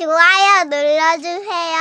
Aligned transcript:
좋아요 0.00 0.64
눌러주세요. 0.64 1.76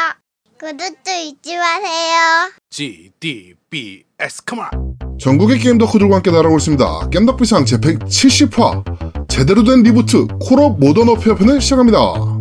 구독도 0.59 1.09
잊지 1.23 1.55
마세요. 1.55 2.51
GDBS 2.69 4.43
come 4.45 4.61
on. 4.61 4.97
전국의 5.17 5.57
게임 5.59 5.77
덕후들과 5.77 6.17
함께 6.17 6.29
날아오고 6.29 6.57
있습니다. 6.57 7.11
겜덕비상 7.11 7.63
제170화 7.63 9.29
제대로 9.29 9.63
된 9.63 9.83
리부트 9.83 10.27
콜옵 10.41 10.81
Modern 10.81 11.07
Warfare 11.07 11.35
편을 11.35 11.61
시작합니다. 11.61 12.38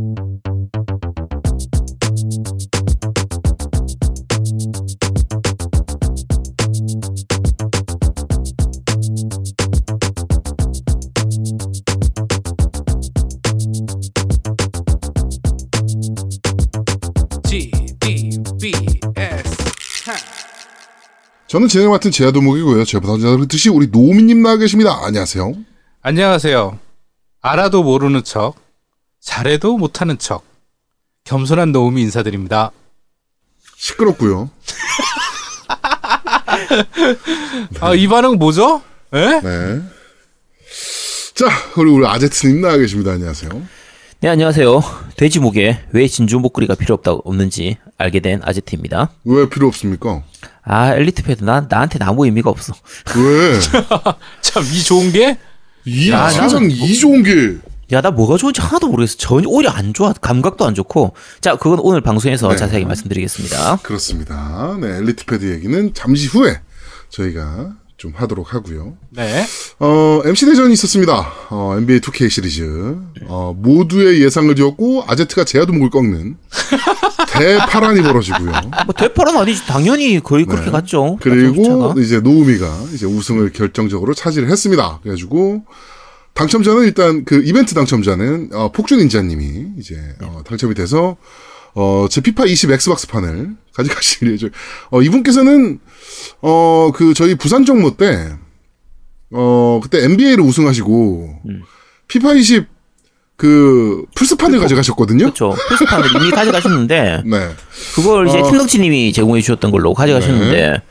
저는 21.59 21.67
진행을 21.67 21.91
맡은 21.91 22.13
제야도목이고요. 22.13 22.85
제 22.85 23.01
부탁자 23.01 23.37
그듯이 23.37 23.69
우리 23.69 23.89
노미님 23.89 24.45
나와 24.45 24.59
계십니다. 24.59 25.01
안녕하세요. 25.03 25.55
안녕하세요. 26.03 26.79
알아도 27.41 27.83
모르는 27.83 28.23
척, 28.23 28.55
잘해도 29.19 29.77
못하는 29.77 30.19
척, 30.19 30.45
겸손한 31.25 31.73
노움이 31.73 32.01
인사드립니다. 32.03 32.71
시끄럽고요. 33.77 34.51
아, 37.81 37.93
이 37.93 38.07
반응 38.07 38.39
뭐죠? 38.39 38.81
에? 39.13 39.41
네. 39.41 39.83
자, 41.35 41.49
그리고 41.75 41.97
우리 41.97 42.07
아제트님 42.07 42.61
나와 42.61 42.77
계십니다. 42.77 43.11
안녕하세요. 43.11 43.51
네, 44.21 44.29
안녕하세요. 44.29 44.81
돼지 45.17 45.41
목에 45.41 45.85
왜 45.91 46.07
진주 46.07 46.39
목걸이가 46.39 46.77
필요 46.77 46.95
없다 46.95 47.13
없는지 47.13 47.79
알게 47.97 48.21
된 48.21 48.43
아제트입니다. 48.45 49.11
왜 49.25 49.49
필요 49.49 49.67
없습니까? 49.67 50.23
아, 50.69 50.95
엘리트 50.95 51.23
패드 51.23 51.43
나 51.45 51.67
나한테 51.69 51.99
아무 52.03 52.27
의미가 52.27 52.51
없어. 52.51 52.75
왜? 53.17 53.59
참, 54.43 54.63
이 54.63 54.83
좋은 54.83 55.11
게? 55.13 55.39
이 55.87 56.11
야, 56.11 56.29
세상 56.29 56.49
나는 56.49 56.71
이 56.71 56.95
좋은 56.95 57.23
게 57.23 57.57
야, 57.91 58.03
나 58.03 58.11
뭐가 58.11 58.37
좋은지 58.37 58.61
하나도 58.61 58.89
모르겠어. 58.89 59.17
전혀 59.17 59.49
오히려 59.49 59.71
안 59.71 59.95
좋아. 59.95 60.13
감각도 60.13 60.67
안 60.67 60.75
좋고. 60.75 61.15
자, 61.41 61.57
그건 61.57 61.79
오늘 61.81 62.03
방송에서 62.03 62.51
네. 62.51 62.57
자세하게 62.57 62.85
말씀드리겠습니다. 62.85 63.79
그렇습니다. 63.83 64.77
네, 64.79 64.99
엘리트 64.99 65.25
패드 65.25 65.51
얘기는 65.51 65.95
잠시 65.95 66.27
후에 66.27 66.61
저희가 67.09 67.73
좀 67.97 68.13
하도록 68.15 68.53
하고요. 68.53 68.99
네. 69.09 69.43
어, 69.79 70.21
MC 70.25 70.45
대전이 70.47 70.75
있었습니다. 70.75 71.33
어, 71.49 71.77
NBA 71.79 72.01
2K 72.01 72.29
시리즈. 72.29 72.97
어, 73.27 73.55
모두의 73.57 74.23
예상을 74.23 74.55
뒤엎고 74.55 75.05
아제트가 75.09 75.45
제야도 75.45 75.73
목을 75.73 75.89
꺾는 75.89 76.37
대파란이 77.39 78.03
벌어지고요. 78.03 78.53
뭐 78.87 78.95
대파란 78.97 79.37
아니지. 79.37 79.67
당연히 79.67 80.21
거의 80.21 80.45
그렇게 80.45 80.71
갔죠. 80.71 81.19
네. 81.23 81.31
그리고. 81.31 81.95
이제 81.99 82.21
노우미가 82.21 82.85
이제 82.93 83.07
우승을 83.07 83.53
결정적으로 83.53 84.15
차지를 84.15 84.51
했습니다. 84.51 85.01
그래가지고 85.03 85.65
당첨자는 86.35 86.85
일단 86.85 87.25
그 87.25 87.43
이벤트 87.45 87.75
당첨자는 87.75 88.51
어, 88.53 88.71
폭준 88.73 89.01
인자님이 89.01 89.73
이제 89.79 89.97
어, 90.23 90.43
당첨이 90.45 90.75
돼서 90.75 91.17
어, 91.75 92.07
제 92.11 92.21
피파 92.21 92.45
20 92.47 92.71
엑스박스 92.71 93.07
판을 93.09 93.57
가져가실 93.75 94.33
예정. 94.33 94.51
어, 94.91 95.03
이분께서는 95.03 95.81
어, 96.43 96.91
그 96.95 97.15
저희 97.15 97.35
부산 97.35 97.65
정모 97.65 97.97
때 97.97 98.33
어, 99.33 99.81
그때 99.83 100.05
NBA를 100.05 100.41
우승하시고 100.45 101.43
피파 102.09 102.35
20 102.35 102.78
그 103.39 104.03
플스판을 104.17 104.59
가져가셨거든요. 104.59 105.19
그렇죠. 105.27 105.55
플스판을 105.69 106.07
이미 106.17 106.31
가져가셨는데 106.33 107.23
네. 107.25 107.49
그걸 107.95 108.27
이제 108.29 108.41
어. 108.41 108.51
팀덕치님이 108.51 109.13
제공해 109.13 109.41
주셨던 109.41 109.71
걸로 109.71 109.95
가져가셨는데 109.95 110.71
네. 110.73 110.83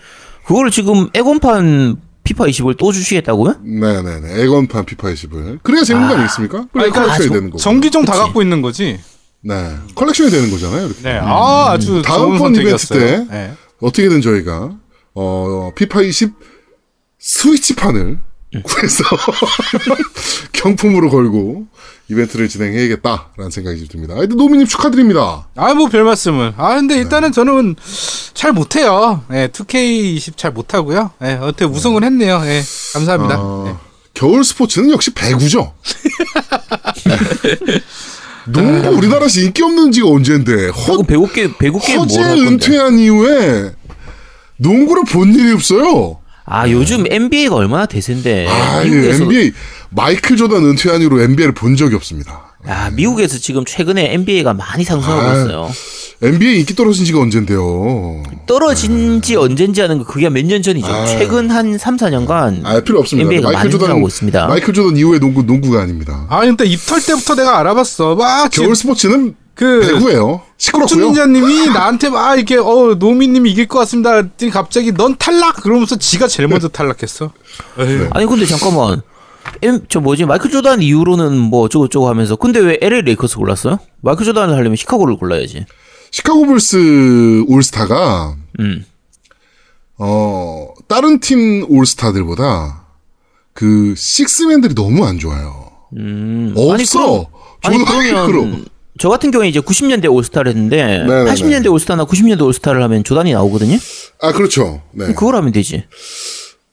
그걸 0.46 0.72
지금 0.72 1.10
엑원판 1.14 1.98
피파 2.24 2.46
20을 2.46 2.78
또 2.78 2.94
주시겠다고요? 2.94 3.56
네네네. 3.64 4.42
엑원판 4.44 4.86
피파 4.86 5.10
20을. 5.10 5.60
그래야 5.62 5.84
재밌는 5.84 6.08
거 6.08 6.16
아니겠습니까? 6.16 6.68
그래 6.72 6.84
아니, 6.86 6.92
그러니까 6.92 7.02
컬렉션이 7.02 7.28
정- 7.28 7.34
되는 7.36 7.50
거고. 7.50 7.58
전기종 7.60 8.06
다. 8.06 8.14
갖고 8.14 8.42
있는 8.42 8.62
거지? 8.62 8.98
네. 9.42 9.76
컬렉션이 9.96 10.32
되는 10.32 10.50
거잖아요. 10.50 10.86
이렇게. 10.88 11.02
네. 11.04 11.20
아, 11.22 11.72
아주 11.72 11.98
음. 11.98 12.02
다음번 12.02 12.56
이벤트. 12.56 12.88
때 12.88 13.26
네. 13.30 13.54
어떻게든 13.82 14.22
저희가 14.22 14.72
어 15.16 15.72
피파 15.76 16.02
20 16.02 16.32
스위치판을 17.20 18.20
음. 18.58 18.62
구해서 18.64 19.04
경품으로 20.54 21.10
걸고 21.10 21.68
이벤트를 22.10 22.48
진행해야겠다라는 22.48 23.52
생각이 23.52 23.88
듭니다. 23.88 24.16
하여튼 24.16 24.38
노미님 24.38 24.66
축하드립니다. 24.68 25.48
아, 25.56 25.74
뭐 25.74 25.88
별 25.90 26.04
말씀을. 26.04 26.54
아, 26.58 26.76
근데 26.76 26.96
네. 26.96 27.02
일단은 27.02 27.32
저는 27.32 27.76
잘 28.34 28.52
못해요. 28.54 29.24
예, 29.34 29.48
2K20 29.48 30.38
잘 30.38 30.52
못하고요. 30.52 31.12
예, 31.24 31.34
어떻게 31.42 31.66
우승을 31.66 32.04
했네요. 32.04 32.42
예, 32.46 32.62
감사합니다. 32.94 33.36
어, 33.40 33.66
예. 33.68 33.76
겨울 34.14 34.44
스포츠는 34.44 34.92
역시 34.92 35.12
배구죠. 35.14 35.74
네. 37.06 37.82
농구 38.52 38.90
우리나라에서 38.90 39.42
인기 39.42 39.62
없는 39.62 39.92
지가 39.92 40.08
언젠데 40.08 40.70
허, 40.70 41.04
배구 41.04 41.28
게임 41.34 41.54
배구 41.60 41.80
게임 41.82 42.00
허재? 42.00 42.22
은퇴한 42.22 42.98
이후에 42.98 43.74
농구를 44.58 45.04
본 45.04 45.34
일이 45.36 45.52
없어요. 45.52 46.20
아 46.50 46.70
요즘 46.70 47.04
NBA가 47.10 47.56
얼마나 47.56 47.86
대세인데 47.86 48.48
아, 48.48 48.82
미국에서 48.84 49.24
NBA 49.26 49.52
마이클 49.90 50.38
조던 50.38 50.64
은퇴한 50.66 51.02
이후로 51.02 51.22
NBA를 51.22 51.54
본 51.54 51.76
적이 51.76 51.96
없습니다. 51.96 52.56
아 52.66 52.90
미국에서 52.92 53.38
지금 53.38 53.66
최근에 53.66 54.14
NBA가 54.14 54.54
많이 54.54 54.84
상승하고 54.86 55.22
아. 55.22 55.34
있어요. 55.34 55.70
NBA 56.22 56.60
인기 56.62 56.74
떨어진 56.74 57.04
지가 57.06 57.20
언젠데요. 57.20 58.24
떨어진 58.48 59.22
지 59.22 59.36
언젠지 59.36 59.82
하는 59.82 59.98
거 60.00 60.06
그게 60.06 60.30
몇 60.30 60.46
년 60.46 60.62
전이죠. 60.62 60.88
아. 60.88 61.06
최근 61.06 61.52
한 61.52 61.78
3, 61.78 61.98
4년간 61.98 62.66
아 62.66 62.80
필요 62.80 63.00
없습니다. 63.00 63.26
NBA가 63.30 63.52
많이 63.52 63.70
늘어나고 63.70 64.08
있습니다. 64.08 64.48
마이클 64.48 64.74
조던 64.74 64.96
이후의 64.98 65.20
농구 65.20 65.44
농구가 65.44 65.82
아닙니다. 65.82 66.26
아, 66.30 66.40
근데 66.46 66.66
입털 66.66 67.02
때부터 67.04 67.36
내가 67.36 67.60
알아봤어. 67.60 68.16
막, 68.16 68.50
겨울 68.52 68.74
스포츠는 68.76 69.36
그, 69.54 69.82
배구예요. 69.82 70.42
시끄럽고요. 70.58 71.06
춘자님이 71.06 71.68
나한테 71.68 72.10
막 72.10 72.36
이렇게 72.36 72.58
어 72.58 72.96
노미님이 72.98 73.52
이길 73.52 73.68
것 73.68 73.80
같습니다. 73.80 74.16
했더니 74.16 74.52
갑자기 74.52 74.92
넌 74.92 75.16
탈락 75.18 75.58
그러면서 75.62 75.96
지가 75.98 76.28
제일 76.28 76.48
먼저 76.50 76.68
탈락했어. 76.68 77.32
에휴. 77.80 78.10
아니 78.12 78.26
근데 78.26 78.46
잠깐만. 78.46 79.02
M, 79.62 79.86
저 79.88 80.02
뭐지 80.02 80.26
마이클 80.26 80.52
조단 80.52 80.82
이후로는 80.82 81.38
뭐 81.38 81.62
어쩌고 81.62 81.88
저쩌고 81.88 82.10
하면서 82.10 82.36
근데 82.36 82.60
왜 82.60 82.78
LA 82.82 83.02
레이커스 83.04 83.38
골랐어요? 83.38 83.80
마이클 84.02 84.26
조단을 84.26 84.54
하려면 84.56 84.76
시카고를 84.76 85.18
골라야지. 85.18 85.66
시카고 86.12 86.46
불스 86.48 87.46
올스타가 87.48 88.36
음. 88.60 88.86
어 89.98 90.68
다른 90.88 91.20
팀 91.20 91.66
올스타들보다 91.70 92.86
그 93.54 93.94
식스맨들이 93.96 94.76
너무 94.76 95.06
안 95.06 95.18
좋아요. 95.20 95.72
음. 95.98 96.54
없어. 96.56 97.28
아니 97.64 97.78
존나 97.78 97.92
그러면 98.00 98.28
그럼. 98.28 98.66
저 99.00 99.10
같은 99.10 99.32
경우에 99.32 99.48
이제 99.50 99.60
90년대 99.60 100.12
올스타를 100.12 100.50
했는데 100.52 100.78
네네네. 100.86 101.32
80년대 101.32 101.72
올스타나 101.72 102.06
90년대 102.06 102.42
올스타를 102.42 102.82
하면 102.84 103.04
조단이 103.04 103.34
나오거든요. 103.34 103.78
아 104.22 104.32
그렇죠. 104.32 104.82
네. 104.92 105.08
그걸 105.08 105.36
하면 105.36 105.52
되지. 105.52 105.84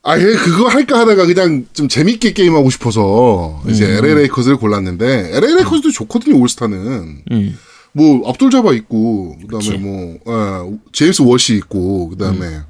아, 0.07 0.19
예, 0.19 0.23
그거 0.23 0.69
할까 0.69 0.99
하다가 0.99 1.25
그냥 1.25 1.67
좀 1.73 1.89
재밌게 1.89 2.35
게임하고 2.35 2.69
싶어서 2.69 3.63
이제 3.67 3.87
음. 3.87 4.05
LA 4.05 4.15
레이커스를 4.17 4.59
골랐는데 4.59 5.31
LA 5.33 5.55
레이커스도 5.55 5.91
좋거든요, 5.93 6.39
올스타는. 6.39 7.23
음. 7.31 7.59
뭐 7.93 8.29
압둘 8.29 8.51
자바 8.51 8.75
있고 8.75 9.37
그다음에 9.39 9.65
그치. 9.65 9.79
뭐 9.79 10.19
어, 10.27 10.79
제임스 10.93 11.23
워디 11.23 11.55
있고 11.55 12.11
그다음에 12.11 12.61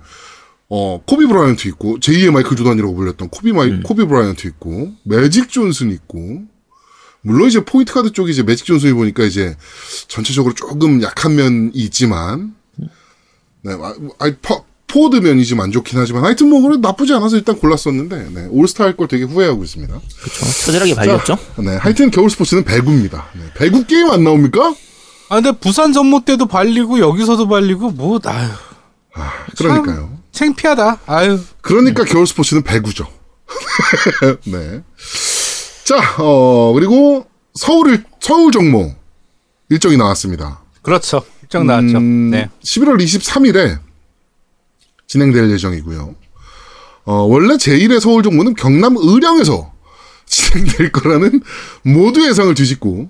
어 0.69 1.01
코비 1.07 1.27
브라이언트 1.27 1.67
있고 1.69 1.99
제2의 1.99 2.31
마이클 2.31 2.57
조단이라고 2.57 2.95
불렸던 2.95 3.31
코비 3.31 3.53
마이 3.53 3.81
코비 3.83 4.05
브라이언트 4.07 4.47
있고 4.49 4.93
매직 5.05 5.49
존슨 5.49 5.91
있고 5.93 6.43
물론 7.27 7.49
이제 7.49 7.65
포인트 7.65 7.93
가드 7.95 8.13
쪽이 8.13 8.31
이제 8.33 8.43
매직 8.43 8.67
존슨이 8.67 8.93
보니까 8.93 9.25
이제 9.25 9.57
전체적으로 10.09 10.55
조금 10.55 11.03
약한 11.03 11.35
면이 11.35 11.71
있지만 11.73 12.55
네, 13.63 13.73
아, 13.73 13.95
아 14.19 14.31
포, 14.43 14.65
포워드 14.87 15.17
면이 15.17 15.45
좀 15.47 15.59
안 15.61 15.73
좋긴 15.73 15.99
하지만 15.99 16.23
하여튼 16.23 16.51
뭐 16.51 16.61
그래 16.61 16.77
나쁘지 16.81 17.15
않아서 17.15 17.37
일단 17.37 17.57
골랐었는데 17.59 18.29
네, 18.35 18.47
올스타 18.51 18.85
할 18.85 18.95
걸 18.97 19.09
되게 19.09 19.25
후회하고 19.25 19.65
있습니다. 19.65 19.93
그렇죠. 20.21 20.45
처절하게 20.67 20.95
발렸죠. 20.95 21.39
네, 21.59 21.77
하여튼 21.77 22.11
겨울 22.11 22.29
스포츠는 22.29 22.63
배구입니다. 22.65 23.27
네, 23.35 23.41
배구 23.57 23.87
게임 23.87 24.11
안 24.11 24.23
나옵니까? 24.23 24.75
아 25.31 25.41
근데 25.41 25.53
부산 25.59 25.95
정모 25.95 26.21
때도 26.27 26.45
발리고 26.47 26.99
여기서도 26.99 27.49
발리고 27.49 27.91
뭐 27.93 28.21
아유 28.27 28.49
그러니까요. 29.57 30.19
창피하다. 30.33 31.01
아유 31.07 31.41
그러니까 31.63 32.05
겨울 32.05 32.27
스포츠는 32.27 32.63
배구죠. 32.63 33.07
네. 34.45 34.83
자, 35.85 35.97
어, 36.19 36.73
그리고 36.75 37.27
서울, 37.55 38.03
서울 38.21 38.53
정모 38.53 38.93
일정이 39.69 39.97
나왔습니다. 39.97 40.61
그렇죠. 40.83 41.23
일정 41.43 41.67
나왔죠. 41.67 41.99
음, 41.99 42.31
네. 42.31 42.49
11월 42.63 43.03
23일에 43.03 43.79
진행될 45.07 45.51
예정이고요. 45.51 46.15
어, 47.07 47.15
원래 47.29 47.55
제1회 47.57 48.01
서울 48.01 48.23
정모는 48.23 48.55
경남 48.55 48.97
의령에서 48.99 49.73
진행될 50.27 50.91
거라는 50.93 51.43
모두 51.83 52.27
예상을 52.27 52.55
뒤집고, 52.55 53.09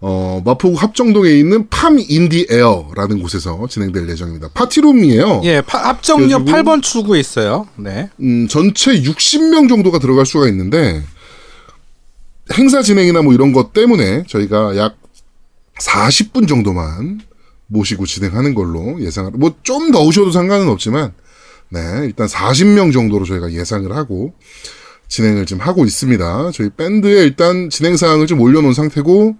어, 0.00 0.42
마포구 0.44 0.76
합정동에 0.76 1.30
있는 1.30 1.68
팜 1.70 1.98
인디 2.00 2.46
에어라는 2.50 3.22
곳에서 3.22 3.64
진행될 3.70 4.08
예정입니다. 4.08 4.48
파티룸이에요. 4.54 5.42
예, 5.44 5.60
파- 5.60 5.78
합정역 5.88 6.44
그래가지고- 6.44 6.50
8번 6.64 6.82
출구에 6.82 7.20
있어요. 7.20 7.68
네. 7.76 8.10
음, 8.20 8.48
전체 8.48 9.00
60명 9.02 9.68
정도가 9.68 10.00
들어갈 10.00 10.26
수가 10.26 10.48
있는데 10.48 11.02
행사 12.54 12.82
진행이나 12.82 13.22
뭐 13.22 13.34
이런 13.34 13.52
것 13.52 13.72
때문에 13.72 14.24
저희가 14.26 14.76
약 14.76 14.96
40분 15.80 16.48
정도만 16.48 17.20
모시고 17.66 18.06
진행하는 18.06 18.54
걸로 18.54 19.00
예상을 19.00 19.32
뭐 19.32 19.54
좀 19.62 19.92
더 19.92 20.02
오셔도 20.02 20.30
상관은 20.32 20.68
없지만 20.68 21.12
네, 21.70 21.80
일단 22.04 22.26
40명 22.26 22.92
정도로 22.92 23.24
저희가 23.26 23.52
예상을 23.52 23.94
하고 23.94 24.32
진행을 25.08 25.46
지금 25.46 25.60
하고 25.62 25.84
있습니다. 25.84 26.50
저희 26.52 26.70
밴드에 26.70 27.22
일단 27.24 27.68
진행 27.70 27.96
사항을 27.96 28.26
좀 28.26 28.40
올려놓은 28.40 28.72
상태고 28.74 29.36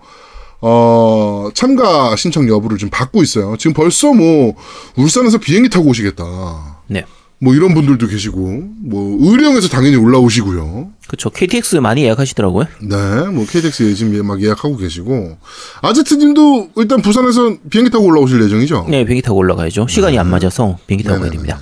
어, 0.60 1.48
참가 1.54 2.16
신청 2.16 2.48
여부를 2.48 2.78
좀 2.78 2.90
받고 2.90 3.22
있어요. 3.22 3.56
지금 3.58 3.74
벌써 3.74 4.12
뭐 4.12 4.54
울산에서 4.96 5.38
비행기 5.38 5.68
타고 5.70 5.86
오시겠다. 5.88 6.82
네. 6.88 7.04
뭐 7.40 7.54
이런 7.54 7.72
분들도 7.74 8.06
계시고 8.08 8.40
뭐 8.82 9.16
의령에서 9.20 9.68
당연히 9.68 9.96
올라오시고요. 9.96 10.90
그쵸. 11.06 11.30
KTX 11.30 11.76
많이 11.76 12.02
예약하시더라고요. 12.02 12.66
네, 12.82 12.96
뭐 13.30 13.46
KTX 13.46 13.94
지금 13.94 14.26
막 14.26 14.42
예약하고 14.42 14.76
계시고 14.76 15.38
아제트님도 15.82 16.70
일단 16.76 17.00
부산에서 17.00 17.56
비행기 17.70 17.90
타고 17.90 18.06
올라오실 18.06 18.42
예정이죠. 18.42 18.86
네, 18.88 19.04
비행기 19.04 19.22
타고 19.22 19.38
올라가야죠. 19.38 19.86
시간이 19.88 20.18
안 20.18 20.28
맞아서 20.28 20.78
비행기 20.86 21.04
타고 21.04 21.20
가야. 21.20 21.30
됩니다. 21.30 21.60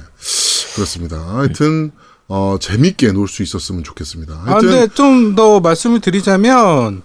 그렇습니다. 0.74 1.16
하여튼 1.18 1.90
어 2.28 2.56
재밌게 2.60 3.12
놀 3.12 3.28
수 3.28 3.42
있었으면 3.42 3.84
좋겠습니다. 3.84 4.32
아, 4.34 4.52
하여튼 4.52 4.68
근데 4.70 4.94
좀 4.94 5.34
더 5.36 5.60
말씀을 5.60 6.00
드리자면 6.00 7.02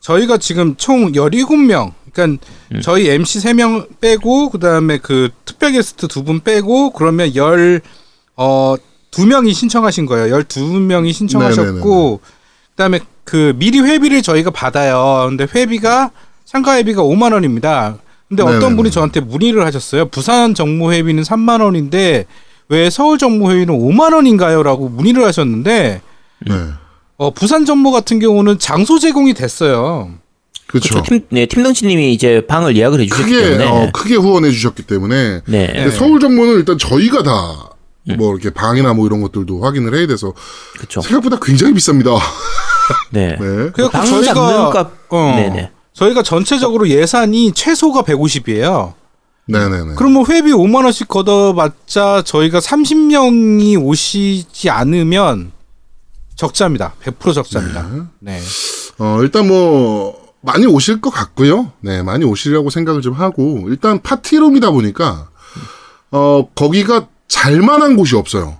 저희가 0.00 0.38
지금 0.38 0.74
총 0.76 1.12
17명. 1.12 1.92
그러니까 2.12 2.44
음. 2.74 2.80
저희 2.82 3.08
MC 3.08 3.38
3명 3.40 4.00
빼고 4.00 4.50
그다음에 4.50 4.98
그 4.98 5.28
특별 5.44 5.72
게스트 5.72 6.08
두 6.08 6.24
분 6.24 6.40
빼고 6.40 6.90
그러면 6.90 7.34
열 7.36 7.80
어, 8.38 8.76
두 9.10 9.26
명이 9.26 9.52
신청하신 9.52 10.06
거예요. 10.06 10.38
12명이 10.38 11.12
신청하셨고 11.12 12.20
그다음에 12.70 13.00
그 13.24 13.52
미리 13.56 13.80
회비를 13.80 14.22
저희가 14.22 14.50
받아요. 14.50 15.26
근데 15.28 15.46
회비가 15.52 16.10
참가 16.44 16.76
회비가 16.76 17.02
5만 17.02 17.32
원입니다. 17.32 17.98
근데 18.28 18.42
어떤 18.42 18.58
네네네. 18.60 18.76
분이 18.76 18.90
저한테 18.90 19.20
문의를 19.20 19.66
하셨어요. 19.66 20.08
부산 20.08 20.54
정모 20.54 20.92
회비는 20.92 21.24
3만 21.24 21.62
원인데 21.62 22.26
왜 22.68 22.90
서울 22.90 23.18
정모 23.18 23.50
회비는 23.50 23.76
5만 23.78 24.14
원인가요?라고 24.14 24.88
문의를 24.88 25.24
하셨는데 25.24 26.00
네, 26.46 26.54
어, 27.16 27.30
부산 27.32 27.64
정모 27.64 27.90
같은 27.90 28.20
경우는 28.20 28.58
장소 28.58 28.98
제공이 28.98 29.34
됐어요. 29.34 30.10
그렇죠. 30.68 31.02
팀, 31.02 31.20
네, 31.30 31.46
팀덩치님이 31.46 32.12
이제 32.12 32.42
방을 32.46 32.76
예약을 32.76 33.00
해주셨기 33.00 33.32
크게 33.32 33.42
때문에. 33.44 33.64
어, 33.64 33.90
크게 33.92 34.14
후원해 34.16 34.50
주셨기 34.50 34.82
때문에 34.82 35.40
네. 35.46 35.66
근데 35.66 35.90
서울 35.90 36.20
정모는 36.20 36.54
일단 36.54 36.76
저희가 36.78 37.22
다 37.22 37.70
뭐 38.16 38.32
이렇게 38.32 38.50
방이나 38.50 38.94
뭐 38.94 39.06
이런 39.06 39.20
것들도 39.20 39.60
확인을 39.62 39.94
해야 39.94 40.06
돼서 40.06 40.32
그쵸. 40.78 41.00
생각보다 41.00 41.38
굉장히 41.40 41.74
비쌉니다. 41.74 42.18
네. 43.10 43.36
네. 43.38 43.70
그래갖고 43.70 43.90
방 43.90 44.06
저희가 44.06 44.70
값. 44.70 44.92
어, 45.10 45.34
네네. 45.36 45.70
저희가 45.92 46.22
전체적으로 46.22 46.88
예산이 46.88 47.52
최소가 47.52 48.02
150이에요. 48.02 48.94
네네네. 49.46 49.94
그러면 49.96 50.24
회비 50.28 50.52
5만 50.52 50.84
원씩 50.84 51.08
걷어봤자 51.08 52.22
저희가 52.24 52.60
30명이 52.60 53.82
오시지 53.82 54.70
않으면 54.70 55.52
적자입니다. 56.36 56.94
100% 57.02 57.34
적자입니다. 57.34 58.08
네. 58.20 58.40
어, 58.98 59.18
일단 59.22 59.48
뭐, 59.48 60.28
많이 60.40 60.66
오실 60.66 61.00
것 61.00 61.10
같고요. 61.10 61.72
네, 61.80 62.02
많이 62.02 62.24
오시려고 62.24 62.70
생각을 62.70 63.00
좀 63.00 63.14
하고, 63.14 63.64
일단 63.68 64.00
파티룸이다 64.00 64.70
보니까, 64.70 65.28
어, 66.12 66.48
거기가 66.54 67.08
잘만한 67.28 67.96
곳이 67.96 68.16
없어요. 68.16 68.58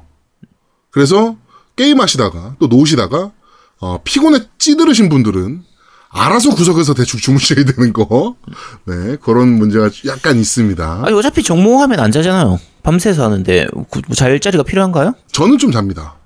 그래서 0.90 1.36
게임 1.76 2.00
하시다가, 2.00 2.56
또 2.58 2.66
노시다가, 2.66 3.32
어, 3.80 4.00
피곤에 4.04 4.40
찌들으신 4.58 5.08
분들은, 5.08 5.62
알아서 6.10 6.54
구석에서 6.54 6.94
대충 6.94 7.20
주무셔야 7.20 7.64
되는 7.64 7.92
거. 7.92 8.36
네, 8.84 9.16
그런 9.22 9.48
문제가 9.48 9.90
약간 10.06 10.38
있습니다. 10.38 11.02
아니, 11.04 11.14
어차피 11.14 11.42
정모하면 11.42 12.00
안 12.00 12.10
자잖아요. 12.10 12.58
밤새서 12.82 13.24
하는데, 13.24 13.66
그, 13.90 14.00
뭐잘 14.06 14.40
자리가 14.40 14.62
필요한가요? 14.62 15.14
저는 15.32 15.58
좀 15.58 15.70
잡니다. 15.70 16.17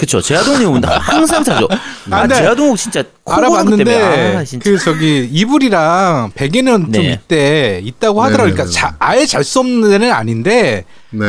그쵸. 0.00 0.20
제아동님은 0.20 0.82
항상 0.84 1.44
자죠. 1.44 1.68
아, 2.10 2.22
근데 2.22 2.34
제아동 2.36 2.74
진짜 2.74 3.02
코 3.22 3.34
고는 3.34 3.48
것 3.50 3.54
알아봤는데. 3.58 4.36
아, 4.36 4.44
진짜. 4.44 4.64
그 4.70 4.78
저기 4.78 5.28
이불이랑 5.30 6.32
베개는 6.34 6.92
좀 6.92 7.02
네. 7.04 7.12
있대 7.12 7.80
있다고 7.84 8.22
하더라고요. 8.22 8.54
그러니까 8.54 8.64
네네네. 8.64 8.74
자, 8.74 8.96
아예 8.98 9.26
잘 9.26 9.44
수 9.44 9.60
없는 9.60 9.90
데는 9.90 10.10
아닌데. 10.10 10.84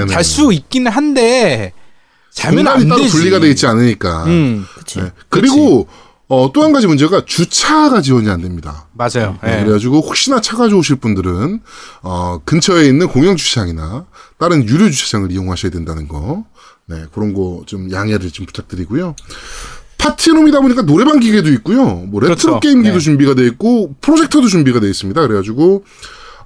잘 0.09 0.23
수 0.23 0.53
있기는 0.53 0.89
한데 0.91 1.73
자면 2.33 2.67
안 2.67 2.87
따로 2.87 3.01
되지. 3.01 3.11
분리가 3.11 3.39
돼 3.39 3.49
있지 3.49 3.67
않으니까. 3.67 4.23
음, 4.25 4.65
그치. 4.77 4.99
네. 5.01 5.11
그리고, 5.27 5.87
어, 6.29 6.49
또 6.53 6.63
한 6.63 6.71
가지 6.71 6.87
문제가 6.87 7.23
주차가 7.25 8.01
지원이 8.01 8.29
안 8.29 8.41
됩니다. 8.41 8.87
맞아요. 8.93 9.37
네, 9.43 9.57
예. 9.59 9.63
그래가지고 9.63 9.99
혹시나 9.99 10.39
차 10.39 10.55
가져오실 10.55 10.95
분들은 10.97 11.59
어, 12.03 12.39
근처에 12.45 12.85
있는 12.85 13.07
공영 13.09 13.35
주차장이나 13.35 14.05
다른 14.39 14.63
유료 14.65 14.89
주차장을 14.89 15.29
이용하셔야 15.29 15.71
된다는 15.71 16.07
거, 16.07 16.45
네 16.91 17.05
그런 17.13 17.33
거 17.33 17.63
좀 17.65 17.91
양해를 17.91 18.29
좀 18.31 18.45
부탁드리고요. 18.45 19.15
파티룸이다 19.97 20.61
보니까 20.61 20.81
노래방 20.81 21.19
기계도 21.19 21.49
있고요, 21.53 21.85
뭐 21.85 22.21
레트로 22.21 22.35
그렇죠. 22.35 22.59
게임기도 22.59 22.95
네. 22.95 22.99
준비가 22.99 23.33
돼 23.35 23.45
있고 23.47 23.95
프로젝터도 24.01 24.47
준비가 24.47 24.79
돼 24.79 24.89
있습니다. 24.89 25.21
그래가지고 25.21 25.83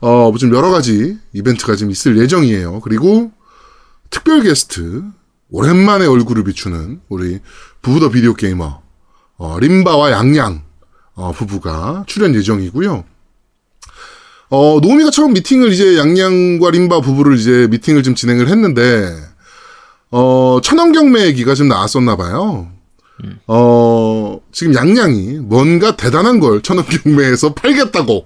어좀 0.01 0.53
여러 0.53 0.69
가지 0.69 1.17
이벤트가 1.33 1.75
좀 1.75 1.89
있을 1.89 2.17
예정이에요. 2.17 2.81
그리고 2.81 3.31
특별 4.09 4.41
게스트 4.41 5.03
오랜만에 5.51 6.05
얼굴을 6.05 6.43
비추는 6.43 6.99
우리 7.09 7.39
부부 7.81 7.99
더 7.99 8.09
비디오 8.09 8.33
게이머 8.33 8.81
어, 9.37 9.59
림바와 9.59 10.11
양양 10.11 10.61
어, 11.13 11.31
부부가 11.31 12.03
출연 12.07 12.35
예정이고요. 12.35 13.05
어, 14.49 14.79
노미가 14.81 15.11
처음 15.11 15.33
미팅을 15.33 15.71
이제 15.71 15.97
양양과 15.97 16.71
림바 16.71 17.01
부부를 17.01 17.37
이제 17.37 17.67
미팅을 17.71 18.03
좀 18.03 18.13
진행을 18.15 18.47
했는데, 18.47 19.11
어, 20.17 20.61
천원경매 20.61 21.25
얘기가 21.25 21.55
좀 21.55 21.67
나왔었나 21.67 22.15
봐요. 22.15 22.69
어, 23.47 24.39
지금 24.53 24.73
양양이 24.73 25.39
뭔가 25.39 25.97
대단한 25.97 26.39
걸 26.39 26.61
천원경매에서 26.61 27.53
팔겠다고, 27.55 28.25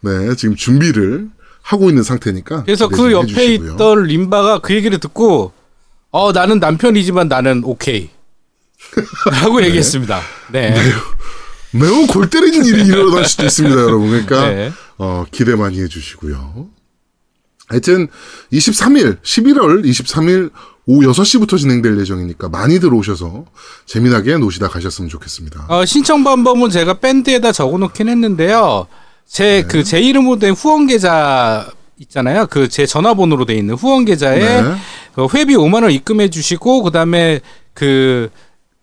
네, 0.00 0.34
지금 0.36 0.56
준비를 0.56 1.28
하고 1.60 1.90
있는 1.90 2.02
상태니까. 2.02 2.64
그래서 2.64 2.88
그좀 2.88 3.12
옆에 3.12 3.26
해주시고요. 3.28 3.72
있던 3.74 4.04
림바가 4.04 4.60
그 4.60 4.74
얘기를 4.74 4.98
듣고 4.98 5.52
어 6.10 6.32
나는 6.32 6.60
남편이지만 6.60 7.28
나는 7.28 7.62
오케이 7.62 8.08
라고 9.30 9.60
얘기했습니다. 9.64 10.22
네. 10.50 10.74
매우 11.72 12.06
골 12.06 12.30
때리는 12.30 12.64
일이 12.64 12.86
일어날 12.88 13.26
수도 13.26 13.44
있습니다, 13.44 13.78
여러분. 13.78 14.08
그러니까, 14.08 14.48
네. 14.48 14.72
어, 14.96 15.26
기대 15.30 15.54
많이 15.56 15.78
해주시고요. 15.82 16.68
하여튼, 17.68 18.08
23일, 18.52 19.18
11월 19.22 19.84
23일 19.84 20.50
오후 20.86 21.00
6시부터 21.12 21.58
진행될 21.58 22.00
예정이니까 22.00 22.48
많이들 22.48 22.94
오셔서 22.94 23.44
재미나게 23.84 24.38
노시다 24.38 24.68
가셨으면 24.68 25.10
좋겠습니다. 25.10 25.66
어, 25.68 25.84
신청 25.84 26.24
방법은 26.24 26.70
제가 26.70 26.94
밴드에다 26.94 27.52
적어놓긴 27.52 28.08
했는데요. 28.08 28.86
제 29.26 29.62
그제 29.64 30.00
이름으로 30.00 30.38
된 30.38 30.54
후원 30.54 30.86
계좌 30.86 31.70
있잖아요. 32.00 32.46
그 32.46 32.68
제 32.68 32.86
전화번호로 32.86 33.44
돼 33.44 33.54
있는 33.54 33.74
후원 33.74 34.06
계좌에 34.06 34.62
네. 34.62 34.74
그 35.14 35.26
회비 35.34 35.54
5만 35.56 35.82
원 35.82 35.90
입금해 35.90 36.30
주시고 36.30 36.82
그다음에 36.84 37.40
그 37.74 38.30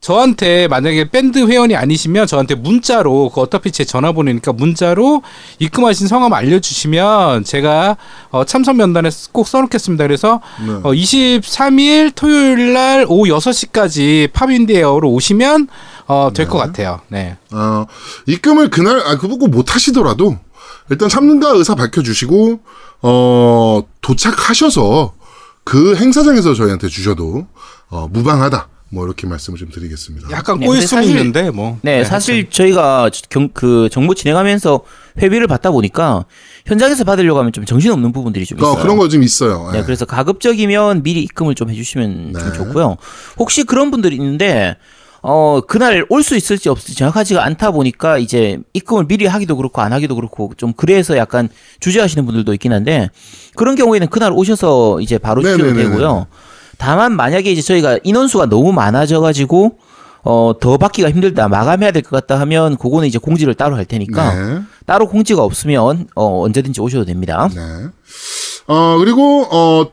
저한테 0.05 0.67
만약에 0.67 1.09
밴드 1.09 1.39
회원이 1.47 1.75
아니시면 1.75 2.27
저한테 2.27 2.53
문자로 2.53 3.31
그 3.33 3.41
어차피 3.41 3.71
제 3.71 3.83
전화번호니까 3.83 4.53
문자로 4.53 5.23
입금하신 5.57 6.07
성함 6.07 6.31
알려주시면 6.31 7.43
제가 7.43 7.97
어, 8.29 8.43
참석 8.43 8.75
명단에 8.75 9.09
꼭 9.31 9.47
써놓겠습니다. 9.47 10.03
그래서 10.03 10.41
네. 10.63 10.73
어, 10.73 10.91
23일 10.91 12.11
토요일 12.13 12.73
날 12.73 13.07
오후 13.09 13.35
6시까지 13.35 14.31
팝인디에어로 14.31 15.09
오시면 15.09 15.69
어, 16.05 16.29
될것 16.35 16.61
같아요. 16.61 16.99
네. 17.07 17.37
어, 17.51 17.87
입금을 18.27 18.69
그날, 18.69 18.99
아, 19.07 19.17
그거 19.17 19.47
못 19.47 19.73
하시더라도, 19.73 20.37
일단 20.91 21.09
참가 21.09 21.49
의사 21.49 21.73
밝혀주시고, 21.73 22.59
어, 23.01 23.81
도착하셔서 24.01 25.13
그 25.63 25.95
행사장에서 25.95 26.53
저희한테 26.53 26.89
주셔도, 26.89 27.47
어, 27.89 28.07
무방하다. 28.07 28.67
뭐, 28.89 29.05
이렇게 29.05 29.27
말씀을 29.27 29.57
좀 29.59 29.69
드리겠습니다. 29.69 30.29
약간 30.31 30.59
네, 30.59 30.67
꼬일 30.67 30.79
근데 30.79 30.87
수는 30.87 31.03
사실- 31.03 31.17
있는데 31.17 31.49
뭐. 31.49 31.77
네, 31.81 32.03
사실 32.03 32.49
저희가 32.49 33.09
경, 33.29 33.49
그 33.53 33.89
정보 33.91 34.13
진행하면서 34.13 34.81
회비를 35.21 35.47
받다 35.47 35.71
보니까 35.71 36.25
현장에서 36.65 37.03
받으려고 37.03 37.39
하면 37.39 37.51
좀 37.51 37.65
정신없는 37.65 38.11
부분들이 38.13 38.45
좀 38.45 38.57
있어요. 38.57 38.71
어, 38.71 38.75
그런 38.81 38.97
거 38.97 39.07
좀 39.09 39.23
있어요. 39.23 39.69
네, 39.73 39.79
예. 39.79 39.83
그래서 39.83 40.05
가급적이면 40.05 41.03
미리 41.03 41.21
입금을 41.23 41.55
좀 41.55 41.69
해주시면 41.69 42.33
좀 42.37 42.43
네. 42.51 42.53
좋고요. 42.53 42.97
혹시 43.37 43.63
그런 43.63 43.91
분들이 43.91 44.15
있는데 44.15 44.77
어 45.27 45.59
그날 45.67 46.05
올 46.09 46.21
수 46.21 46.35
있을지 46.35 46.69
없을지 46.69 46.95
정확하지가 46.95 47.43
않다 47.43 47.71
보니까 47.71 48.19
이제 48.19 48.59
입금을 48.73 49.07
미리 49.07 49.25
하기도 49.25 49.57
그렇고 49.57 49.81
안 49.81 49.91
하기도 49.91 50.15
그렇고 50.15 50.51
좀 50.55 50.71
그래서 50.73 51.17
약간 51.17 51.49
주저하시는 51.79 52.23
분들도 52.27 52.53
있긴 52.53 52.71
한데 52.71 53.09
그런 53.55 53.75
경우에는 53.75 54.07
그날 54.09 54.31
오셔서 54.31 55.01
이제 55.01 55.17
바로 55.17 55.41
주셔도 55.41 55.63
네네네네. 55.63 55.89
되고요. 55.89 56.27
다만 56.77 57.15
만약에 57.15 57.51
이제 57.51 57.61
저희가 57.61 57.99
인원수가 58.03 58.47
너무 58.47 58.71
많아져 58.73 59.19
가지고 59.21 59.77
어 60.23 60.53
더 60.59 60.77
받기가 60.77 61.11
힘들다 61.11 61.47
마감해야 61.47 61.91
될 61.91 62.01
것 62.01 62.09
같다 62.09 62.39
하면 62.41 62.77
그거는 62.77 63.07
이제 63.07 63.19
공지를 63.19 63.53
따로 63.53 63.75
할 63.75 63.85
테니까 63.85 64.33
네. 64.33 64.61
따로 64.87 65.07
공지가 65.07 65.43
없으면 65.43 66.07
어 66.15 66.41
언제든지 66.43 66.81
오셔도 66.81 67.05
됩니다. 67.05 67.47
네. 67.53 67.61
어, 68.67 68.97
그리고, 68.97 69.43
어, 69.51 69.91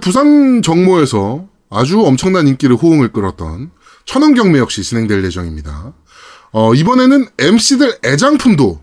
부산 0.00 0.62
정모에서 0.62 1.44
아주 1.70 2.00
엄청난 2.04 2.48
인기를 2.48 2.74
호응을 2.74 3.12
끌었던 3.12 3.70
천원 4.04 4.34
경매 4.34 4.58
역시 4.58 4.82
진행될 4.82 5.24
예정입니다. 5.24 5.92
어, 6.52 6.74
이번에는 6.74 7.26
MC들 7.38 7.98
애장품도 8.04 8.80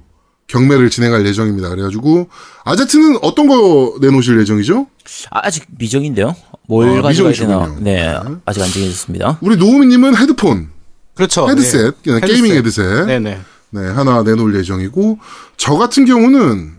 경매를 0.48 0.90
진행할 0.90 1.26
예정입니다. 1.26 1.70
그래가지고, 1.70 2.30
아제트는 2.64 3.20
어떤 3.22 3.48
거 3.48 3.96
내놓으실 4.02 4.40
예정이죠? 4.40 4.88
아, 5.30 5.42
아직 5.44 5.66
미정인데요. 5.78 6.36
뭘 6.68 7.00
아, 7.00 7.02
가져가야. 7.02 7.34
되나? 7.34 7.76
네, 7.80 8.16
아직 8.46 8.62
안 8.62 8.70
정해졌습니다. 8.72 9.40
우리 9.42 9.58
노우미님은 9.58 10.16
헤드폰, 10.16 10.70
그렇죠. 11.16 11.50
헤드셋, 11.50 11.96
네. 12.04 12.20
게이밍 12.22 12.54
헤드셋. 12.56 13.06
네네. 13.08 13.40
네, 13.72 13.82
하나 13.88 14.24
내놓을 14.24 14.56
예정이고, 14.56 15.20
저 15.58 15.76
같은 15.76 16.06
경우는, 16.06 16.76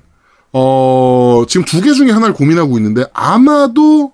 어, 0.55 1.45
지금 1.47 1.67
두 1.67 1.83
개 1.83 1.93
중에 1.93 2.11
하나를 2.11 2.35
고민하고 2.35 2.79
있는데, 2.79 3.05
아마도 3.13 4.13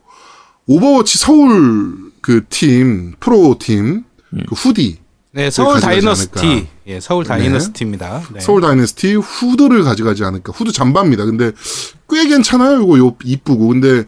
오버워치 0.66 1.18
서울 1.18 1.94
그 2.20 2.44
팀, 2.48 3.14
프로 3.20 3.56
팀, 3.60 4.02
그 4.48 4.54
후디, 4.56 4.98
네, 5.34 5.50
서울 5.50 5.74
가져가지 5.74 6.00
다이너스티. 6.00 6.66
예, 6.86 7.00
서울 7.00 7.24
다이너스티입니다. 7.24 8.22
네. 8.32 8.40
서울 8.40 8.60
다이너스티 8.60 9.14
후드를 9.14 9.82
가져가지 9.82 10.22
않을까. 10.24 10.52
후드 10.54 10.70
잠바입니다. 10.72 11.24
근데 11.24 11.50
꽤 12.08 12.28
괜찮아요. 12.28 12.82
이거 12.82 12.98
요 12.98 13.16
이쁘고. 13.24 13.66
근데 13.68 14.04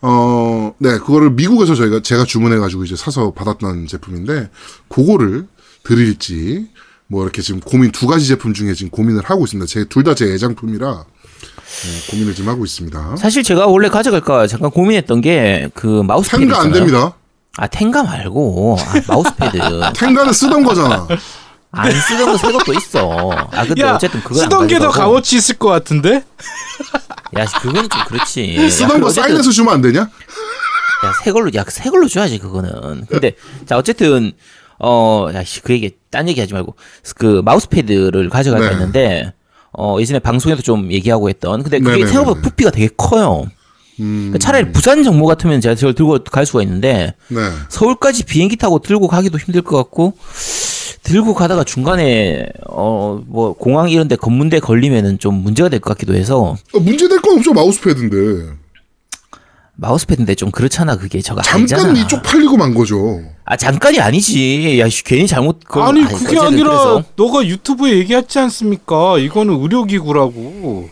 어, 0.00 0.72
네, 0.78 0.92
그거를 0.98 1.30
미국에서 1.32 1.74
저희가 1.74 2.00
제가 2.00 2.24
주문해 2.24 2.56
가지고 2.56 2.84
이제 2.84 2.96
사서 2.96 3.32
받았던 3.32 3.86
제품인데 3.88 4.48
그거를 4.88 5.46
드릴지 5.84 6.68
뭐 7.08 7.24
이렇게 7.24 7.42
지금 7.42 7.60
고민 7.60 7.90
두 7.92 8.06
가지 8.06 8.26
제품 8.26 8.54
중에 8.54 8.72
지금 8.72 8.90
고민을 8.90 9.22
하고 9.24 9.44
있습니다. 9.44 9.66
제 9.66 9.84
둘 9.84 10.02
다 10.04 10.14
제 10.14 10.32
애장품이라 10.32 11.04
네, 11.04 12.10
고민을 12.10 12.34
지금 12.34 12.48
하고 12.48 12.64
있습니다. 12.64 13.16
사실 13.16 13.42
제가 13.42 13.66
원래 13.66 13.88
가져갈까 13.90 14.46
잠깐 14.46 14.70
고민했던 14.70 15.20
게 15.20 15.68
그 15.74 16.02
마우스패드 16.02 16.40
텐가 16.40 16.60
안. 16.62 16.72
됩니다. 16.72 17.14
아 17.56 17.66
텐가 17.66 18.02
말고 18.02 18.76
아, 18.78 19.00
마우스패드 19.08 19.58
텐가는 19.96 20.32
쓰던 20.32 20.62
거잖아. 20.64 21.06
안 21.72 21.92
쓰던 21.92 22.26
거새 22.32 22.52
것도 22.52 22.72
있어. 22.74 23.30
아 23.52 23.64
근데 23.64 23.82
야, 23.82 23.94
어쨌든 23.94 24.20
그건 24.22 24.38
쓰던 24.38 24.62
안게 24.62 24.78
더. 24.78 24.90
값어치 24.90 25.36
있을 25.36 25.56
것 25.58 25.68
같은데? 25.68 26.24
야 27.38 27.44
그건 27.60 27.88
좀 27.88 28.04
그렇지. 28.08 28.56
야, 28.56 28.68
쓰던 28.68 29.00
거 29.00 29.06
어쨌든- 29.08 29.22
사인해서 29.22 29.50
주면 29.50 29.74
안 29.74 29.82
되냐? 29.82 30.00
야, 31.02 31.12
새 31.24 31.32
걸로, 31.32 31.50
야, 31.54 31.64
새 31.66 31.88
걸로 31.88 32.06
줘야지, 32.08 32.38
그거는. 32.40 33.06
근데, 33.06 33.34
자, 33.64 33.78
어쨌든, 33.78 34.32
어, 34.78 35.28
야, 35.32 35.42
씨, 35.44 35.62
그 35.62 35.72
얘기, 35.72 35.96
딴 36.10 36.28
얘기 36.28 36.38
하지 36.40 36.52
말고, 36.52 36.76
그, 37.16 37.40
마우스패드를 37.42 38.28
가져갈까 38.28 38.66
네. 38.66 38.72
했는데, 38.74 39.32
어, 39.72 39.96
예전에 39.98 40.18
방송에서 40.18 40.60
좀 40.60 40.92
얘기하고 40.92 41.30
했던, 41.30 41.62
근데 41.62 41.78
그게 41.78 41.90
네네네네. 41.92 42.06
생각보다 42.12 42.42
부피가 42.42 42.70
되게 42.70 42.90
커요. 42.98 43.46
음, 44.00 44.16
그러니까 44.30 44.38
차라리 44.38 44.72
부산 44.72 45.02
정모 45.04 45.26
같으면 45.26 45.60
제가 45.60 45.74
저걸 45.74 45.94
들고 45.94 46.18
갈 46.24 46.46
수가 46.46 46.62
있는데, 46.62 47.14
네. 47.28 47.40
서울까지 47.68 48.24
비행기 48.24 48.56
타고 48.56 48.78
들고 48.80 49.08
가기도 49.08 49.38
힘들 49.38 49.62
것 49.62 49.76
같고, 49.76 50.14
들고 51.02 51.34
가다가 51.34 51.64
중간에, 51.64 52.46
어, 52.68 53.20
뭐, 53.26 53.52
공항 53.54 53.88
이런 53.90 54.08
데 54.08 54.16
검문대 54.16 54.60
걸리면은 54.60 55.18
좀 55.18 55.34
문제가 55.34 55.68
될 55.68 55.80
것 55.80 55.90
같기도 55.90 56.14
해서, 56.14 56.56
어, 56.74 56.78
문제 56.80 57.08
될 57.08 57.20
건 57.20 57.38
없죠. 57.38 57.52
마우스패드인데. 57.52 58.60
마우스패드인데 59.76 60.34
좀 60.34 60.50
그렇잖아, 60.50 60.96
그게. 60.96 61.22
저거 61.22 61.40
잠깐 61.40 61.60
아니잖아. 61.86 61.98
이쪽 62.04 62.22
팔리고 62.22 62.56
만 62.58 62.74
거죠. 62.74 63.22
아, 63.46 63.56
잠깐이 63.56 63.98
아니지. 63.98 64.78
야, 64.78 64.88
씨, 64.90 65.02
괜히 65.04 65.26
잘못, 65.26 65.60
그걸- 65.64 65.84
아니, 65.88 66.04
아니, 66.04 66.14
그게 66.18 66.38
아니라 66.38 66.68
그래서. 66.70 67.04
너가 67.16 67.46
유튜브에 67.46 67.92
얘기했지 67.92 68.38
않습니까? 68.38 69.16
이거는 69.18 69.54
의료기구라고. 69.62 70.90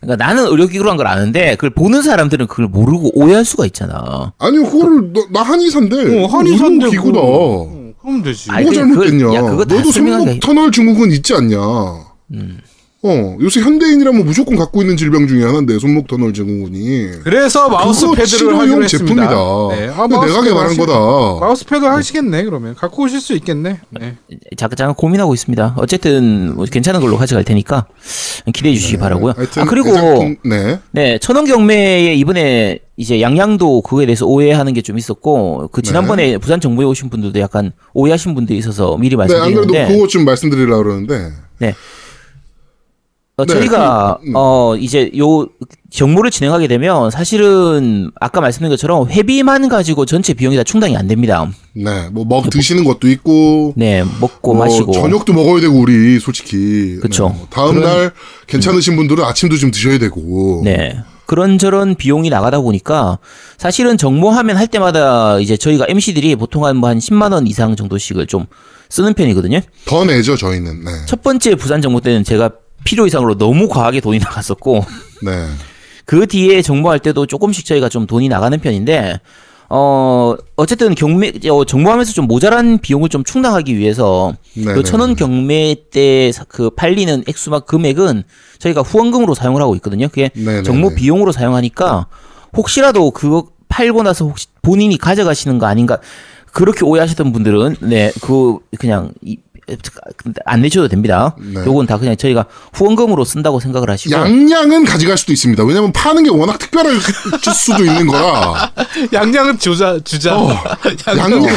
그러니까 0.00 0.24
나는 0.24 0.46
의료기구란 0.46 0.96
걸 0.96 1.06
아는데 1.06 1.54
그걸 1.56 1.70
보는 1.70 2.02
사람들은 2.02 2.46
그걸 2.46 2.66
모르고 2.68 3.10
오해할 3.18 3.44
수가 3.44 3.66
있잖아. 3.66 4.32
아니 4.38 4.58
그거를 4.58 5.12
너- 5.12 5.26
나 5.32 5.42
한의사인데 5.42 5.96
어, 6.22 6.26
한의사인데 6.26 6.86
의료 6.86 6.90
기구다. 6.90 7.20
뭐. 7.20 7.64
어, 7.66 7.92
그럼 8.00 8.22
되지. 8.22 8.50
뭐가 8.50 8.72
잘못됐냐? 8.72 9.34
야, 9.34 9.42
그거 9.42 9.64
다 9.64 9.74
너도 9.74 9.90
손목 9.90 10.40
터널 10.40 10.70
증후군 10.70 11.10
있지 11.12 11.34
않냐? 11.34 11.58
음. 12.32 12.58
어 13.00 13.36
요새 13.40 13.60
현대인이라면 13.60 14.24
무조건 14.26 14.56
갖고 14.56 14.80
있는 14.82 14.96
질병 14.96 15.28
중에 15.28 15.44
하나인데 15.44 15.78
손목 15.78 16.08
터널 16.08 16.32
증후군이 16.34 17.10
그래서 17.22 17.68
마우스 17.68 18.10
패드를 18.10 18.58
하기로. 18.58 18.86
제품이다. 18.88 19.30
네. 19.70 19.86
근데 19.86 19.86
내가 19.86 20.08
마우스 20.08 20.34
패드 20.34 20.48
개발한 20.48 20.70
하시- 20.70 20.78
거다. 20.78 20.92
마우스 21.40 21.64
패드 21.64 21.84
하시겠네 21.84 22.42
그러면 22.42 22.74
갖고 22.74 23.04
오실 23.04 23.20
수 23.20 23.34
있겠네. 23.34 23.78
네. 23.90 24.16
잠깐 24.56 24.76
잠깐 24.76 24.94
고민하고 24.96 25.32
있습니다. 25.32 25.74
어쨌든 25.78 26.56
뭐 26.56 26.64
괜찮은 26.64 27.00
걸로 27.00 27.16
가져갈 27.16 27.44
테니까 27.44 27.86
기대해 28.52 28.74
주시기 28.74 28.96
바라고요. 28.96 29.34
네. 29.34 29.36
하여튼 29.36 29.62
아 29.62 29.66
그리고 29.66 29.90
애장품- 29.90 30.36
네. 30.44 30.80
네 30.90 31.18
천원 31.20 31.44
경매에 31.44 32.14
이번에 32.16 32.80
이제 32.96 33.20
양양도 33.20 33.82
그거에 33.82 34.06
대해서 34.06 34.26
오해하는 34.26 34.74
게 34.74 34.82
좀 34.82 34.98
있었고 34.98 35.68
그 35.70 35.82
지난번에 35.82 36.36
부산 36.38 36.60
정모에 36.60 36.84
오신 36.84 37.10
분들도 37.10 37.38
약간 37.38 37.70
오해하신 37.94 38.34
분들이 38.34 38.58
있어서 38.58 38.96
미리 38.96 39.14
네, 39.14 39.22
안 39.22 39.28
그래도 39.28 39.44
말씀드리는데 39.72 39.94
그거 39.94 40.08
좀 40.08 40.24
말씀드리려고 40.24 40.82
그러는데 40.82 41.30
네. 41.58 41.74
어, 43.38 43.44
네, 43.44 43.54
저희가 43.54 44.18
그, 44.20 44.28
음. 44.28 44.32
어 44.34 44.74
이제 44.76 45.10
요 45.16 45.46
정모를 45.90 46.30
진행하게 46.32 46.66
되면 46.66 47.10
사실은 47.10 48.10
아까 48.20 48.40
말씀드린 48.40 48.70
것처럼 48.70 49.08
회비만 49.08 49.68
가지고 49.68 50.06
전체 50.06 50.34
비용이 50.34 50.56
다 50.56 50.64
충당이 50.64 50.96
안 50.96 51.06
됩니다. 51.06 51.48
네, 51.72 52.08
뭐 52.10 52.24
먹 52.24 52.50
드시는 52.50 52.82
것도 52.84 53.08
있고 53.08 53.74
네, 53.76 54.02
먹고 54.20 54.54
뭐 54.54 54.64
마시고 54.64 54.92
저녁도 54.92 55.32
먹어야 55.32 55.60
되고 55.60 55.78
우리 55.78 56.18
솔직히 56.18 56.98
그쵸. 57.00 57.28
네, 57.28 57.34
뭐 57.38 57.46
다음 57.48 57.76
그런- 57.76 57.84
날 57.88 58.12
괜찮으신 58.48 58.96
분들은 58.96 59.22
아침도 59.24 59.56
좀 59.56 59.70
드셔야 59.70 59.98
되고 59.98 60.62
네. 60.64 60.98
그런저런 61.26 61.94
비용이 61.94 62.30
나가다 62.30 62.60
보니까 62.60 63.18
사실은 63.56 63.96
정모하면 63.98 64.56
할 64.56 64.66
때마다 64.66 65.38
이제 65.38 65.56
저희가 65.56 65.84
MC들이 65.88 66.34
보통 66.36 66.64
한 66.64 66.76
뭐한 66.78 66.98
10만 66.98 67.32
원 67.32 67.46
이상 67.46 67.76
정도씩을 67.76 68.26
좀 68.26 68.46
쓰는 68.88 69.14
편이거든요. 69.14 69.60
더 69.84 70.04
내죠 70.04 70.36
저희는 70.36 70.84
네, 70.84 70.90
첫 71.06 71.22
번째 71.22 71.54
부산 71.54 71.80
정모 71.82 72.00
때는 72.00 72.24
제가 72.24 72.50
필요 72.84 73.06
이상으로 73.06 73.36
너무 73.38 73.68
과하게 73.68 74.00
돈이 74.00 74.18
나갔었고 74.24 74.84
네. 75.22 75.46
그 76.04 76.26
뒤에 76.26 76.62
정모할 76.62 76.98
때도 77.00 77.26
조금씩 77.26 77.66
저희가 77.66 77.88
좀 77.88 78.06
돈이 78.06 78.28
나가는 78.28 78.58
편인데 78.58 79.20
어 79.70 80.34
어쨌든 80.56 80.94
경매 80.94 81.30
어, 81.50 81.64
정모하면서 81.66 82.12
좀 82.14 82.26
모자란 82.26 82.78
비용을 82.78 83.10
좀 83.10 83.22
충당하기 83.22 83.76
위해서 83.76 84.32
네, 84.56 84.72
그 84.72 84.82
천 84.82 85.00
원 85.00 85.14
경매 85.14 85.76
때 85.90 86.32
그 86.48 86.70
팔리는 86.70 87.24
액수만 87.28 87.60
금액은 87.66 88.22
저희가 88.58 88.80
후원금으로 88.80 89.34
사용을 89.34 89.60
하고 89.60 89.74
있거든요. 89.76 90.08
그게 90.08 90.30
네, 90.34 90.42
네, 90.56 90.62
정모 90.62 90.90
네. 90.90 90.94
비용으로 90.94 91.32
사용하니까 91.32 92.06
혹시라도 92.56 93.10
그거 93.10 93.48
팔고 93.68 94.02
나서 94.02 94.24
혹시 94.24 94.46
본인이 94.62 94.96
가져가시는 94.96 95.58
거 95.58 95.66
아닌가 95.66 95.98
그렇게 96.50 96.86
오해하시던 96.86 97.32
분들은 97.34 97.76
네 97.82 98.10
그 98.22 98.56
그냥 98.78 99.12
이, 99.22 99.36
안 100.44 100.62
내셔도 100.62 100.88
됩니다. 100.88 101.34
네. 101.38 101.60
요건 101.66 101.86
다 101.86 101.98
그냥 101.98 102.16
저희가 102.16 102.46
후원금으로 102.72 103.24
쓴다고 103.24 103.60
생각을 103.60 103.90
하시고 103.90 104.14
양양은 104.14 104.84
가져갈 104.84 105.18
수도 105.18 105.32
있습니다. 105.32 105.62
왜냐면 105.64 105.92
파는 105.92 106.24
게 106.24 106.30
워낙 106.30 106.58
특별할 106.58 106.98
수도 107.54 107.84
있는 107.84 108.06
거라. 108.06 108.72
양양은 109.12 109.58
주자 109.58 109.98
주자. 110.02 110.36
어, 110.36 110.50
양양은 111.16 111.48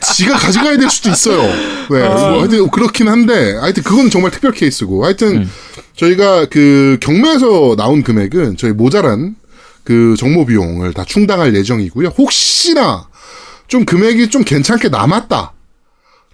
지가 0.00 0.36
가져가야 0.36 0.76
될 0.76 0.88
수도 0.90 1.10
있어요. 1.10 1.42
네, 1.90 2.08
뭐 2.08 2.40
하여튼 2.40 2.68
그렇긴 2.70 3.08
한데, 3.08 3.56
하여튼 3.56 3.82
그건 3.82 4.10
정말 4.10 4.30
특별 4.30 4.52
케이스고, 4.52 5.04
하여튼 5.04 5.48
저희가 5.96 6.46
그 6.46 6.98
경매에서 7.00 7.74
나온 7.76 8.02
금액은 8.02 8.56
저희 8.56 8.72
모자란 8.72 9.36
그 9.84 10.14
정모 10.18 10.46
비용을 10.46 10.92
다 10.92 11.04
충당할 11.04 11.54
예정이고요. 11.54 12.08
혹시나 12.18 13.08
좀 13.68 13.84
금액이 13.84 14.30
좀 14.30 14.44
괜찮게 14.44 14.88
남았다. 14.88 15.52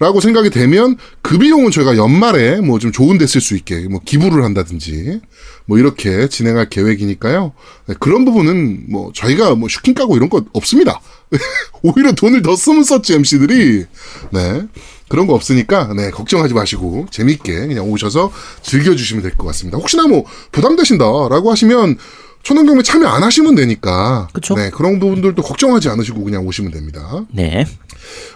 라고 0.01 0.21
생각이 0.21 0.51
되면 0.51 0.97
그 1.23 1.39
비용은 1.39 1.71
저희가 1.71 1.97
연말에 1.97 2.61
뭐 2.61 2.79
좀 2.81 2.91
좋은 2.91 3.17
데 3.17 3.27
쓸 3.27 3.41
수 3.41 3.55
있게 3.57 3.87
뭐 3.89 4.01
기부를 4.05 4.43
한다든지 4.43 5.21
뭐 5.67 5.79
이렇게 5.79 6.29
진행할 6.29 6.69
계획이니까요. 6.69 7.53
네, 7.87 7.95
그런 8.01 8.25
부분은 8.25 8.87
뭐 8.91 9.13
저희가 9.15 9.55
뭐 9.55 9.69
슈킹 9.69 9.95
까고 9.95 10.17
이런 10.17 10.29
거 10.29 10.45
없습니다. 10.53 11.01
오히려 11.83 12.13
돈을 12.13 12.43
더 12.43 12.57
쓰면 12.57 12.83
썼지 12.85 13.15
MC들이 13.15 13.85
네 14.33 14.63
그런 15.09 15.27
거 15.29 15.35
없으니까 15.35 15.93
네 15.95 16.11
걱정하지 16.11 16.55
마시고 16.55 17.07
재밌게 17.11 17.69
그냥 17.69 17.89
오셔서 17.91 18.33
즐겨주시면 18.63 19.23
될 19.23 19.37
것 19.37 19.47
같습니다. 19.47 19.79
혹시나 19.79 20.07
뭐 20.09 20.25
부담되신다라고 20.53 21.51
하시면 21.53 21.99
초능경매 22.45 22.83
참여 22.83 23.09
안 23.09 23.23
하시면 23.23 23.55
되니까. 23.55 24.29
그쵸. 24.33 24.55
네, 24.55 24.71
그런 24.71 25.01
부분들도 25.01 25.43
걱정하지 25.43 25.89
않으시고 25.89 26.23
그냥 26.23 26.47
오시면 26.47 26.71
됩니다. 26.73 27.25
네. 27.33 27.67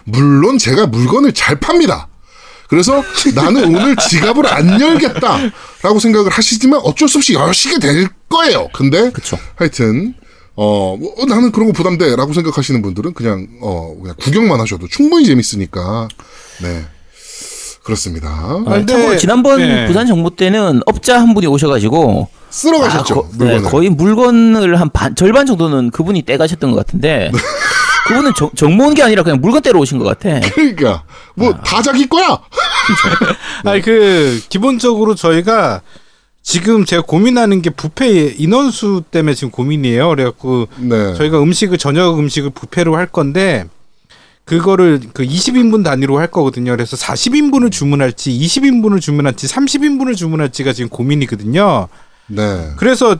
물론 0.03 0.57
제가 0.57 0.87
물건을 0.87 1.31
잘 1.33 1.59
팝니다. 1.59 2.07
그래서 2.67 3.03
나는 3.33 3.63
오늘 3.75 3.95
지갑을 3.95 4.45
안 4.47 4.79
열겠다라고 4.79 5.99
생각을 5.99 6.29
하시지만 6.29 6.79
어쩔 6.83 7.07
수 7.07 7.17
없이 7.19 7.33
여시게 7.33 7.79
될 7.79 8.07
거예요. 8.29 8.67
근데 8.73 9.11
그쵸. 9.11 9.37
하여튼 9.55 10.13
어, 10.55 10.95
뭐, 10.99 11.15
어, 11.17 11.25
나는 11.25 11.51
그런 11.51 11.67
거 11.67 11.73
부담돼라고 11.73 12.33
생각하시는 12.33 12.81
분들은 12.81 13.13
그냥 13.13 13.47
어 13.61 13.95
그냥 13.99 14.15
구경만 14.19 14.59
하셔도 14.59 14.87
충분히 14.87 15.25
재밌으니까 15.25 16.07
네 16.61 16.85
그렇습니다. 17.83 18.27
아, 18.29 18.63
근데- 18.65 18.93
참고로 18.93 19.17
지난번 19.17 19.59
네. 19.59 19.87
부산 19.87 20.05
정부 20.05 20.35
때는 20.35 20.81
업자 20.85 21.19
한 21.19 21.33
분이 21.33 21.47
오셔가지고 21.47 22.27
쓸어 22.49 22.79
아, 22.79 22.81
가셨죠 22.81 23.15
거, 23.15 23.29
네. 23.37 23.61
거의 23.61 23.89
물건을 23.89 24.79
한 24.79 24.89
반, 24.89 25.15
절반 25.15 25.45
정도는 25.45 25.91
그분이 25.91 26.23
떼가셨던 26.23 26.71
것 26.71 26.77
같은데 26.77 27.31
그분은 28.07 28.33
정, 28.35 28.49
정모 28.55 28.87
온게 28.87 29.03
아니라 29.03 29.23
그냥 29.23 29.39
물건 29.39 29.61
떼러 29.61 29.79
오신 29.79 29.99
것 29.99 30.05
같아. 30.05 30.39
그러니까 30.49 31.03
뭐다 31.35 31.81
자기 31.83 32.07
거야. 32.07 32.39
아니 33.65 33.81
그 33.81 34.41
기본적으로 34.49 35.13
저희가 35.13 35.81
지금 36.41 36.85
제가 36.85 37.03
고민하는 37.03 37.61
게 37.61 37.69
부페 37.69 38.33
인원수 38.37 39.03
때문에 39.11 39.35
지금 39.35 39.51
고민이에요. 39.51 40.09
그래갖고 40.09 40.67
네. 40.77 41.13
저희가 41.13 41.41
음식을 41.41 41.77
저녁 41.77 42.17
음식을 42.17 42.49
부페로 42.49 42.95
할 42.95 43.05
건데 43.05 43.65
그거를 44.45 44.99
그 45.13 45.23
20인분 45.23 45.83
단위로 45.83 46.17
할 46.17 46.25
거거든요. 46.31 46.71
그래서 46.71 46.97
40인분을 46.97 47.71
주문할지 47.71 48.31
20인분을 48.31 48.99
주문할지 48.99 49.45
30인분을 49.45 50.17
주문할지가 50.17 50.73
지금 50.73 50.89
고민이거든요. 50.89 51.87
네. 52.29 52.71
그래서 52.77 53.17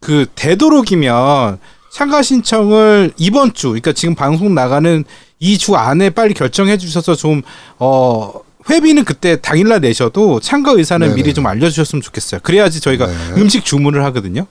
그 0.00 0.26
되도록이면 0.34 1.58
참가 1.92 2.22
신청을 2.22 3.12
이번 3.16 3.52
주, 3.52 3.68
그러니까 3.68 3.92
지금 3.92 4.14
방송 4.14 4.54
나가는 4.54 5.04
이 5.40 5.56
주 5.58 5.74
안에 5.74 6.10
빨리 6.10 6.34
결정해 6.34 6.76
주셔서 6.78 7.14
좀 7.14 7.42
어. 7.78 8.32
회비는 8.68 9.04
그때 9.06 9.40
당일날 9.40 9.80
내셔도 9.80 10.38
참가 10.38 10.72
의사는 10.72 11.04
네네. 11.04 11.16
미리 11.16 11.32
좀 11.34 11.46
알려주셨으면 11.46 12.02
좋겠어요. 12.02 12.42
그래야지 12.44 12.80
저희가 12.80 13.06
네. 13.06 13.14
음식 13.40 13.64
주문을 13.64 14.04
하거든요. 14.04 14.46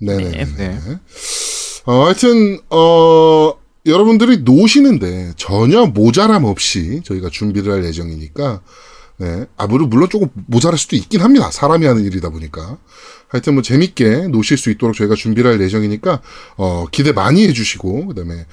네네. 0.00 0.44
네. 0.58 0.78
어, 1.86 2.04
하여튼 2.04 2.60
어 2.68 3.54
여러분들이 3.86 4.38
노시는데 4.42 5.32
전혀 5.38 5.86
모자람 5.86 6.44
없이 6.44 7.00
저희가 7.06 7.30
준비를 7.30 7.72
할 7.72 7.84
예정이니까 7.86 8.60
네. 9.16 9.46
아 9.56 9.66
물론 9.66 9.88
물론 9.88 10.10
조금 10.10 10.28
모자랄 10.46 10.78
수도 10.78 10.94
있긴 10.94 11.22
합니다. 11.22 11.50
사람이 11.50 11.86
하는 11.86 12.04
일이다 12.04 12.28
보니까. 12.28 12.76
하여튼 13.28 13.54
뭐 13.54 13.62
재밌게 13.62 14.28
노실 14.28 14.56
수 14.56 14.70
있도록 14.70 14.96
저희가 14.96 15.14
준비를 15.14 15.52
할 15.52 15.60
예정이니까 15.60 16.20
어 16.56 16.86
기대 16.90 17.12
많이 17.12 17.46
해주시고 17.46 18.06
그다음에 18.06 18.46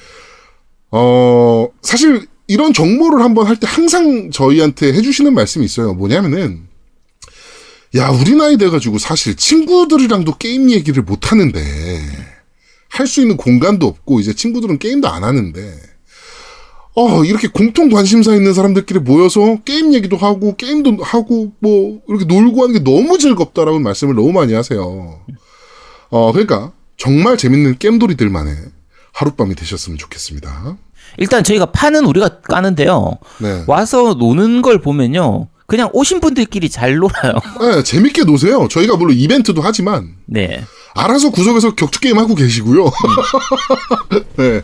어 0.92 1.68
사실 1.82 2.28
이런 2.48 2.74
정모를 2.74 3.24
한번 3.24 3.48
할 3.48 3.56
때 3.58 3.68
항상 3.68 4.30
저희한테 4.32 4.94
해주시는 4.94 5.34
말씀이 5.34 5.66
있어요. 5.66 5.94
뭐냐면은 5.94 6.68
야 7.96 8.10
우리 8.10 8.36
나이 8.36 8.58
돼가지고 8.58 9.00
사실 9.00 9.36
친구들이랑도 9.36 10.38
게임 10.38 10.70
얘기를 10.70 11.02
못 11.04 11.32
하는데 11.32 11.62
할 12.90 13.08
수 13.08 13.22
있는 13.22 13.38
공간도 13.38 13.88
없고 13.88 14.20
이제 14.20 14.34
친구들은 14.34 14.80
게임도 14.80 15.08
안 15.10 15.24
하는데 15.24 15.74
어 16.96 17.26
이렇게 17.26 17.50
공통 17.50 17.90
관심사 17.90 18.34
있는 18.34 18.54
사람들끼리 18.54 19.00
모여서 19.00 19.58
게임 19.66 19.94
얘기도 19.94 20.16
하고 20.16 20.56
게임도 20.56 21.04
하고 21.04 21.52
뭐 21.60 22.00
이렇게 22.08 22.24
놀고 22.26 22.64
하는 22.64 22.74
게 22.74 22.84
너무 22.84 23.18
즐겁다라는 23.18 23.84
말씀을 23.84 24.16
너무 24.16 24.32
많이 24.32 24.54
하세요. 24.54 25.20
어 26.10 26.32
그러니까 26.32 26.72
정말 26.98 27.38
재밌는 27.38 27.80
게임돌이들만의 27.80 28.56
하룻밤이 29.12 29.56
되셨으면 29.56 29.98
좋겠습니다. 29.98 30.78
일단 31.18 31.44
저희가 31.44 31.68
판은 31.68 32.06
우리가 32.06 32.40
까는데요. 32.42 33.18
네. 33.40 33.64
와서 33.68 34.14
노는 34.14 34.62
걸 34.62 34.80
보면요. 34.80 35.50
그냥 35.68 35.90
오신 35.94 36.22
분들끼리 36.22 36.70
잘 36.70 36.96
놀아요. 36.96 37.34
네, 37.60 37.84
재밌게 37.84 38.24
노세요. 38.24 38.68
저희가 38.70 38.96
물론 38.98 39.18
이벤트도 39.18 39.62
하지만 39.62 40.16
네. 40.26 40.64
알아서 40.94 41.32
구석에서 41.32 41.76
격투 41.76 42.00
게임 42.00 42.18
하고 42.20 42.36
계시고요. 42.36 42.86
네. 44.38 44.62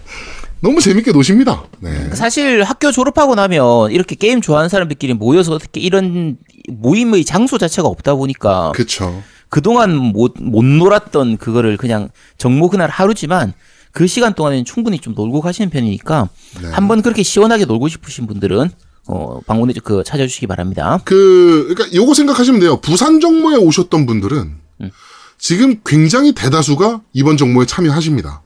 너무 0.61 0.79
재밌게 0.79 1.11
노십니다. 1.11 1.63
네. 1.79 2.09
사실 2.13 2.63
학교 2.63 2.91
졸업하고 2.91 3.35
나면 3.35 3.91
이렇게 3.91 4.15
게임 4.15 4.41
좋아하는 4.41 4.69
사람들끼리 4.69 5.13
모여서 5.13 5.53
어떻게 5.53 5.81
이런 5.81 6.37
모임의 6.69 7.25
장소 7.25 7.57
자체가 7.57 7.87
없다 7.87 8.15
보니까 8.15 8.71
그쵸. 8.73 9.23
그동안 9.49 9.95
못, 9.95 10.35
못 10.39 10.63
놀았던 10.63 11.37
그거를 11.37 11.77
그냥 11.77 12.09
정모 12.37 12.69
그날 12.69 12.89
하루지만 12.89 13.53
그 13.91 14.07
시간 14.07 14.33
동안에는 14.33 14.63
충분히 14.63 14.99
좀 14.99 15.13
놀고 15.15 15.41
가시는 15.41 15.69
편이니까 15.69 16.29
네. 16.61 16.69
한번 16.69 17.01
그렇게 17.01 17.23
시원하게 17.23 17.65
놀고 17.65 17.87
싶으신 17.89 18.27
분들은 18.27 18.69
어, 19.07 19.39
방문해 19.45 19.73
그 19.83 20.03
찾아주시기 20.05 20.47
바랍니다. 20.47 20.99
그, 21.03 21.73
그러니까 21.73 21.93
요거 21.95 22.13
생각하시면 22.13 22.59
돼요. 22.61 22.79
부산 22.79 23.19
정모에 23.19 23.57
오셨던 23.57 24.05
분들은 24.05 24.61
지금 25.37 25.81
굉장히 25.83 26.33
대다수가 26.33 27.01
이번 27.13 27.35
정모에 27.35 27.65
참여하십니다. 27.65 28.43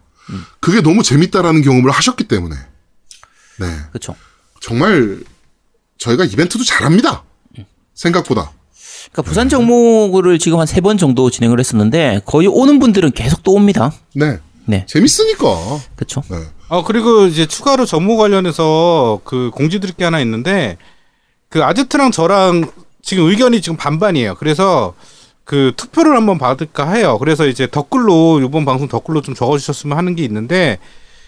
그게 0.59 0.81
너무 0.81 1.03
재밌다라는 1.03 1.61
경험을 1.61 1.91
하셨기 1.91 2.25
때문에. 2.25 2.55
네. 3.59 3.67
그렇죠. 3.89 4.15
정말 4.61 5.19
저희가 5.97 6.25
이벤트도 6.25 6.63
잘합니다. 6.63 7.23
생각보다. 7.93 8.51
그러니까 9.11 9.21
부산 9.21 9.47
정모를 9.49 10.39
지금 10.39 10.59
한 10.59 10.65
세 10.67 10.81
번 10.81 10.97
정도 10.97 11.29
진행을 11.29 11.59
했었는데 11.59 12.21
거의 12.25 12.47
오는 12.47 12.79
분들은 12.79 13.11
계속 13.11 13.43
또 13.43 13.53
옵니다. 13.53 13.93
네. 14.13 14.39
네, 14.65 14.85
재밌으니까. 14.87 15.45
그렇죠. 15.95 16.23
네. 16.29 16.37
어 16.69 16.83
그리고 16.83 17.27
이제 17.27 17.45
추가로 17.45 17.85
정모 17.85 18.17
관련해서 18.17 19.21
그 19.23 19.51
공지드릴 19.53 19.93
게 19.93 20.03
하나 20.03 20.19
있는데 20.21 20.77
그 21.49 21.63
아제트랑 21.63 22.11
저랑 22.11 22.71
지금 23.03 23.25
의견이 23.29 23.61
지금 23.61 23.77
반반이에요. 23.77 24.35
그래서 24.35 24.95
그 25.45 25.71
투표를 25.77 26.15
한번 26.17 26.37
받을까 26.39 26.91
해요. 26.91 27.17
그래서 27.19 27.45
이제 27.45 27.67
댓글로 27.67 28.41
이번 28.41 28.65
방송 28.65 28.87
댓글로 28.87 29.21
좀 29.21 29.35
적어주셨으면 29.35 29.95
하는 29.97 30.15
게 30.15 30.23
있는데 30.23 30.79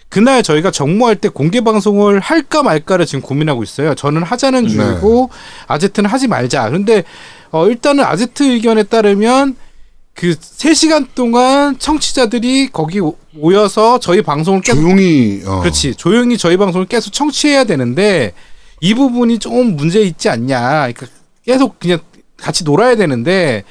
그날 0.10 0.41
저희가 0.41 0.71
정모할 0.71 1.15
때 1.17 1.30
공개 1.30 1.62
방송을 1.62 2.19
할까 2.19 2.63
말까를 2.63 3.06
지금 3.06 3.21
고민하고 3.21 3.62
있어요. 3.62 3.93
저는 3.93 4.23
하자는 4.23 4.67
중이고 4.69 5.30
아제트는 5.67 6.10
하지 6.10 6.27
말자. 6.27 6.69
근데 6.71 7.03
어 7.51 7.67
일단은 7.67 8.03
아제트 8.03 8.43
의견에 8.43 8.84
따르면 8.84 9.56
그 10.15 10.32
3시간 10.32 11.08
동안 11.13 11.77
청취자들이 11.77 12.69
거기 12.73 12.99
오- 12.99 13.17
모여서 13.34 13.99
저희 13.99 14.23
방송을 14.23 14.62
계속 14.62 14.82
조용히, 14.82 15.43
어. 15.45 15.60
그렇지 15.60 15.93
조용히 15.93 16.39
저희 16.39 16.58
방송을 16.58 16.88
계속 16.88 17.12
청취해야 17.13 17.65
되는데 17.65 18.34
이 18.82 18.95
부분이 18.95 19.38
좀 19.38 19.75
문제 19.75 20.01
있지 20.01 20.27
않냐 20.27 20.60
그러니까 20.91 21.06
계속 21.45 21.80
그냥 21.80 21.99
같이 22.38 22.63
놀아야 22.63 22.95
되는데 22.95 23.63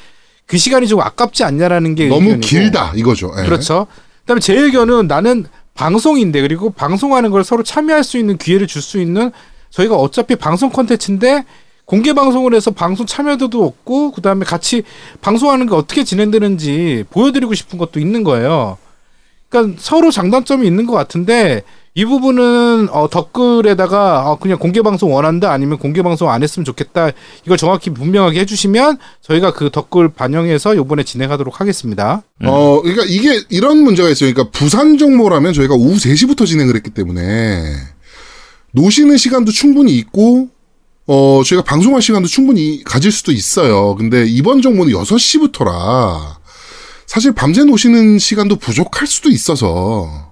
그 0.47 0.59
시간이 0.59 0.87
좀 0.87 1.01
아깝지 1.01 1.45
않냐라는 1.45 1.95
게 1.95 2.09
너무 2.09 2.23
의견이고. 2.31 2.47
길다, 2.47 2.93
이거죠. 2.95 3.33
예. 3.39 3.45
그렇죠 3.45 3.87
그다음에 4.21 4.41
제 4.41 4.55
의견은 4.55 5.07
나는 5.09 5.47
방송인데 5.75 6.41
그리고 6.41 6.71
방송하는 6.71 7.31
걸 7.31 7.45
서로 7.45 7.63
참여할 7.63 8.03
수 8.05 8.17
있는 8.19 8.39
기회를 8.39 8.67
줄 8.67 8.81
수 8.83 8.99
있는 8.99 9.31
저희가 9.71 9.97
어차피 9.97 10.37
방송 10.37 10.71
콘텐츠인데 10.71 11.45
공개 11.85 12.13
방송을 12.13 12.55
해서 12.55 12.71
방송 12.71 13.07
참여도도 13.07 13.65
없고 13.65 14.13
그다음에 14.13 14.45
같이 14.45 14.83
방송하는 15.21 15.69
게 15.69 15.75
어떻게 15.75 16.03
진행되는지 16.03 17.05
보여드리고 17.11 17.55
싶은 17.55 17.79
것도 17.79 18.01
있는 18.01 18.25
거예요. 18.25 18.79
그러니까 19.49 19.79
서로 19.81 20.11
장단점이 20.11 20.67
있는 20.67 20.87
것 20.87 20.95
같은데 20.95 21.63
이 21.97 22.05
부분은 22.05 22.91
어, 22.91 23.09
댓글에다가 23.09 24.31
어, 24.31 24.39
그냥 24.39 24.59
공개 24.59 24.83
방송 24.83 25.15
원한다 25.15 25.51
아니면 25.51 25.79
공개 25.79 26.03
방송 26.03 26.29
안 26.29 26.43
했으면 26.43 26.67
좋겠다 26.67 27.11
이걸 27.47 27.57
정확히 27.57 27.89
분명하게 27.89 28.41
해주시면 28.41 28.99
저희가 29.23 29.55
그 29.55 29.71
댓글 29.71 30.11
반영해서 30.11 30.75
이번에 30.75 31.05
진행하도록 31.05 31.59
하겠습니다. 31.59 32.23
어, 32.45 32.83
그러니까 32.83 33.05
이게 33.09 33.43
이런 33.49 33.79
문제가 33.79 34.11
있어요. 34.11 34.31
그러니까 34.31 34.57
부산 34.57 34.99
정모라면 34.99 35.55
저희가 35.55 35.75
오후 35.75 35.97
3시부터 35.97 36.47
진행을 36.47 36.77
했기 36.77 36.91
때문에 36.91 37.63
노시는 38.73 39.17
시간도 39.17 39.51
충분히 39.51 39.97
있고 39.97 40.51
어, 41.07 41.41
저희가 41.47 41.65
방송할 41.65 42.03
시간도 42.03 42.29
충분히 42.29 42.85
가질 42.85 43.11
수도 43.11 43.33
있어요. 43.33 43.95
근데 43.95 44.27
이번 44.27 44.61
정모는 44.61 44.93
6시부터라 44.93 46.37
사실 47.07 47.33
밤새 47.33 47.65
노시는 47.65 48.19
시간도 48.19 48.57
부족할 48.57 49.07
수도 49.07 49.31
있어서 49.31 50.26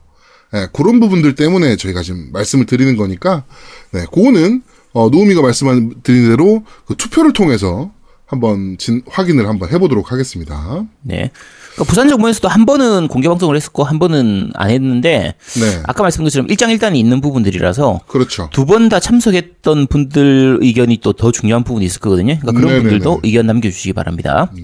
예, 0.54 0.68
그런 0.72 1.00
부분들 1.00 1.34
때문에 1.34 1.76
저희가 1.76 2.02
지금 2.02 2.30
말씀을 2.32 2.66
드리는 2.66 2.96
거니까 2.96 3.44
네, 3.90 4.04
그거는 4.04 4.62
어, 4.92 5.08
노우미가 5.08 5.42
말씀드린 5.42 6.28
대로 6.30 6.64
그 6.86 6.94
투표를 6.96 7.32
통해서 7.32 7.90
한번 8.26 8.78
진, 8.78 9.02
확인을 9.08 9.48
한번 9.48 9.70
해보도록 9.70 10.12
하겠습니다. 10.12 10.86
네. 11.02 11.30
그러니까 11.74 11.84
부산 11.90 12.08
정부에서도 12.08 12.46
한 12.48 12.66
번은 12.66 13.08
공개 13.08 13.28
방송을 13.28 13.56
했었고 13.56 13.82
한 13.84 13.98
번은 13.98 14.52
안 14.54 14.70
했는데 14.70 15.34
네. 15.60 15.82
아까 15.86 16.02
말씀드린 16.04 16.24
것처럼 16.26 16.48
일장일단이 16.50 16.98
있는 17.00 17.20
부분들이라서 17.20 18.00
그렇죠. 18.06 18.48
두 18.52 18.64
번 18.64 18.88
다 18.88 19.00
참석했던 19.00 19.86
분들 19.88 20.58
의견이 20.62 20.98
또 20.98 21.12
더 21.14 21.32
중요한 21.32 21.64
부분이 21.64 21.84
있을 21.86 22.00
거거든요. 22.00 22.38
그러니까 22.40 22.52
그런 22.52 22.64
네네네. 22.66 22.82
분들도 22.82 23.20
의견 23.24 23.46
남겨주시기 23.46 23.92
바랍니다. 23.92 24.50
네. 24.54 24.62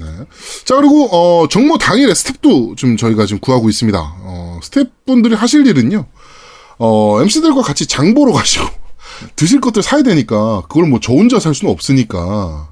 자, 0.65 0.77
그리고, 0.77 1.09
어, 1.13 1.49
정모 1.49 1.79
당일에 1.79 2.13
스텝도 2.15 2.75
좀 2.77 2.97
저희가 2.97 3.27
지금 3.27 3.41
구하고 3.41 3.69
있습니다. 3.69 3.99
어, 4.01 4.61
스텝분들이 4.63 5.35
하실 5.35 5.67
일은요, 5.67 6.07
어, 6.79 7.19
MC들과 7.23 7.63
같이 7.63 7.87
장 7.87 8.15
보러 8.15 8.33
가시고, 8.33 8.67
드실 9.37 9.61
것들 9.61 9.83
사야 9.83 10.03
되니까, 10.03 10.63
그걸 10.69 10.87
뭐 10.89 10.99
저 11.03 11.13
혼자 11.13 11.39
살 11.41 11.55
수는 11.55 11.73
없으니까, 11.73 12.69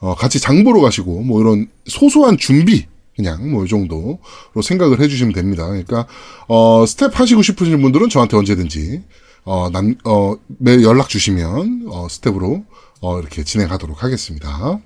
어, 0.00 0.14
같이 0.16 0.40
장 0.40 0.64
보러 0.64 0.80
가시고, 0.80 1.22
뭐 1.22 1.40
이런 1.40 1.66
소소한 1.86 2.38
준비, 2.38 2.86
그냥 3.18 3.50
뭐 3.50 3.64
이 3.64 3.68
정도로 3.68 4.18
생각을 4.62 5.00
해주시면 5.00 5.32
됩니다. 5.34 5.66
그러니까, 5.66 6.06
어, 6.46 6.86
스텝 6.86 7.18
하시고 7.18 7.42
싶으신 7.42 7.82
분들은 7.82 8.08
저한테 8.10 8.36
언제든지, 8.36 9.02
어, 9.44 9.68
남, 9.70 9.96
어, 10.04 10.36
매 10.46 10.80
연락 10.84 11.08
주시면, 11.08 11.88
어, 11.90 12.06
스텝으로, 12.08 12.64
어, 13.00 13.18
이렇게 13.18 13.42
진행하도록 13.42 14.04
하겠습니다. 14.04 14.80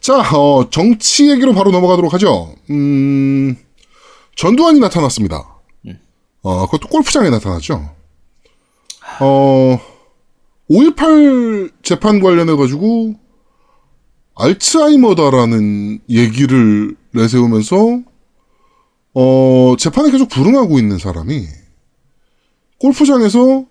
자, 0.00 0.18
어, 0.36 0.68
정치 0.68 1.30
얘기로 1.30 1.54
바로 1.54 1.70
넘어가도록 1.70 2.12
하죠. 2.12 2.54
음, 2.68 3.56
전두환이 4.36 4.80
나타났습니다. 4.80 5.48
어, 6.42 6.66
그것도 6.66 6.88
골프장에 6.88 7.30
나타났죠. 7.30 7.90
어, 9.20 9.80
5.18 10.70 11.72
재판 11.82 12.20
관련해 12.20 12.54
가지고, 12.56 13.14
알츠하이머다라는 14.36 16.00
얘기를 16.08 16.96
내세우면서, 17.12 18.00
어, 19.14 19.74
재판에 19.78 20.10
계속 20.10 20.28
불응하고 20.28 20.78
있는 20.78 20.98
사람이, 20.98 21.46
골프장에서, 22.80 23.64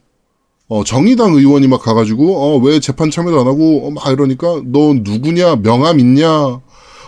어, 0.69 0.83
정의당 0.85 1.33
의원이 1.33 1.67
막 1.67 1.81
가가지고, 1.81 2.37
어, 2.37 2.57
왜 2.59 2.79
재판 2.79 3.11
참여도 3.11 3.41
안 3.41 3.47
하고, 3.47 3.87
어, 3.87 3.91
막 3.91 4.07
이러니까, 4.07 4.61
너 4.65 4.93
누구냐, 4.93 5.57
명함 5.57 5.99
있냐, 5.99 6.61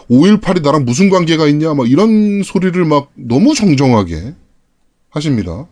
5.18이 0.09 0.61
나랑 0.61 0.85
무슨 0.85 1.09
관계가 1.09 1.47
있냐, 1.47 1.73
막 1.73 1.89
이런 1.89 2.43
소리를 2.43 2.83
막 2.85 3.09
너무 3.15 3.55
정정하게 3.55 4.35
하십니다. 5.09 5.67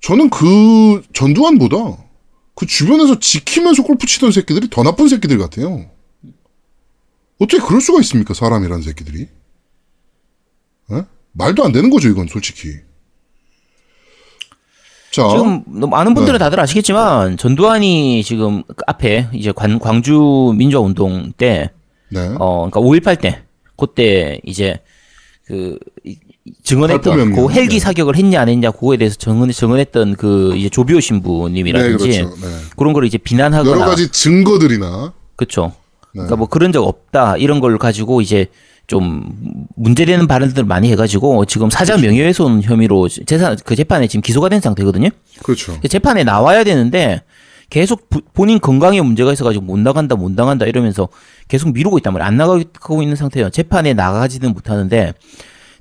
저는 0.00 0.30
그 0.30 1.02
전두환보다 1.12 2.07
그 2.58 2.66
주변에서 2.66 3.20
지키면서 3.20 3.84
골프 3.84 4.04
치던 4.04 4.32
새끼들이 4.32 4.68
더 4.68 4.82
나쁜 4.82 5.06
새끼들 5.06 5.38
같아요. 5.38 5.88
어떻게 7.38 7.62
그럴 7.64 7.80
수가 7.80 8.00
있습니까, 8.00 8.34
사람이란 8.34 8.82
새끼들이? 8.82 9.28
에? 10.90 11.02
말도 11.30 11.64
안 11.64 11.70
되는 11.70 11.88
거죠, 11.88 12.08
이건 12.08 12.26
솔직히. 12.26 12.80
자, 15.12 15.28
지금 15.28 15.62
많은 15.88 16.14
분들은 16.14 16.36
네. 16.36 16.44
다들 16.44 16.58
아시겠지만 16.58 17.36
전두환이 17.36 18.24
지금 18.24 18.64
그 18.64 18.74
앞에 18.88 19.28
이제 19.34 19.52
관, 19.52 19.78
광주 19.78 20.52
민주화 20.56 20.82
운동 20.82 21.30
때 21.30 21.70
네. 22.08 22.26
어, 22.40 22.68
그러니까 22.68 22.80
5.18 22.80 23.20
때, 23.20 23.44
그때 23.76 24.40
이제 24.44 24.80
그 25.44 25.78
증언했던. 26.62 27.32
그 27.34 27.50
헬기 27.50 27.74
네. 27.74 27.78
사격을 27.80 28.16
했냐 28.16 28.40
안 28.40 28.48
했냐 28.48 28.70
그거에 28.70 28.96
대해서 28.96 29.16
증언 29.16 29.50
증언했던 29.50 30.16
그 30.16 30.54
이제 30.56 30.68
조비오 30.68 30.96
네, 30.96 31.00
신부님이라든지 31.00 32.22
그렇죠. 32.22 32.34
네. 32.40 32.46
그런 32.76 32.92
걸 32.92 33.04
이제 33.04 33.18
비난하거나 33.18 33.70
여러 33.70 33.84
가지 33.90 34.10
증거들이나 34.10 35.12
그렇죠. 35.36 35.72
네. 36.12 36.12
그러니까 36.12 36.36
뭐 36.36 36.46
그런 36.48 36.72
적 36.72 36.82
없다 36.84 37.36
이런 37.36 37.60
걸 37.60 37.78
가지고 37.78 38.20
이제 38.20 38.46
좀 38.86 39.24
문제되는 39.76 40.26
발언들을 40.26 40.64
많이 40.66 40.90
해가지고 40.90 41.44
지금 41.44 41.68
사자 41.70 41.94
그렇죠. 41.96 42.08
명예훼손 42.08 42.62
혐의로 42.62 43.08
재산 43.08 43.56
그 43.64 43.76
재판에 43.76 44.06
지금 44.06 44.22
기소가 44.22 44.48
된 44.48 44.60
상태거든요. 44.60 45.10
그렇죠. 45.42 45.78
그 45.80 45.88
재판에 45.88 46.24
나와야 46.24 46.64
되는데 46.64 47.22
계속 47.70 48.08
부- 48.08 48.22
본인 48.32 48.58
건강에 48.60 48.98
문제가 49.02 49.30
있어가지고 49.34 49.62
못 49.66 49.78
나간다 49.78 50.16
못 50.16 50.32
나간다 50.32 50.64
이러면서 50.64 51.10
계속 51.48 51.70
미루고 51.74 51.98
있단 51.98 52.14
말이에요. 52.14 52.26
안 52.26 52.36
나가고 52.38 53.02
있는 53.02 53.14
상태예요. 53.14 53.50
재판에 53.50 53.92
나가지는 53.92 54.54
못하는데 54.54 55.12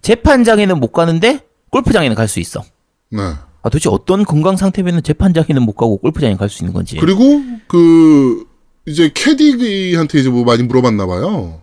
재판장에는 0.02 0.80
못 0.80 0.92
가는데 0.92 1.46
골프장에는 1.72 2.16
갈 2.16 2.28
수 2.28 2.40
있어. 2.40 2.64
네. 3.10 3.20
아, 3.22 3.70
도대체 3.70 3.90
어떤 3.90 4.24
건강 4.24 4.56
상태면 4.56 5.04
재판장에는 5.04 5.62
못 5.64 5.74
가고 5.74 5.98
골프장에 5.98 6.36
갈 6.36 6.50
수 6.50 6.64
있는 6.64 6.74
건지. 6.74 6.98
그리고 7.00 7.42
그 7.68 8.46
이제 8.86 9.12
캐디한테 9.14 10.20
이제 10.20 10.30
뭐 10.30 10.46
많이 10.46 10.64
물어봤나 10.64 11.06
봐요. 11.06 11.62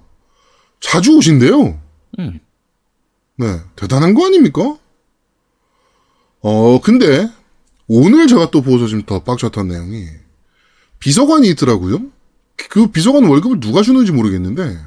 자주 0.80 1.16
오신대요. 1.16 1.80
음. 2.18 2.40
네, 3.36 3.60
대단한 3.76 4.14
거 4.14 4.26
아닙니까? 4.26 4.76
어, 6.40 6.80
근데 6.82 7.28
오늘 7.88 8.26
제가 8.26 8.50
또 8.50 8.60
보고서 8.60 8.86
지금 8.86 9.02
더 9.04 9.22
빡쳤던 9.24 9.68
내용이 9.68 10.06
비서관이 10.98 11.48
있더라고요. 11.50 12.00
그 12.68 12.86
비서관 12.88 13.24
월급을 13.24 13.60
누가 13.60 13.82
주는지 13.82 14.12
모르겠는데 14.12 14.78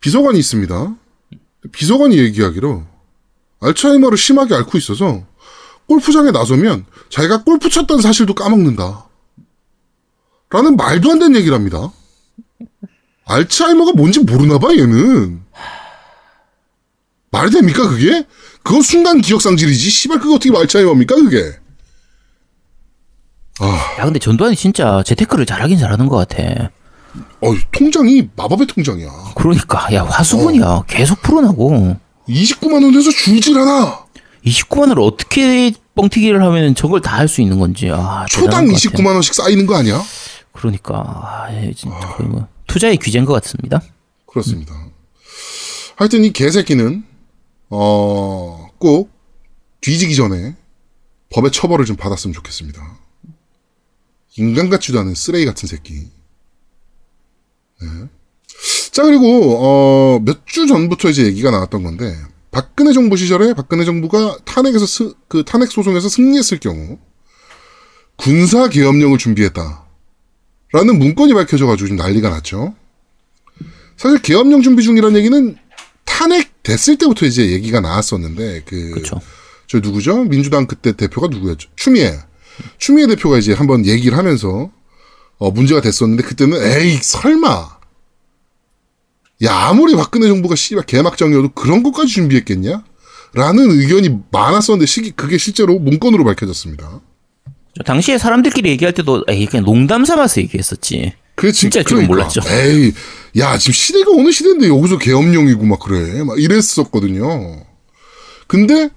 비서관이 0.00 0.38
있습니다. 0.38 0.96
비서관이 1.72 2.18
얘기하기로 2.18 2.84
알츠하이머를 3.60 4.16
심하게 4.16 4.54
앓고 4.54 4.78
있어서 4.78 5.24
골프장에 5.86 6.30
나서면 6.30 6.84
자기가 7.10 7.44
골프 7.44 7.68
쳤던 7.68 8.00
사실도 8.00 8.34
까먹는다. 8.34 9.06
라는 10.50 10.76
말도 10.76 11.10
안 11.10 11.18
되는 11.18 11.36
얘기를 11.36 11.54
합니다. 11.54 11.90
알츠하이머가 13.24 13.92
뭔지 13.92 14.20
모르나 14.20 14.58
봐, 14.58 14.70
얘는. 14.72 15.42
말이 17.30 17.50
됩니까, 17.50 17.86
그게? 17.88 18.26
그건 18.62 18.82
순간 18.82 19.20
기억상실이지. 19.20 19.90
씨발, 19.90 20.18
그거 20.20 20.34
어떻게 20.34 20.56
알츠하이머입니까, 20.56 21.16
그게? 21.16 21.58
야 23.98 24.04
근데 24.04 24.18
전두환이 24.18 24.54
진짜 24.56 25.02
재테크를 25.04 25.44
잘하긴 25.44 25.78
잘하는 25.78 26.08
것 26.08 26.16
같아. 26.16 26.70
어, 27.40 27.52
통장이 27.72 28.28
마법의 28.36 28.66
통장이야. 28.66 29.08
그러니까 29.36 29.92
야 29.94 30.04
화수분이야 30.04 30.64
어. 30.66 30.84
계속 30.86 31.20
풀어나고 31.22 31.96
29만 32.28 32.84
원에서 32.84 33.10
줄질 33.10 33.58
않아. 33.58 34.06
29만 34.44 34.80
원을 34.80 35.00
어떻게 35.00 35.72
뻥튀기를 35.94 36.42
하면 36.42 36.74
저걸 36.74 37.00
다 37.00 37.16
할 37.18 37.28
수 37.28 37.40
있는 37.42 37.58
건지 37.58 37.90
아 37.92 38.24
초당 38.28 38.66
대단한 38.66 38.66
것 38.68 38.74
같아. 38.74 38.96
29만 38.96 39.06
원씩 39.14 39.34
쌓이는 39.34 39.66
거 39.66 39.76
아니야? 39.76 40.00
그러니까 40.52 40.94
아, 40.96 41.46
예, 41.52 41.72
진짜 41.72 41.98
거의 41.98 42.28
뭐 42.28 42.46
투자의 42.66 42.96
규제인 42.98 43.24
것 43.24 43.32
같습니다. 43.42 43.80
그렇습니다. 44.26 44.74
하여튼 45.96 46.24
이 46.24 46.32
개새끼는 46.32 47.04
어, 47.70 48.68
꼭 48.78 49.10
뒤지기 49.80 50.14
전에 50.14 50.54
법의 51.30 51.50
처벌을 51.52 51.84
좀 51.84 51.96
받았으면 51.96 52.32
좋겠습니다. 52.34 52.80
인간 54.36 54.68
같지도 54.70 55.00
않은 55.00 55.14
쓰레기 55.14 55.44
같은 55.46 55.66
새끼. 55.68 56.08
네. 57.82 57.88
자 58.92 59.02
그리고 59.04 59.56
어, 59.60 60.20
몇 60.24 60.44
주 60.46 60.66
전부터 60.66 61.10
이제 61.10 61.24
얘기가 61.24 61.50
나왔던 61.50 61.82
건데 61.82 62.16
박근혜 62.50 62.92
정부 62.92 63.16
시절에 63.16 63.52
박근혜 63.54 63.84
정부가 63.84 64.38
탄핵에서 64.44 64.86
스- 64.86 65.14
그 65.28 65.44
탄핵 65.44 65.70
소송에서 65.70 66.08
승리했을 66.08 66.58
경우 66.58 66.98
군사 68.16 68.68
계엄령을 68.68 69.18
준비했다. 69.18 69.84
라는 70.72 70.98
문건이 70.98 71.32
밝혀져가지고 71.34 71.86
지금 71.86 71.96
난리가 71.96 72.28
났죠. 72.30 72.74
사실 73.96 74.20
계엄령 74.20 74.62
준비 74.62 74.82
중이라는 74.82 75.16
얘기는 75.18 75.56
탄핵 76.04 76.62
됐을 76.62 76.96
때부터 76.98 77.26
이제 77.26 77.50
얘기가 77.52 77.80
나왔었는데 77.80 78.62
그 78.66 78.90
그렇죠. 78.90 79.20
저 79.66 79.78
누구죠? 79.80 80.24
민주당 80.24 80.66
그때 80.66 80.92
대표가 80.92 81.28
누구였죠? 81.28 81.68
추미애. 81.76 82.18
추미애 82.78 83.06
대표가 83.06 83.38
이제 83.38 83.52
한번 83.52 83.86
얘기를 83.86 84.16
하면서 84.18 84.70
어 85.38 85.50
문제가 85.50 85.80
됐었는데 85.80 86.22
그때는 86.24 86.58
에이 86.62 86.98
설마 87.00 87.78
야 89.44 89.54
아무리 89.68 89.94
박근혜 89.94 90.26
정부가 90.26 90.56
씨발 90.56 90.84
개막장이어도 90.86 91.50
그런 91.50 91.82
것까지 91.82 92.12
준비했겠냐? 92.12 92.82
라는 93.34 93.70
의견이 93.70 94.18
많았었는데 94.32 94.86
시기 94.86 95.10
그게 95.12 95.38
실제로 95.38 95.78
문건으로 95.78 96.24
밝혀졌습니다. 96.24 97.00
저 97.76 97.82
당시에 97.84 98.18
사람들끼리 98.18 98.70
얘기할 98.70 98.92
때도 98.94 99.24
에이 99.28 99.46
그냥 99.46 99.64
농담 99.64 100.04
삼아서 100.04 100.40
얘기했었지. 100.40 101.12
그게 101.36 101.52
진짜 101.52 101.84
지금 101.84 102.06
몰랐죠. 102.08 102.40
에이, 102.48 102.92
야, 103.36 103.56
지금 103.58 103.72
시대가 103.72 104.10
어느 104.10 104.32
시대인데 104.32 104.68
여기서 104.68 104.98
계엄령이고 104.98 105.64
막 105.66 105.78
그래. 105.78 106.24
막 106.24 106.40
이랬었거든요. 106.40 107.64
근데 108.48 108.90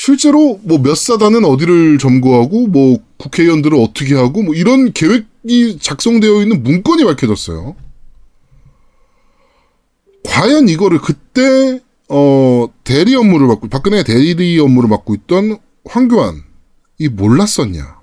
실제로 0.00 0.60
뭐 0.62 0.78
몇 0.78 0.96
사단은 0.96 1.44
어디를 1.44 1.98
점거하고 1.98 2.68
뭐 2.68 2.98
국회의원들을 3.16 3.76
어떻게 3.76 4.14
하고 4.14 4.44
뭐 4.44 4.54
이런 4.54 4.92
계획이 4.92 5.80
작성되어 5.80 6.40
있는 6.42 6.62
문건이 6.62 7.04
밝혀졌어요. 7.04 7.74
과연 10.24 10.68
이거를 10.68 11.00
그때 11.00 11.80
어 12.08 12.68
대리 12.84 13.16
업무를 13.16 13.48
맡고 13.48 13.68
박근혜 13.68 14.04
대리 14.04 14.60
업무를 14.60 14.88
맡고 14.88 15.16
있던 15.16 15.58
황교안이 15.84 16.38
몰랐었냐? 17.10 17.98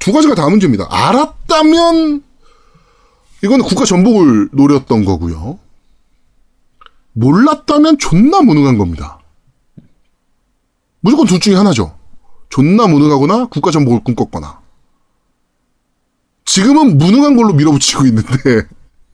두 0.00 0.12
가지가 0.12 0.34
다 0.34 0.48
문제입니다. 0.48 0.88
알았다면 0.90 2.24
이건 3.44 3.62
국가 3.62 3.84
전복을 3.84 4.48
노렸던 4.50 5.04
거고요. 5.04 5.60
몰랐다면 7.12 7.98
존나 7.98 8.40
무능한 8.40 8.76
겁니다. 8.76 9.20
무조건 11.06 11.24
둘 11.24 11.38
중에 11.38 11.54
하나죠. 11.54 11.96
존나 12.48 12.88
무능하거나 12.88 13.46
국가 13.46 13.70
전복을 13.70 14.02
꿈꿨거나. 14.02 14.58
지금은 16.44 16.98
무능한 16.98 17.36
걸로 17.36 17.52
밀어붙이고 17.52 18.06
있는데 18.06 18.66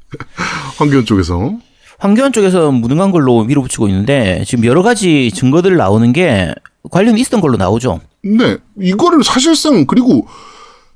황교안 0.79 1.05
쪽에서 1.05 1.59
황교안 1.99 2.33
쪽에서 2.33 2.73
무능한 2.73 3.11
걸로 3.11 3.45
밀어붙이고 3.45 3.89
있는데 3.89 4.43
지금 4.47 4.65
여러 4.65 4.83
가지 4.83 5.31
증거들 5.35 5.77
나오는 5.77 6.15
게 6.15 6.55
관련 6.91 7.19
있었던 7.19 7.43
걸로 7.43 7.59
나오죠. 7.59 8.01
네, 8.25 8.57
이거를 8.81 9.23
사실상 9.23 9.85
그리고 9.87 10.27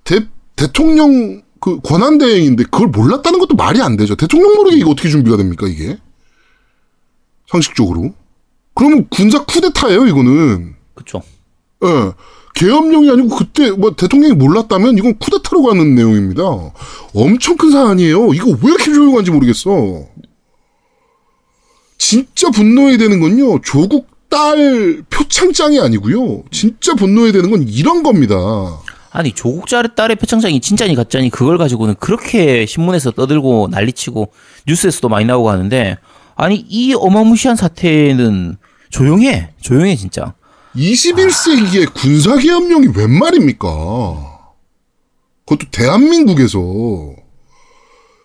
대 0.02 0.26
대통령 0.56 1.42
그 1.60 1.78
권한 1.80 2.16
대행인데 2.16 2.64
그걸 2.64 2.88
몰랐다는 2.88 3.38
것도 3.38 3.54
말이 3.54 3.82
안 3.82 3.98
되죠. 3.98 4.16
대통령 4.16 4.54
모르게 4.54 4.78
이거 4.78 4.92
어떻게 4.92 5.10
준비가 5.10 5.36
됩니까 5.36 5.66
이게? 5.68 5.98
상식적으로. 7.50 8.14
그러면 8.74 9.06
군사 9.10 9.44
쿠데타예요 9.44 10.06
이거는. 10.06 10.75
그렇죠. 10.96 11.22
예. 11.84 12.12
계엄령이 12.54 13.10
아니고 13.10 13.36
그때 13.36 13.70
뭐 13.70 13.94
대통령이 13.94 14.34
몰랐다면 14.34 14.96
이건 14.96 15.18
쿠데타로 15.18 15.62
가는 15.62 15.94
내용입니다. 15.94 16.42
엄청 17.14 17.56
큰 17.56 17.70
사안이에요. 17.70 18.32
이거 18.32 18.50
왜 18.50 18.70
이렇게 18.70 18.84
조용한지 18.84 19.30
모르겠어. 19.30 19.70
진짜 21.98 22.50
분노해야 22.50 22.96
되는 22.96 23.20
건요. 23.20 23.60
조국 23.62 24.08
딸 24.30 25.02
표창장이 25.10 25.78
아니고요. 25.80 26.44
진짜 26.50 26.94
분노해야 26.94 27.32
되는 27.32 27.50
건 27.50 27.62
이런 27.68 28.02
겁니다. 28.02 28.36
아니 29.10 29.32
조국 29.32 29.66
딸의 29.66 30.16
표창장이 30.16 30.60
진짜니 30.60 30.94
가짜니 30.94 31.30
그걸 31.30 31.58
가지고는 31.58 31.94
그렇게 32.00 32.66
신문에서 32.66 33.12
떠들고 33.12 33.68
난리치고 33.70 34.30
뉴스에서도 34.66 35.08
많이 35.08 35.24
나오고 35.26 35.50
하는데 35.50 35.98
아니 36.34 36.56
이 36.68 36.94
어마무시한 36.94 37.56
사태는 37.56 38.56
조용해 38.90 39.54
조용해 39.60 39.96
진짜 39.96 40.34
21세기에 40.76 41.92
군사계엄령이 41.94 42.88
웬 42.96 43.10
말입니까? 43.18 43.68
그것도 45.46 45.70
대한민국에서 45.70 46.58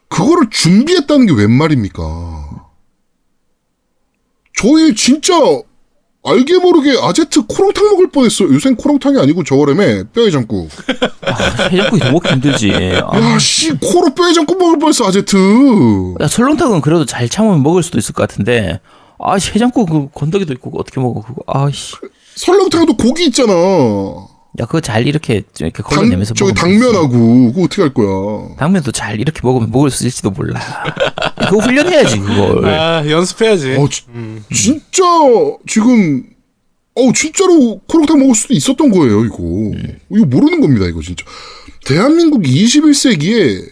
그거를 0.10 0.50
준비했다는 0.50 1.28
게 1.28 1.34
웬 1.34 1.52
말입니까? 1.52 2.68
저희 4.58 4.94
진짜 4.96 5.34
알게 6.24 6.60
모르게 6.60 6.98
아제트 7.02 7.46
코롱탕 7.48 7.84
먹을 7.92 8.12
뻔했어요. 8.12 8.54
요새는 8.54 8.76
코롱탕이 8.78 9.18
아니고 9.20 9.44
저거라며 9.44 10.04
뼈해장국. 10.14 10.70
아, 11.22 11.68
해장국이 11.70 12.00
더 12.00 12.12
먹기 12.12 12.30
힘들지 12.34 12.72
아, 13.04 13.20
야, 13.20 13.40
씨, 13.40 13.72
코로 13.80 14.14
뼈해장국 14.14 14.60
먹을 14.60 14.78
뻔했어, 14.78 15.08
아제트. 15.08 15.36
야, 16.20 16.28
설렁탕은 16.28 16.82
그래도 16.82 17.06
잘 17.06 17.28
참으면 17.28 17.64
먹을 17.64 17.82
수도 17.82 17.98
있을 17.98 18.14
것 18.14 18.28
같은데 18.28 18.80
아 19.18 19.36
해장국 19.36 19.90
그 19.90 20.10
건더기도 20.14 20.52
있고 20.54 20.72
어떻게 20.80 21.00
먹어 21.00 21.22
그거 21.22 21.44
아 21.48 21.70
씨 21.72 21.96
설렁탕도 22.36 22.98
고기 22.98 23.26
있잖아. 23.26 23.54
야 24.60 24.66
그거 24.66 24.82
잘 24.82 25.08
이렇게 25.08 25.44
좀 25.54 25.68
이렇게 25.68 25.82
당, 25.82 25.92
걸러내면서 26.00 26.34
저기. 26.34 26.54
당면하고, 26.54 27.54
그거 27.54 27.64
어떻게 27.64 27.82
할 27.84 27.94
거야. 27.94 28.56
당면도 28.58 28.92
잘 28.92 29.20
이렇게 29.20 29.40
먹으면 29.44 29.72
먹을 29.72 29.90
수 29.90 30.06
있을지도 30.06 30.32
몰라 30.32 30.60
그거 31.50 31.58
훈련해야지 31.60 32.20
그걸 32.20 32.66
아 32.68 33.08
연습해야지. 33.10 33.76
어, 33.78 33.88
지- 33.88 34.04
진짜 34.54 35.04
지금 35.68 36.24
어 36.96 37.14
진짜로 37.14 37.80
코롱탕 37.88 38.20
먹을 38.20 38.36
수도 38.36 38.54
있었던 38.54 38.92
거예요 38.92 39.24
이거 39.24 39.38
이거 40.10 40.26
모르는 40.26 40.60
겁니다 40.60 40.86
이거 40.88 41.02
진짜 41.02 41.24
대한민국 41.86 42.42
21세기에 42.44 43.72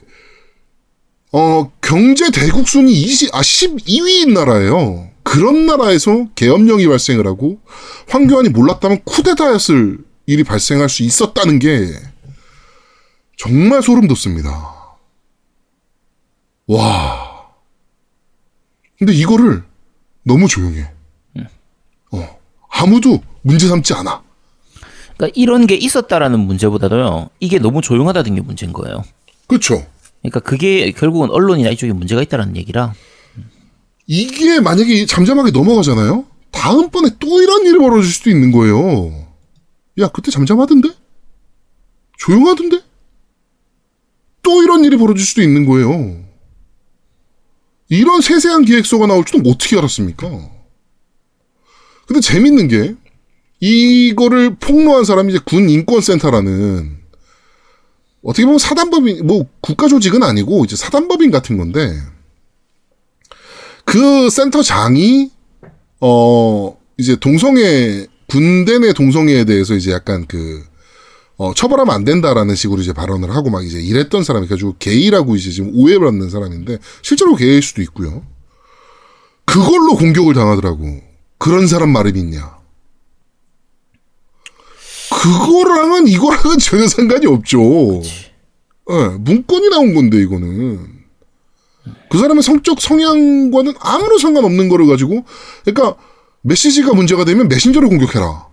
어 1.34 1.70
경제 1.82 2.32
대국 2.32 2.70
순위 2.70 2.94
20, 2.94 3.36
아 3.36 3.42
12위인 3.42 4.32
나라예요 4.32 5.09
그런 5.30 5.68
나라에서 5.68 6.28
계엄령이 6.34 6.88
발생을 6.88 7.28
하고 7.28 7.60
황교안이 8.08 8.50
몰랐다면 8.50 9.04
쿠데타였을 9.04 10.00
일이 10.26 10.44
발생할 10.44 10.90
수 10.90 11.04
있었다는 11.04 11.60
게 11.60 11.88
정말 13.38 13.84
소름 13.84 14.08
돋습니다 14.08 14.52
와 16.66 17.30
근데 18.98 19.14
이거를 19.14 19.64
너무 20.24 20.48
조용해. 20.48 20.92
어, 22.12 22.40
아무도 22.70 23.22
문제 23.44 23.68
삼지 23.68 23.94
않아. 23.94 24.22
그러니까 25.16 25.34
이런 25.36 25.68
게 25.68 25.76
있었다라는 25.76 26.40
문제보다도요 26.40 27.30
이게 27.40 27.60
너무 27.60 27.82
조용하다는 27.82 28.36
게 28.36 28.42
문제인 28.42 28.74
거예요 28.74 29.04
그렇죠. 29.48 29.86
그러니까 30.22 30.40
그게 30.42 30.92
결국은 30.92 31.30
언론이나 31.30 31.70
이쪽에 31.70 31.94
문제가 31.94 32.22
있다라는 32.22 32.58
얘기라 32.58 32.94
이게 34.12 34.60
만약에 34.60 35.06
잠잠하게 35.06 35.52
넘어가잖아요. 35.52 36.26
다음번에 36.50 37.12
또 37.20 37.44
이런 37.44 37.64
일이 37.68 37.78
벌어질 37.78 38.12
수도 38.12 38.32
있는 38.32 38.52
거예요. 38.52 39.28
야, 40.00 40.08
그때 40.08 40.32
잠잠하던데? 40.32 40.90
조용하던데? 42.18 42.82
또 44.42 44.64
이런 44.64 44.84
일이 44.84 44.98
벌어질 44.98 45.24
수도 45.24 45.44
있는 45.44 45.68
거예요. 45.68 46.24
이런 47.90 48.22
세세한 48.22 48.66
기획서가 48.66 49.06
나올 49.06 49.24
줄은 49.26 49.46
어떻게 49.46 49.78
알았습니까? 49.78 50.28
근데 52.08 52.20
재밌는 52.20 52.68
게, 52.68 52.96
이거를 53.60 54.56
폭로한 54.56 55.06
사람이 55.06 55.34
이제 55.34 55.40
군 55.46 55.70
인권센터라는, 55.70 56.98
어떻게 58.24 58.46
보면 58.46 58.58
사단법인, 58.58 59.28
뭐, 59.28 59.46
국가조직은 59.62 60.24
아니고, 60.24 60.66
이제 60.66 60.76
사단법인 60.76 61.30
같은 61.30 61.58
건데, 61.58 61.96
그 63.90 64.30
센터장이 64.30 65.32
어 66.00 66.78
이제 66.98 67.16
동성애 67.16 68.06
군대 68.28 68.78
내 68.78 68.94
동성애에 68.94 69.46
대해서 69.46 69.74
이제 69.74 69.92
약간 69.92 70.28
그 70.28 70.64
어, 71.38 71.54
처벌하면 71.56 71.96
안 71.96 72.04
된다라는 72.04 72.54
식으로 72.54 72.82
이제 72.82 72.94
발언을 72.94 73.34
하고 73.34 73.50
막 73.50 73.66
이제 73.66 73.80
이랬던 73.80 74.24
사람이 74.24 74.48
가지고 74.48 74.76
게이라고 74.78 75.36
이제 75.38 75.50
지금 75.50 75.72
오해받는 75.74 76.30
사람인데 76.30 76.78
실제로 77.02 77.34
게이일 77.36 77.64
수도 77.64 77.82
있고요. 77.82 78.24
그걸로 79.46 79.96
공격을 79.96 80.36
당하더라고. 80.36 81.02
그런 81.40 81.66
사람 81.66 81.90
말이 81.90 82.12
있냐? 82.20 82.60
그거랑은 85.10 86.08
이거랑은 86.08 86.60
전혀 86.60 86.88
상관이 86.88 87.26
없죠. 87.26 87.60
예, 88.92 89.18
문건이 89.18 89.70
나온 89.70 89.96
건데 89.96 90.18
이거는. 90.18 90.99
그 92.10 92.18
사람의 92.18 92.44
성적 92.44 92.80
성향과는 92.82 93.74
아무런 93.80 94.18
상관없는 94.20 94.70
거를 94.70 94.88
가지고, 94.88 95.24
그러니까 95.66 95.96
메시지가 96.42 96.94
문제가 96.94 97.26
되면 97.26 97.48
메신저를 97.48 97.88
공격해라. 97.90 98.48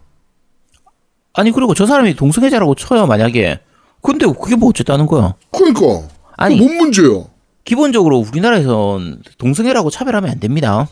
아니 1.34 1.52
그리고 1.52 1.74
저 1.74 1.86
사람이 1.86 2.16
동성애자라고 2.16 2.74
쳐요 2.76 3.06
만약에 3.06 3.60
근데 4.02 4.24
그게 4.26 4.56
뭐 4.56 4.70
어쨌다는 4.70 5.06
거야 5.06 5.34
그러니까 5.52 6.08
아니. 6.36 6.56
뭔 6.56 6.76
문제야? 6.78 7.10
기본적으로 7.64 8.18
우리나라에선 8.18 9.22
동성애라고 9.36 9.90
차별하면 9.90 10.30
안 10.30 10.40
됩니다 10.40 10.88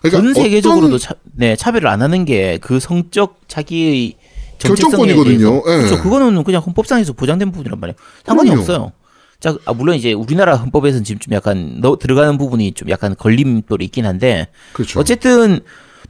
그러니까 0.00 0.22
전 0.22 0.34
세계적으로도 0.42 0.94
어떤 0.94 0.98
차, 0.98 1.14
네, 1.36 1.56
차별을 1.56 1.88
안 1.88 2.00
하는 2.00 2.24
게 2.24 2.58
그 2.62 2.80
성적 2.80 3.36
자기의 3.48 4.14
결정권이거든요. 4.58 5.56
예. 5.56 5.60
그렇죠. 5.60 6.02
그거는 6.02 6.42
그냥 6.44 6.62
헌법상에서 6.62 7.12
보장된 7.14 7.50
부분이란 7.50 7.80
말이에요. 7.80 7.96
상관이 8.24 8.48
그럼요. 8.50 8.62
없어요. 8.62 8.92
자, 9.40 9.56
아, 9.64 9.72
물론 9.72 9.96
이제 9.96 10.12
우리나라 10.12 10.56
헌법에서는 10.56 11.02
지금 11.02 11.18
좀 11.18 11.32
약간 11.34 11.80
넣, 11.80 11.96
들어가는 11.98 12.36
부분이 12.38 12.72
좀 12.72 12.90
약간 12.90 13.16
걸림돌이 13.16 13.86
있긴 13.86 14.04
한데 14.06 14.48
그렇죠. 14.74 15.00
어쨌든 15.00 15.60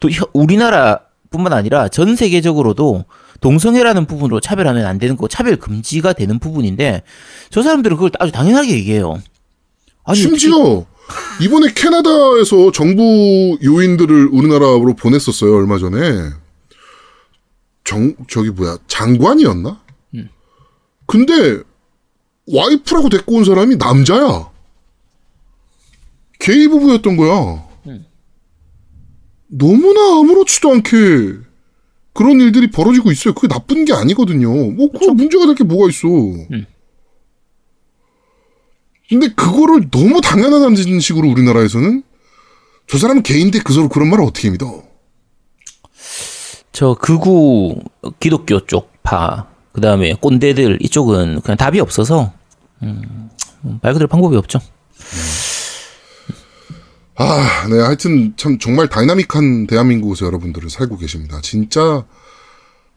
또 0.01 0.11
혀- 0.11 0.27
우리나라뿐만 0.33 1.53
아니라 1.53 1.89
전 1.89 2.17
세계적으로도 2.17 3.05
동성애라는 3.41 4.07
부분으로 4.07 4.41
차별하면 4.41 4.85
안 4.85 4.99
되는 4.99 5.17
거 5.17 5.29
차별 5.29 5.57
금지가 5.57 6.13
되는 6.13 6.39
부분인데 6.41 7.03
저 7.51 7.63
사람들은 7.63 7.97
그걸 7.97 8.11
아주 8.19 8.33
당연하게 8.33 8.71
얘기해요. 8.73 9.23
아니, 10.05 10.19
심지어 10.19 10.85
이번에 11.41 11.73
캐나다에서 11.75 12.73
정부 12.73 13.57
요인들을 13.63 14.29
우리나라로 14.33 14.95
보냈었어요 14.97 15.55
얼마 15.57 15.79
전에 15.79 16.31
정 17.85 18.15
저기 18.29 18.51
뭐야 18.51 18.77
장관이었나? 18.87 19.81
음. 20.15 20.29
근데 21.07 21.63
와이프라고 22.53 23.09
데리고 23.09 23.37
온 23.37 23.45
사람이 23.45 23.77
남자야. 23.77 24.51
게이 26.39 26.69
부부였던 26.69 27.17
거야. 27.17 27.65
음. 27.87 28.07
너무나 29.49 30.19
아무렇지도 30.21 30.71
않게 30.73 30.89
그런 32.13 32.41
일들이 32.41 32.71
벌어지고 32.71 33.13
있어요. 33.13 33.35
그게 33.35 33.47
나쁜 33.49 33.85
게 33.85 33.93
아니거든요. 33.93 34.49
뭐, 34.73 34.91
그 34.91 35.05
문제가 35.07 35.47
될 35.47 35.55
게 35.55 35.65
뭐가 35.65 35.89
있어. 35.91 36.09
음. 36.09 36.67
근데 39.09 39.29
그거를 39.29 39.91
너무 39.91 40.21
당연하다는 40.21 41.01
식으로 41.01 41.29
우리나라에서는 41.29 42.03
저 42.87 42.99
사람은 42.99 43.23
개인데 43.23 43.61
그 43.65 43.73
서로 43.73 43.89
그런 43.89 44.09
말을 44.09 44.25
어떻게 44.25 44.51
믿어? 44.51 44.85
저 46.73 46.95
극우 46.95 47.81
기독교 48.21 48.65
쪽 48.67 48.91
파 49.03 49.47
그 49.73 49.81
다음에 49.81 50.15
꼰대들 50.15 50.79
이쪽은 50.83 51.41
그냥 51.43 51.57
답이 51.57 51.79
없어서 51.81 52.33
음, 52.83 53.31
말 53.83 53.93
그대로 53.93 54.09
방법이 54.09 54.37
없죠. 54.37 54.61
아, 57.17 57.67
네, 57.69 57.79
하여튼 57.81 58.35
참 58.37 58.59
정말 58.59 58.89
다이나믹한 58.89 59.67
대한민국에서 59.67 60.25
여러분들은 60.27 60.71
살고 60.71 60.97
계십니다. 60.97 61.41
진짜 61.43 62.07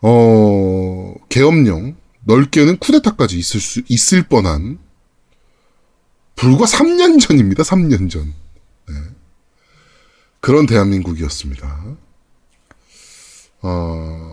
어 0.02 1.14
계엄령 1.28 1.98
넓게는 2.22 2.78
쿠데타까지 2.78 3.38
있을 3.38 3.60
수 3.60 3.82
있을 3.90 4.24
뻔한 4.24 4.80
불과 6.36 6.66
3년 6.66 7.20
전입니다. 7.20 7.64
3년 7.64 8.10
전. 8.10 8.34
네. 8.88 8.96
그런 10.40 10.66
대한민국이었습니다. 10.66 11.86
어 13.62 14.33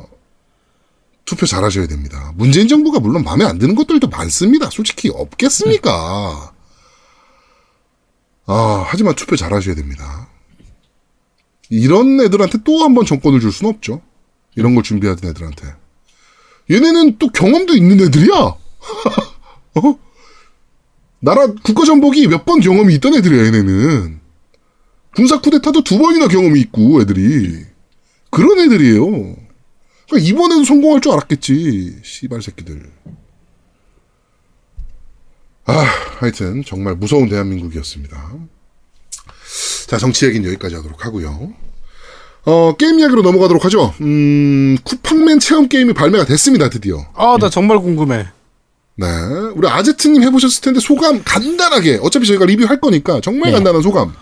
투표 1.30 1.46
잘 1.46 1.62
하셔야 1.62 1.86
됩니다. 1.86 2.32
문재인 2.34 2.66
정부가 2.66 2.98
물론 2.98 3.22
마음에 3.22 3.44
안 3.44 3.56
드는 3.56 3.76
것들도 3.76 4.08
많습니다. 4.08 4.68
솔직히 4.68 5.10
없겠습니까? 5.14 6.52
아, 8.46 8.84
하지만 8.88 9.14
투표 9.14 9.36
잘 9.36 9.52
하셔야 9.54 9.76
됩니다. 9.76 10.28
이런 11.68 12.20
애들한테 12.20 12.58
또 12.64 12.82
한 12.82 12.94
번 12.96 13.06
정권을 13.06 13.38
줄 13.38 13.52
수는 13.52 13.72
없죠. 13.72 14.02
이런 14.56 14.74
걸 14.74 14.82
준비하던 14.82 15.30
애들한테. 15.30 15.72
얘네는 16.68 17.18
또 17.18 17.28
경험도 17.28 17.76
있는 17.76 18.00
애들이야. 18.00 18.34
어? 19.76 19.98
나라 21.20 21.46
국가 21.62 21.84
전복이 21.84 22.26
몇 22.26 22.44
번 22.44 22.58
경험이 22.58 22.94
있던 22.96 23.14
애들이야, 23.14 23.44
얘네는. 23.46 24.20
군사 25.14 25.40
쿠데타도 25.40 25.84
두 25.84 25.96
번이나 25.96 26.26
경험이 26.26 26.58
있고, 26.62 27.00
애들이. 27.02 27.66
그런 28.32 28.58
애들이에요. 28.58 29.36
그러니까 30.11 30.29
이번에도 30.29 30.64
성공할 30.64 31.01
줄 31.01 31.12
알았겠지. 31.12 32.01
씨발 32.03 32.42
새끼들. 32.42 32.90
아, 35.66 35.73
하여튼 36.18 36.64
정말 36.66 36.96
무서운 36.96 37.29
대한민국이었습니다. 37.29 38.33
자, 39.87 39.99
정치 39.99 40.27
얘기는 40.27 40.46
여기까지 40.49 40.75
하도록 40.75 41.05
하고요. 41.05 41.53
어, 42.44 42.75
게임 42.77 42.99
이야기로 42.99 43.23
넘어가도록 43.23 43.64
하죠. 43.66 43.94
음, 44.01 44.77
쿠팡맨 44.83 45.38
체험 45.38 45.68
게임이 45.68 45.92
발매가 45.92 46.25
됐습니다, 46.25 46.68
드디어. 46.70 47.07
아, 47.14 47.37
나 47.40 47.49
정말 47.49 47.79
궁금해. 47.79 48.27
네. 48.96 49.07
우리 49.55 49.68
아제트님 49.68 50.23
해보셨을 50.25 50.61
텐데 50.62 50.81
소감 50.81 51.23
간단하게. 51.25 52.01
어차피 52.03 52.27
저희가 52.27 52.46
리뷰할 52.46 52.81
거니까 52.81 53.20
정말 53.20 53.51
네. 53.51 53.55
간단한 53.55 53.83
소감. 53.83 54.12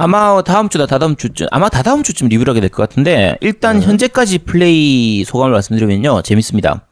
아마 0.00 0.40
다음 0.42 0.68
주다 0.68 0.86
다다음 0.86 1.16
주쯤 1.16 1.48
아마 1.50 1.68
다다음 1.68 2.02
주쯤 2.04 2.28
리뷰를 2.28 2.52
하게 2.52 2.60
될 2.60 2.70
것 2.70 2.88
같은데 2.88 3.36
일단 3.40 3.82
현재까지 3.82 4.38
플레이 4.38 5.24
소감을 5.24 5.52
말씀드리면요 5.52 6.22
재밌습니다. 6.22 6.86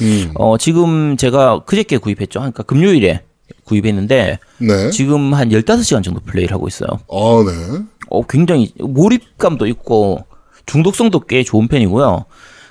음. 0.00 0.32
어 0.34 0.58
지금 0.58 1.16
제가 1.16 1.60
그저께 1.64 1.98
구입했죠. 1.98 2.40
그러니까 2.40 2.64
금요일에 2.64 3.22
구입했는데 3.64 4.38
네. 4.58 4.90
지금 4.90 5.34
한 5.34 5.50
15시간 5.50 6.02
정도 6.02 6.20
플레이를 6.20 6.52
하고 6.52 6.66
있어요. 6.66 6.88
어, 7.06 7.44
네. 7.44 7.52
어 8.10 8.26
굉장히 8.26 8.72
몰입감도 8.78 9.66
있고 9.68 10.24
중독성도 10.66 11.20
꽤 11.20 11.44
좋은 11.44 11.68
편이고요. 11.68 12.24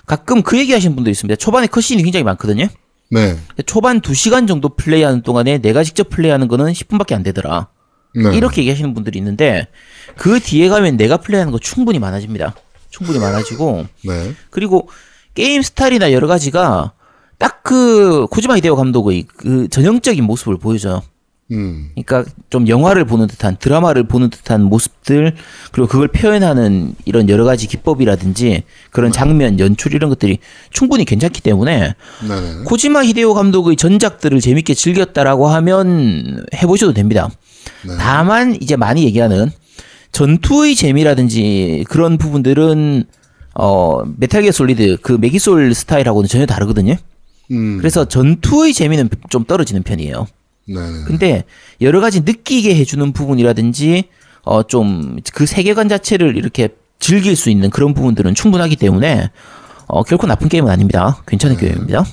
가끔 0.05 0.41
그 0.41 0.57
얘기 0.57 0.73
하시는 0.73 0.93
분도 0.95 1.09
있습니다. 1.09 1.37
초반에 1.37 1.67
컷신이 1.67 2.03
굉장히 2.03 2.25
많거든요. 2.25 2.67
네. 3.09 3.37
초반 3.65 4.01
2시간 4.01 4.47
정도 4.49 4.67
플레이하는 4.69 5.21
동안에 5.21 5.59
내가 5.59 5.83
직접 5.83 6.09
플레이하는 6.09 6.49
거는 6.49 6.73
10분밖에 6.73 7.13
안 7.13 7.23
되더라. 7.23 7.69
네. 8.15 8.35
이렇게 8.35 8.61
얘기하시는 8.61 8.93
분들이 8.93 9.19
있는데 9.19 9.67
그 10.17 10.39
뒤에 10.39 10.69
가면 10.69 10.97
내가 10.97 11.17
플레이하는 11.17 11.51
거 11.51 11.59
충분히 11.59 11.99
많아집니다. 11.99 12.55
충분히 12.89 13.19
많아지고 13.19 13.85
네. 14.05 14.33
그리고 14.49 14.89
게임 15.33 15.61
스타일이나 15.61 16.11
여러 16.11 16.27
가지가 16.27 16.93
딱 17.37 17.61
그 17.63 18.27
코지마 18.29 18.57
히데오 18.57 18.75
감독의 18.75 19.25
그 19.37 19.67
전형적인 19.69 20.23
모습을 20.23 20.57
보여줘요. 20.57 21.01
음. 21.51 21.89
그러니까 21.93 22.23
좀 22.49 22.67
영화를 22.67 23.03
보는 23.05 23.27
듯한 23.27 23.57
드라마를 23.59 24.03
보는 24.03 24.29
듯한 24.29 24.63
모습들 24.63 25.35
그리고 25.71 25.87
그걸 25.87 26.07
표현하는 26.07 26.95
이런 27.05 27.29
여러 27.29 27.43
가지 27.43 27.67
기법이라든지 27.67 28.63
그런 28.89 29.11
장면 29.11 29.59
연출 29.59 29.93
이런 29.93 30.09
것들이 30.09 30.39
충분히 30.69 31.03
괜찮기 31.03 31.41
때문에 31.41 31.95
네네. 32.27 32.63
코지마 32.65 33.03
히데오 33.03 33.33
감독의 33.33 33.75
전작들을 33.75 34.39
재밌게 34.39 34.73
즐겼다라고 34.73 35.47
하면 35.47 36.45
해보셔도 36.55 36.93
됩니다. 36.93 37.29
네. 37.87 37.95
다만 37.97 38.57
이제 38.61 38.75
많이 38.75 39.03
얘기하는 39.03 39.49
전투의 40.11 40.75
재미라든지 40.75 41.85
그런 41.89 42.17
부분들은 42.17 43.05
어 43.55 44.03
메탈 44.17 44.43
기어 44.43 44.51
솔리드 44.51 44.97
그 45.01 45.13
메기솔 45.13 45.73
스타일하고는 45.73 46.27
전혀 46.27 46.45
다르거든요. 46.45 46.95
음. 47.51 47.77
그래서 47.77 48.05
전투의 48.05 48.73
재미는 48.73 49.09
좀 49.29 49.43
떨어지는 49.45 49.83
편이에요. 49.83 50.27
네네. 50.67 51.03
근데 51.05 51.43
여러 51.81 51.99
가지 52.01 52.21
느끼게 52.21 52.75
해주는 52.75 53.11
부분이라든지 53.13 54.05
어 54.43 54.63
좀 54.63 55.19
그 55.33 55.45
세계관 55.45 55.89
자체를 55.89 56.35
이렇게 56.37 56.69
즐길 56.99 57.35
수 57.35 57.49
있는 57.49 57.69
그런 57.69 57.93
부분들은 57.93 58.35
충분하기 58.35 58.75
때문에 58.75 59.29
어 59.87 60.03
결코 60.03 60.27
나쁜 60.27 60.47
게임은 60.49 60.69
아닙니다. 60.71 61.21
괜찮은 61.27 61.57
게임입니다. 61.57 62.05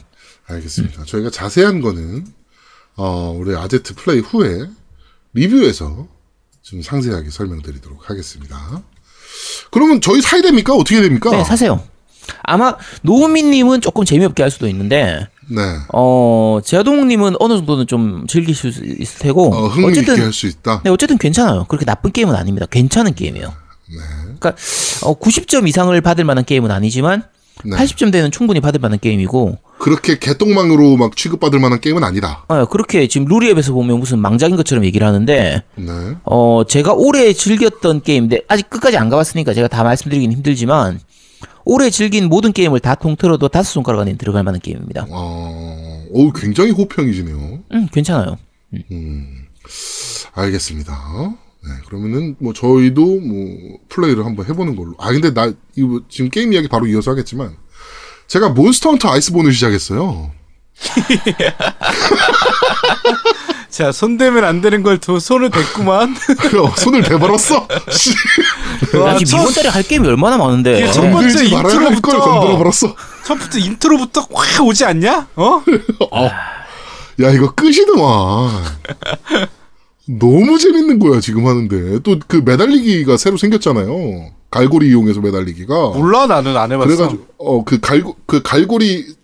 알겠습니다. 0.47 1.05
저희가 1.05 1.31
자세한 1.31 1.81
거는 1.81 2.27
어, 2.97 3.37
우리 3.39 3.55
아제트 3.55 3.95
플레이 3.95 4.19
후에 4.21 4.67
리뷰에서 5.33 6.07
좀 6.63 6.83
상세하게 6.83 7.31
설명드리도록 7.31 8.11
하겠습니다. 8.11 8.83
그러면 9.71 10.01
저희 10.01 10.21
사야 10.21 10.43
됩니까? 10.43 10.75
어떻게 10.75 11.01
됩니까? 11.01 11.31
네, 11.31 11.45
사세요. 11.45 11.83
아마 12.43 12.77
노우미님은 13.03 13.81
조금 13.81 14.05
재미없게 14.05 14.43
할 14.43 14.51
수도 14.51 14.69
있는데 14.69 15.27
네. 15.49 15.63
어 15.95 16.61
제아동님은 16.63 17.37
어느 17.41 17.55
정도는 17.55 17.87
좀 17.87 18.27
즐기실 18.27 18.73
수 18.73 18.85
있을 18.85 19.19
테고 19.21 19.55
어, 19.55 19.69
흥미 19.69 19.89
있게 19.89 20.01
어쨌든 20.01 20.25
할수 20.25 20.47
있다. 20.47 20.83
네, 20.85 20.91
어쨌든 20.91 21.17
괜찮아요. 21.17 21.65
그렇게 21.69 21.87
나쁜 21.87 22.13
게임은 22.13 22.35
아닙니다. 22.35 22.67
괜찮은 22.71 23.15
게임이에요. 23.15 23.49
네. 23.49 23.97
그러니까 24.25 24.55
어, 25.05 25.19
90점 25.19 25.67
이상을 25.69 25.99
받을 26.03 26.25
만한 26.25 26.45
게임은 26.45 26.71
아니지만 26.71 27.25
네. 27.65 27.77
80점 27.77 28.13
되는 28.13 28.31
충분히 28.31 28.61
받을 28.61 28.81
만한 28.81 28.99
게임이고 28.99 29.59
그렇게 29.79 30.19
개똥망으로 30.19 30.97
막 30.97 31.17
취급받을 31.17 31.61
만한 31.61 31.81
게임은 31.81 32.03
아니다. 32.05 32.45
어, 32.49 32.65
그렇게 32.67 33.07
지금 33.07 33.27
루리앱에서 33.27 33.73
보면 33.73 33.99
무슨 33.99 34.19
망작인 34.19 34.57
것처럼 34.57 34.85
얘기를 34.85 35.07
하는데 35.07 35.63
네. 35.77 35.93
어 36.25 36.63
제가 36.69 36.93
올해 36.95 37.33
즐겼던 37.33 38.03
게임인데 38.03 38.43
아직 38.49 38.71
끝까지 38.71 38.97
안 38.97 39.09
가봤으니까 39.09 39.55
제가 39.55 39.69
다 39.69 39.83
말씀드리긴 39.85 40.33
힘들지만 40.33 41.01
올해 41.65 41.91
즐긴 41.91 42.29
모든 42.29 42.53
게임을 42.53 42.81
다 42.81 42.95
통틀어도 42.95 43.49
다섯 43.49 43.71
손가락 43.71 44.01
안에 44.01 44.17
들어갈 44.17 44.43
만한 44.43 44.61
게임입니다. 44.61 45.07
어, 45.11 46.05
오, 46.11 46.33
굉장히 46.33 46.71
호평이시네요. 46.71 47.59
음 47.73 47.89
괜찮아요. 47.93 48.39
알겠습니다. 50.33 50.95
네, 51.65 51.71
그러면은 51.87 52.37
뭐 52.39 52.53
저희도 52.53 53.21
뭐 53.21 53.79
플레이를 53.89 54.25
한번 54.25 54.47
해보는 54.47 54.77
걸로. 54.77 54.95
아 54.99 55.11
근데 55.13 55.33
나 55.35 55.53
이거 55.77 56.01
지금 56.09 56.31
게임 56.31 56.53
이야기 56.53 56.69
바로 56.69 56.87
이어서 56.87 57.11
하겠지만 57.11 57.57
제가 58.29 58.51
몬스터 58.51 58.91
헌터 58.91 59.11
아이스본을 59.11 59.53
시작했어요. 59.53 60.31
자, 63.71 63.93
손대면 63.93 64.45
안 64.45 64.61
되는 64.61 64.83
걸 64.83 64.99
두 64.99 65.21
손을 65.21 65.51
댔구만. 65.51 66.17
어, 66.61 66.75
손을 66.77 67.03
대버렸어. 67.03 67.69
씨. 67.91 68.13
와, 68.97 69.13
나 69.13 69.19
지금 69.19 69.31
첫, 69.31 69.41
이번 69.43 69.55
달에 69.55 69.69
할 69.69 69.83
게임이 69.83 70.07
얼마나 70.09 70.37
많은데. 70.37 70.79
이게 70.79 70.93
첫 70.93 71.03
번째 71.11 71.45
intro부터 71.45 72.21
건드려 72.21 72.59
버렸어. 72.59 72.95
첫부터 73.25 73.59
intro부터 73.59 74.27
확 74.33 74.65
오지 74.67 74.85
않냐? 74.85 75.29
어? 75.37 75.63
야 77.23 77.31
이거 77.31 77.53
끝이더만. 77.53 78.65
너무 80.09 80.59
재밌는 80.59 80.99
거야 80.99 81.21
지금 81.21 81.47
하는데 81.47 81.99
또 82.01 82.19
그 82.27 82.37
매달리기가 82.37 83.17
새로 83.17 83.37
생겼잖아요. 83.37 84.33
갈고리 84.51 84.89
이용해서 84.89 85.21
매달리기가. 85.21 85.91
몰라 85.91 86.27
나는 86.27 86.57
안 86.57 86.73
해봤어. 86.73 86.87
그래가지고 86.87 87.27
어 87.39 87.65
그 87.65 87.79
갈고 87.81 88.17
그 88.27 88.41
갈고리 88.43 89.15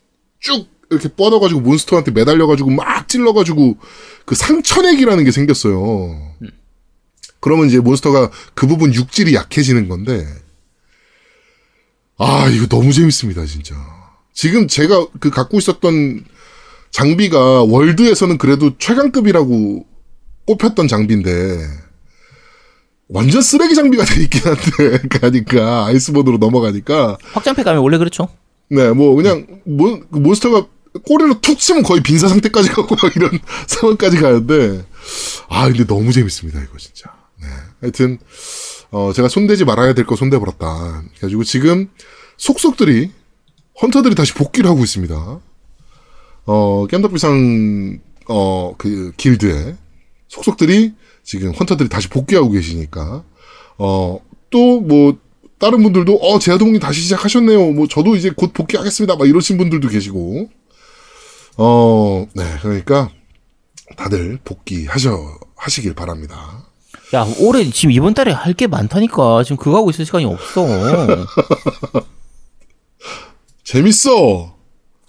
쭉 0.41 0.67
이렇게 0.91 1.09
뻗어가지고 1.09 1.61
몬스터한테 1.63 2.11
매달려가지고 2.11 2.71
막 2.71 3.09
찔러가지고 3.09 3.79
그 4.27 4.35
상처내기라는 4.35 5.25
게 5.25 5.31
생겼어요. 5.31 6.35
그러면 7.41 7.67
이제 7.69 7.79
몬스터가 7.81 8.31
그 8.55 8.67
부분 8.67 8.93
육질이 8.95 9.35
약해지는 9.35 9.89
건데 9.89 10.27
아 12.19 12.49
이거 12.49 12.67
너무 12.67 12.93
재밌습니다 12.93 13.45
진짜. 13.47 13.75
지금 14.35 14.69
제가 14.69 15.07
그 15.21 15.31
갖고 15.31 15.59
있었던 15.59 16.25
장비가 16.91 17.63
월드에서는 17.63 18.37
그래도 18.39 18.77
최강급이라고 18.79 19.87
꼽혔던 20.47 20.89
장비인데 20.89 21.59
완전 23.09 23.43
쓰레기 23.43 23.75
장비가 23.75 24.05
돼 24.07 24.23
있긴 24.23 24.41
한데 24.45 25.09
가니까 25.09 25.87
아이스본으로 25.87 26.39
넘어가니까 26.39 27.19
확장팩 27.33 27.65
가면 27.65 27.83
원래 27.83 27.99
그렇죠. 27.99 28.29
네, 28.71 28.91
뭐 28.91 29.15
그냥 29.15 29.47
몬, 29.65 30.07
그 30.11 30.19
몬스터가 30.19 30.67
꼬리로 31.07 31.41
툭 31.41 31.59
치면 31.59 31.83
거의 31.83 32.03
빈사 32.03 32.29
상태까지 32.29 32.71
가고 32.71 32.95
막 33.01 33.15
이런 33.17 33.31
상황까지 33.67 34.17
가는데 34.19 34.85
아 35.49 35.67
근데 35.69 35.85
너무 35.87 36.13
재밌습니다 36.13 36.63
이거 36.63 36.79
진짜. 36.79 37.13
네, 37.41 37.49
하여튼 37.81 38.19
어 38.91 39.13
제가 39.13 39.29
손대지 39.29 39.65
말아야 39.65 39.93
될 39.93 40.07
거 40.07 40.17
손대 40.17 40.39
버렸다. 40.39 41.03
그래가지고 41.17 41.45
지금 41.45 41.91
속속들이 42.39 43.11
헌터들이 43.83 44.15
다시 44.15 44.33
복귀를 44.35 44.71
하고 44.71 44.83
있습니다. 44.83 45.41
어 46.47 46.87
겜덕비상 46.89 47.99
어그 48.27 49.13
길드에 49.17 49.77
속속들이 50.35 50.93
지금 51.23 51.53
헌터들이 51.53 51.89
다시 51.89 52.09
복귀하고 52.09 52.51
계시니까 52.51 53.23
어 53.79 54.19
또 54.51 54.81
뭐 54.81 55.17
다른 55.59 55.83
분들도 55.83 56.17
어 56.17 56.39
제아동님 56.39 56.79
다시 56.81 57.01
시작하셨네요. 57.01 57.73
뭐 57.73 57.89
저도 57.89 58.15
이제 58.17 58.31
곧 58.31 58.53
복귀하겠습니다. 58.53 59.17
막 59.17 59.29
이러신 59.29 59.57
분들도 59.59 59.89
계시고 59.89 60.49
어 61.57 62.27
네 62.35 62.45
그러니까 62.63 63.11
다들 63.97 64.39
복귀하셔 64.45 65.17
하시길 65.57 65.95
바랍니다. 65.95 66.67
야, 67.15 67.27
올해 67.41 67.69
지금 67.71 67.93
이번 67.93 68.15
달에 68.15 68.33
할 68.33 68.55
게 68.55 68.67
많다니까. 68.67 69.43
지금 69.45 69.57
그거 69.57 69.77
하고 69.77 69.91
있을 69.91 70.05
시간이 70.05 70.25
없어. 70.25 70.67
재밌어. 73.65 74.54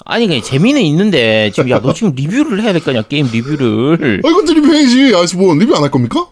아니, 0.05 0.27
그냥 0.27 0.41
재미는 0.43 0.81
있는데, 0.83 1.51
지금, 1.53 1.69
야, 1.71 1.81
너 1.81 1.93
지금 1.93 2.13
리뷰를 2.15 2.61
해야 2.61 2.71
될거 2.73 2.91
아니야, 2.91 3.01
게임 3.03 3.27
리뷰를. 3.31 4.21
아 4.23 4.29
이것도 4.29 4.53
리뷰해야지. 4.53 5.15
아이스 5.15 5.35
뭐 5.35 5.53
리뷰 5.55 5.75
안 5.75 5.81
할 5.83 5.89
겁니까? 5.91 6.27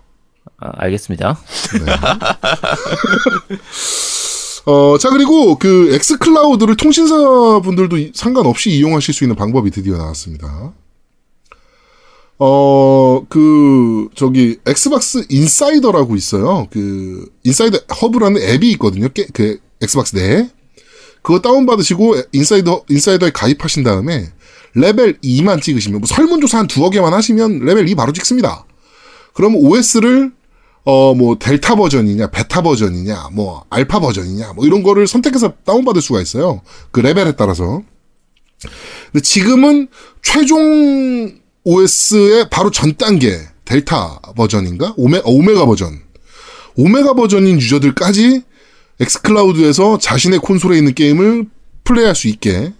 아, 0.60 0.72
알겠습니다. 0.78 1.38
어, 4.66 4.98
자, 4.98 5.10
그리고 5.10 5.58
그 5.58 5.94
엑스클라우드를 5.94 6.78
통신사 6.78 7.16
분들도 7.64 7.98
이- 7.98 8.12
상관없이 8.14 8.70
이용하실 8.72 9.14
수 9.14 9.24
있는 9.26 9.36
방법이 9.36 9.72
드디어 9.72 9.98
나왔습니다. 9.98 10.72
어, 12.40 13.26
그, 13.30 14.08
저기, 14.16 14.58
엑스박스 14.66 15.26
인사이더라고 15.30 16.16
있어요. 16.16 16.68
그, 16.72 17.26
인사이더 17.44 17.80
허브라는 18.02 18.42
앱이 18.42 18.72
있거든요. 18.72 19.10
게, 19.10 19.28
그, 19.34 19.60
엑스박스 19.82 20.16
내에. 20.16 20.48
그거 21.24 21.40
다운받으시고, 21.40 22.18
인사이더, 22.32 22.84
인사이더에 22.90 23.32
가입하신 23.32 23.84
다음에, 23.84 24.32
레벨 24.76 25.18
2만 25.22 25.62
찍으시면, 25.62 26.02
뭐 26.02 26.08
설문조사 26.08 26.60
한 26.60 26.68
두어 26.68 26.90
개만 26.90 27.14
하시면, 27.14 27.60
레벨 27.60 27.90
2 27.90 27.96
바로 27.96 28.14
찍습니다. 28.14 28.66
그럼 29.34 29.56
OS를 29.56 30.32
어, 30.86 31.16
뭐, 31.16 31.38
델타 31.40 31.76
버전이냐, 31.76 32.30
베타 32.32 32.62
버전이냐, 32.62 33.30
뭐, 33.32 33.64
알파 33.70 34.02
버전이냐, 34.02 34.52
뭐, 34.54 34.66
이런 34.66 34.84
거를 34.84 35.08
선택해서 35.08 35.54
다운받을 35.66 36.02
수가 36.02 36.22
있어요. 36.22 36.62
그 36.92 37.00
레벨에 37.00 37.34
따라서. 37.38 37.82
근데 39.12 39.22
지금은 39.24 39.88
최종 40.22 41.40
OS의 41.64 42.50
바로 42.50 42.70
전 42.70 42.96
단계, 42.98 43.40
델타 43.64 44.20
버전인가? 44.36 44.94
오메, 44.98 45.20
어, 45.20 45.32
오메가 45.32 45.66
버전. 45.66 46.02
오메가 46.76 47.14
버전인 47.14 47.62
유저들까지 47.62 48.42
엑스클라우드에서 49.00 49.98
자신의 49.98 50.40
콘솔에 50.40 50.78
있는 50.78 50.94
게임을 50.94 51.46
플레이할 51.84 52.16
수 52.16 52.28
있게, 52.28 52.74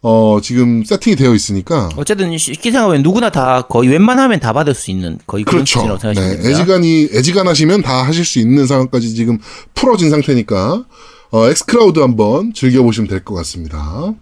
어, 0.00 0.40
지금 0.42 0.82
세팅이 0.84 1.14
되어 1.16 1.32
있으니까. 1.34 1.90
어쨌든 1.96 2.36
쉽게 2.36 2.72
생각하면 2.72 3.02
누구나 3.02 3.30
다 3.30 3.62
거의 3.62 3.88
웬만하면 3.90 4.40
다 4.40 4.52
받을 4.52 4.74
수 4.74 4.90
있는 4.90 5.18
거의 5.26 5.44
그런 5.44 5.58
그렇죠. 5.58 5.74
수준이라고 5.80 6.00
생각하시면 6.00 6.28
네, 6.28 6.42
됩니다. 6.42 6.60
애지간히 6.60 7.08
애지간하시면 7.12 7.82
다 7.82 8.02
하실 8.02 8.24
수 8.24 8.40
있는 8.40 8.66
상황까지 8.66 9.14
지금 9.14 9.38
풀어진 9.74 10.10
상태니까 10.10 10.84
어, 11.30 11.48
엑스클라우드 11.48 12.00
한번 12.00 12.52
즐겨보시면 12.52 13.08
될 13.08 13.24
것 13.24 13.34
같습니다. 13.36 14.12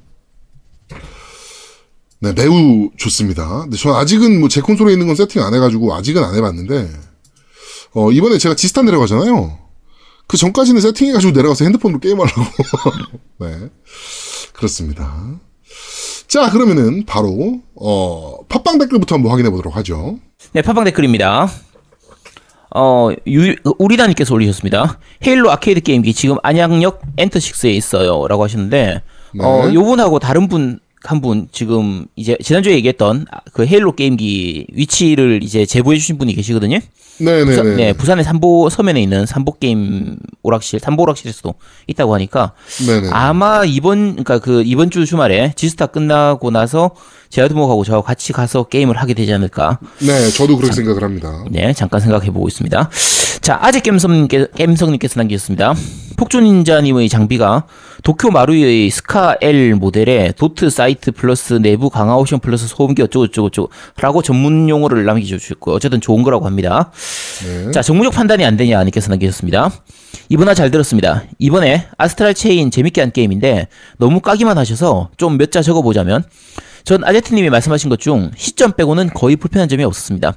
네, 2.23 2.35
매우 2.35 2.91
좋습니다. 2.99 3.63
근데 3.63 3.79
저 3.79 3.95
아직은 3.95 4.39
뭐 4.41 4.49
제 4.51 4.61
콘솔에 4.61 4.93
있는 4.93 5.07
건 5.07 5.17
세팅 5.17 5.43
안 5.43 5.55
해가지고 5.55 5.95
아직은 5.95 6.23
안 6.23 6.35
해봤는데 6.35 6.91
어, 7.95 8.13
이번에 8.13 8.37
제가 8.37 8.55
지스타 8.55 8.83
내려가잖아요. 8.83 9.59
그 10.31 10.37
전까지는 10.37 10.81
세팅해가지고 10.81 11.33
내려가서 11.33 11.65
핸드폰으로 11.65 11.99
게임하려고. 11.99 12.41
네, 13.41 13.69
그렇습니다. 14.53 15.13
자, 16.29 16.49
그러면은 16.51 17.05
바로 17.05 17.61
어, 17.75 18.39
팟빵 18.49 18.79
댓글부터 18.79 19.17
한번 19.17 19.33
확인해 19.33 19.51
보도록 19.51 19.75
하죠. 19.79 20.21
네, 20.53 20.63
팟빵 20.63 20.85
댓글입니다. 20.85 21.51
어, 22.77 23.09
유, 23.27 23.57
우리다님께서 23.81 24.33
올리셨습니다. 24.33 25.01
헤일로 25.27 25.51
아케이드 25.51 25.81
게임기 25.81 26.15
지금 26.15 26.37
안양역 26.45 27.03
엔터6에 27.17 27.75
있어요. 27.75 28.29
라고 28.29 28.45
하셨는데, 28.45 29.03
어, 29.41 29.67
네. 29.67 29.75
요분하고 29.75 30.21
다른 30.21 30.47
분, 30.47 30.79
한 31.03 31.21
분, 31.21 31.49
지금, 31.51 32.07
이제, 32.17 32.37
지난주에 32.43 32.75
얘기했던 32.75 33.27
그 33.53 33.67
헤일로 33.67 33.93
게임기 33.97 34.67
위치를 34.73 35.43
이제 35.43 35.65
제보해 35.65 35.97
주신 35.97 36.19
분이 36.19 36.35
계시거든요. 36.35 36.79
네네네. 37.21 37.45
부산, 37.45 37.77
네, 37.77 37.93
부산의 37.93 38.25
삼보 38.25 38.71
서면에 38.71 39.03
있는 39.03 39.27
삼보 39.27 39.59
게임 39.59 40.19
오락실, 40.43 40.81
삼보 40.81 41.03
오락실에서도 41.03 41.55
있다고 41.87 42.15
하니까 42.15 42.53
네네. 42.87 43.11
아마 43.13 43.65
이번 43.65 44.13
그러니까 44.13 44.39
그 44.39 44.63
이번 44.65 44.91
주 44.91 45.05
주말에 45.05 45.53
지스타 45.55 45.87
끝나고 45.87 46.51
나서 46.51 46.93
제아드목하고 47.31 47.85
저하고 47.85 48.05
같이 48.05 48.33
가서 48.33 48.65
게임을 48.65 48.97
하게 48.97 49.15
되지 49.15 49.33
않을까. 49.33 49.79
네, 50.01 50.29
저도 50.31 50.57
그렇게 50.57 50.75
생각을 50.75 51.03
합니다. 51.03 51.45
네, 51.51 51.73
잠깐 51.73 52.01
생각해 52.01 52.31
보고 52.31 52.49
있습니다. 52.49 52.91
자, 53.41 53.59
아재 53.63 53.81
겜성님께, 53.81 54.49
겜성님께서 54.57 55.21
남기셨습니다. 55.21 55.75
폭주닌자님의 56.17 57.09
장비가 57.09 57.65
도쿄 58.03 58.31
마루이 58.31 58.91
SCAR 58.91 59.37
L 59.41 59.75
모델에 59.77 60.33
dot 60.37 60.69
sight 60.69 61.13
플러스 61.13 61.55
내부 61.55 61.89
강화 61.89 62.17
옵션 62.17 62.41
플러스 62.41 62.67
소음기 62.67 63.01
어쩌고저쩌고 63.03 63.71
라고 63.97 64.21
전문 64.23 64.69
용어를 64.69 65.05
남겨주셨고요. 65.07 65.75
어쨌든 65.75 66.01
좋은 66.01 66.23
거라고 66.23 66.45
합니다. 66.47 66.91
네. 67.45 67.71
자, 67.71 67.81
정무적 67.81 68.13
판단이 68.13 68.45
안 68.45 68.57
되냐 68.59 68.83
님께서 68.85 69.09
남기셨습니다. 69.09 69.71
이번화 70.29 70.55
잘 70.55 70.71
들었습니다. 70.71 71.23
이번에 71.39 71.87
아스트랄 71.97 72.35
체인 72.35 72.71
재밌게 72.71 73.01
한 73.01 73.13
게임인데 73.13 73.69
너무 73.99 74.21
까기만 74.21 74.59
하셔서 74.59 75.11
좀 75.17 75.37
몇 75.39 75.51
자 75.51 75.63
적어보자면 75.63 76.25
전 76.85 77.05
아제트님이 77.05 77.51
말씀하신 77.51 77.89
것 77.91 77.99
중 78.01 78.31
시점 78.37 78.73
빼고는 78.73 79.11
거의 79.11 79.37
불편한 79.37 79.69
점이 79.69 79.85
없었습니다. 79.85 80.35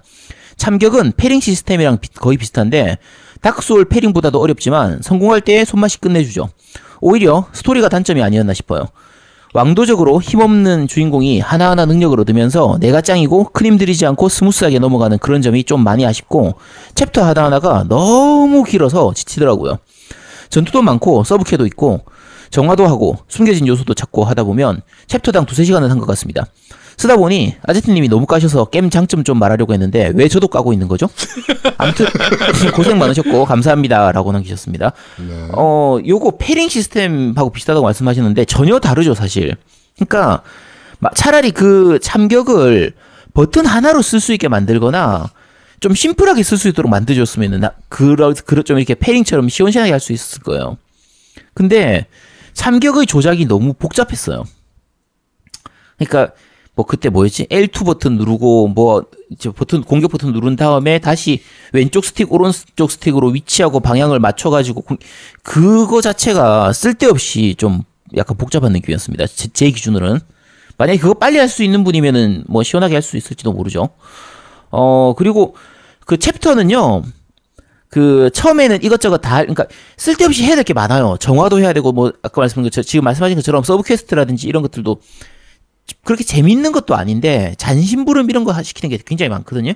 참격은 0.58 1.14
parrying 1.18 1.40
시스템이랑 1.40 1.98
비- 2.00 2.10
거의 2.10 2.38
비슷한데 2.38 2.98
다크소울 3.42 3.86
parrying보다도 3.86 4.40
어렵지만 4.40 5.00
성공할 5.02 5.42
때 5.42 5.66
손맛이 5.66 6.00
끝내주죠. 6.00 6.50
오히려 7.02 7.48
스토리가 7.54 7.90
단점이 7.90 8.22
아니었나 8.22 8.54
싶어요. 8.54 8.86
왕도적으로 9.54 10.20
힘없는 10.22 10.88
주인공이 10.88 11.40
하나하나 11.40 11.86
능력을 11.86 12.20
얻으면서 12.20 12.78
내가 12.80 13.02
짱이고 13.02 13.50
큰 13.54 13.67
힘 13.67 13.78
들이지 13.78 14.06
않고 14.08 14.28
스무스하게 14.30 14.80
넘어가는 14.80 15.20
그런 15.20 15.42
점이 15.44 15.64
좀 15.66 15.84
많이 15.84 16.06
아쉽고 16.06 16.56
챕터 16.96 17.24
하나하나가 17.24 17.86
너무 17.88 18.64
길어서 18.64 19.14
지치더라고요. 19.14 19.78
전투도 20.50 20.82
많고 20.82 21.24
서브퀘도 21.24 21.66
있고 21.68 22.02
정화도 22.54 22.86
하고 22.88 23.18
숨겨진 23.28 23.68
요소도 23.68 23.96
찾고 23.96 24.24
하다 24.24 24.44
보면 24.44 24.82
챕터당 25.08 25.46
두세 25.46 25.64
시간은 25.66 25.90
한 25.90 25.98
것 26.00 26.06
같습니다. 26.06 26.46
쓰다 26.96 27.18
보니 27.18 27.56
아제트님이 27.64 28.08
너무 28.08 28.28
까셔서 28.28 28.66
게임 28.66 28.92
장점 28.92 29.24
좀 29.24 29.40
말하려고 29.40 29.74
했는데 29.74 30.12
왜 30.14 30.28
저도 30.28 30.48
까고 30.48 30.72
있는 30.74 30.88
거죠? 30.88 31.10
아무튼 31.78 32.06
고생 32.76 33.00
많으셨고 33.00 33.46
감사합니다라고 33.46 34.32
남기셨습니다. 34.32 34.92
어 35.58 35.98
요거 36.08 36.38
패링 36.38 36.70
시스템하고 36.70 37.50
비슷하다고 37.52 37.84
말씀하셨는데 37.84 38.46
전혀 38.46 38.78
다르죠 38.80 39.16
사실. 39.16 39.56
그러니까 39.96 40.44
마- 41.00 41.10
차라리 41.16 41.50
그 41.50 41.98
참격을 42.02 42.94
버튼 43.34 43.66
하나로 43.66 44.04
쓸 44.04 44.20
수 44.20 44.32
있게 44.34 44.48
만들거나 44.48 45.32
좀 45.80 45.96
심플하게 45.96 46.44
쓸 46.44 46.58
수 46.60 46.68
있도록 46.68 46.92
만들어줬으면은 46.92 47.62
나 47.62 47.72
그런 47.90 48.36
그런 48.46 48.64
좀 48.64 48.78
이렇게 48.78 48.94
패링처럼 48.94 49.50
시원시원하게 49.50 49.92
할 49.92 50.00
수 50.00 50.14
있었을 50.14 50.44
거예요. 50.44 50.78
근데 51.56 52.06
참격의 52.54 53.06
조작이 53.08 53.46
너무 53.46 53.74
복잡했어요. 53.74 54.44
그러니까 55.98 56.34
뭐 56.76 56.86
그때 56.86 57.10
뭐였지? 57.10 57.46
L2 57.48 57.86
버튼 57.86 58.18
누르고 58.18 58.68
뭐 58.70 59.04
이제 59.30 59.52
버튼 59.52 59.84
공격 59.84 60.12
버튼 60.12 60.34
누른 60.34 60.56
다음에 60.56 60.98
다시 61.00 61.42
왼쪽 61.72 62.04
스틱 62.04 62.32
오른쪽 62.34 62.92
스틱으로 62.92 63.30
위치하고 63.30 63.80
방향을 63.80 64.20
맞춰 64.20 64.50
가지고 64.50 64.84
그거 65.44 66.02
자체가 66.02 66.74
쓸데없이 66.74 67.56
좀 67.58 67.84
약간 68.16 68.38
복잡한 68.38 68.72
느낌이었습니다. 68.74 69.28
제, 69.28 69.50
제 69.54 69.70
기준으로는 69.70 70.20
만약에 70.78 70.98
그거 70.98 71.14
빨리 71.14 71.38
할 71.38 71.48
수 71.48 71.64
있는 71.64 71.84
분이면은 71.84 72.46
뭐 72.48 72.64
시원하게 72.64 72.96
할 72.96 73.02
수 73.04 73.18
있을지도 73.18 73.54
모르죠. 73.54 73.90
어 74.72 75.14
그리고 75.16 75.56
그 76.06 76.18
챕터는요. 76.18 77.04
그 77.94 78.32
처음에는 78.34 78.82
이것저것 78.82 79.20
다 79.20 79.42
그러니까 79.42 79.68
쓸데없이 79.98 80.44
해야 80.44 80.56
될 80.56 80.64
게 80.64 80.74
많아요. 80.74 81.16
정화도 81.20 81.60
해야 81.60 81.74
되고 81.74 81.92
뭐 81.92 82.12
아까 82.24 82.42
말씀한 82.42 82.64
것처럼 82.64 82.84
지금 82.86 83.04
말씀하신 83.04 83.36
것처럼 83.38 83.64
sub 83.64 83.84
quest라든지 83.84 84.48
이런 84.48 84.64
것들도 84.64 85.00
그렇게 86.04 86.24
재밌는 86.24 86.72
것도 86.72 86.96
아닌데 86.96 87.54
잔심부름 87.60 88.32
이런 88.32 88.46
거 88.46 88.64
시키는 88.64 88.90
게 88.98 89.00
굉장히 89.06 89.30
많거든요. 89.30 89.74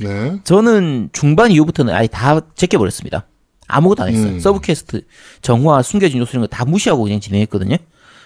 네. 0.00 0.38
저는 0.44 1.10
중반 1.12 1.50
이후부터는 1.50 1.92
아예 1.92 2.06
다 2.06 2.40
제껴버렸습니다. 2.54 3.26
아무것도 3.68 4.04
안 4.04 4.08
했어요. 4.08 4.28
음. 4.32 4.40
sub 4.40 4.60
quest, 4.62 5.02
정화, 5.42 5.82
숨겨진 5.82 6.18
요소 6.18 6.30
이런 6.30 6.40
거 6.42 6.46
다 6.46 6.64
무시하고 6.64 7.02
그냥 7.02 7.20
진행했거든요. 7.20 7.76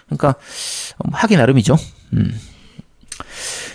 그러니까 0.06 0.28
어, 0.98 1.08
하기 1.12 1.36
나름이죠. 1.36 1.76
음. 2.12 2.38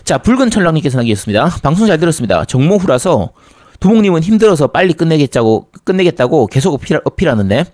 자, 0.06 0.20
붉은 0.20 0.52
천랑님께서 0.52 0.98
남기셨습니다. 0.98 1.50
방송 1.62 1.86
잘 1.86 2.00
들었습니다. 2.00 2.46
정모 2.46 2.78
후라서 2.78 3.34
두목님은 3.80 4.22
힘들어서 4.24 4.68
빨리 4.68 4.94
끝내겠다고 4.94 5.70
끝내겠다고 5.84 6.48
계속 6.48 6.74
어필, 6.74 7.00
어필하는데 7.04 7.66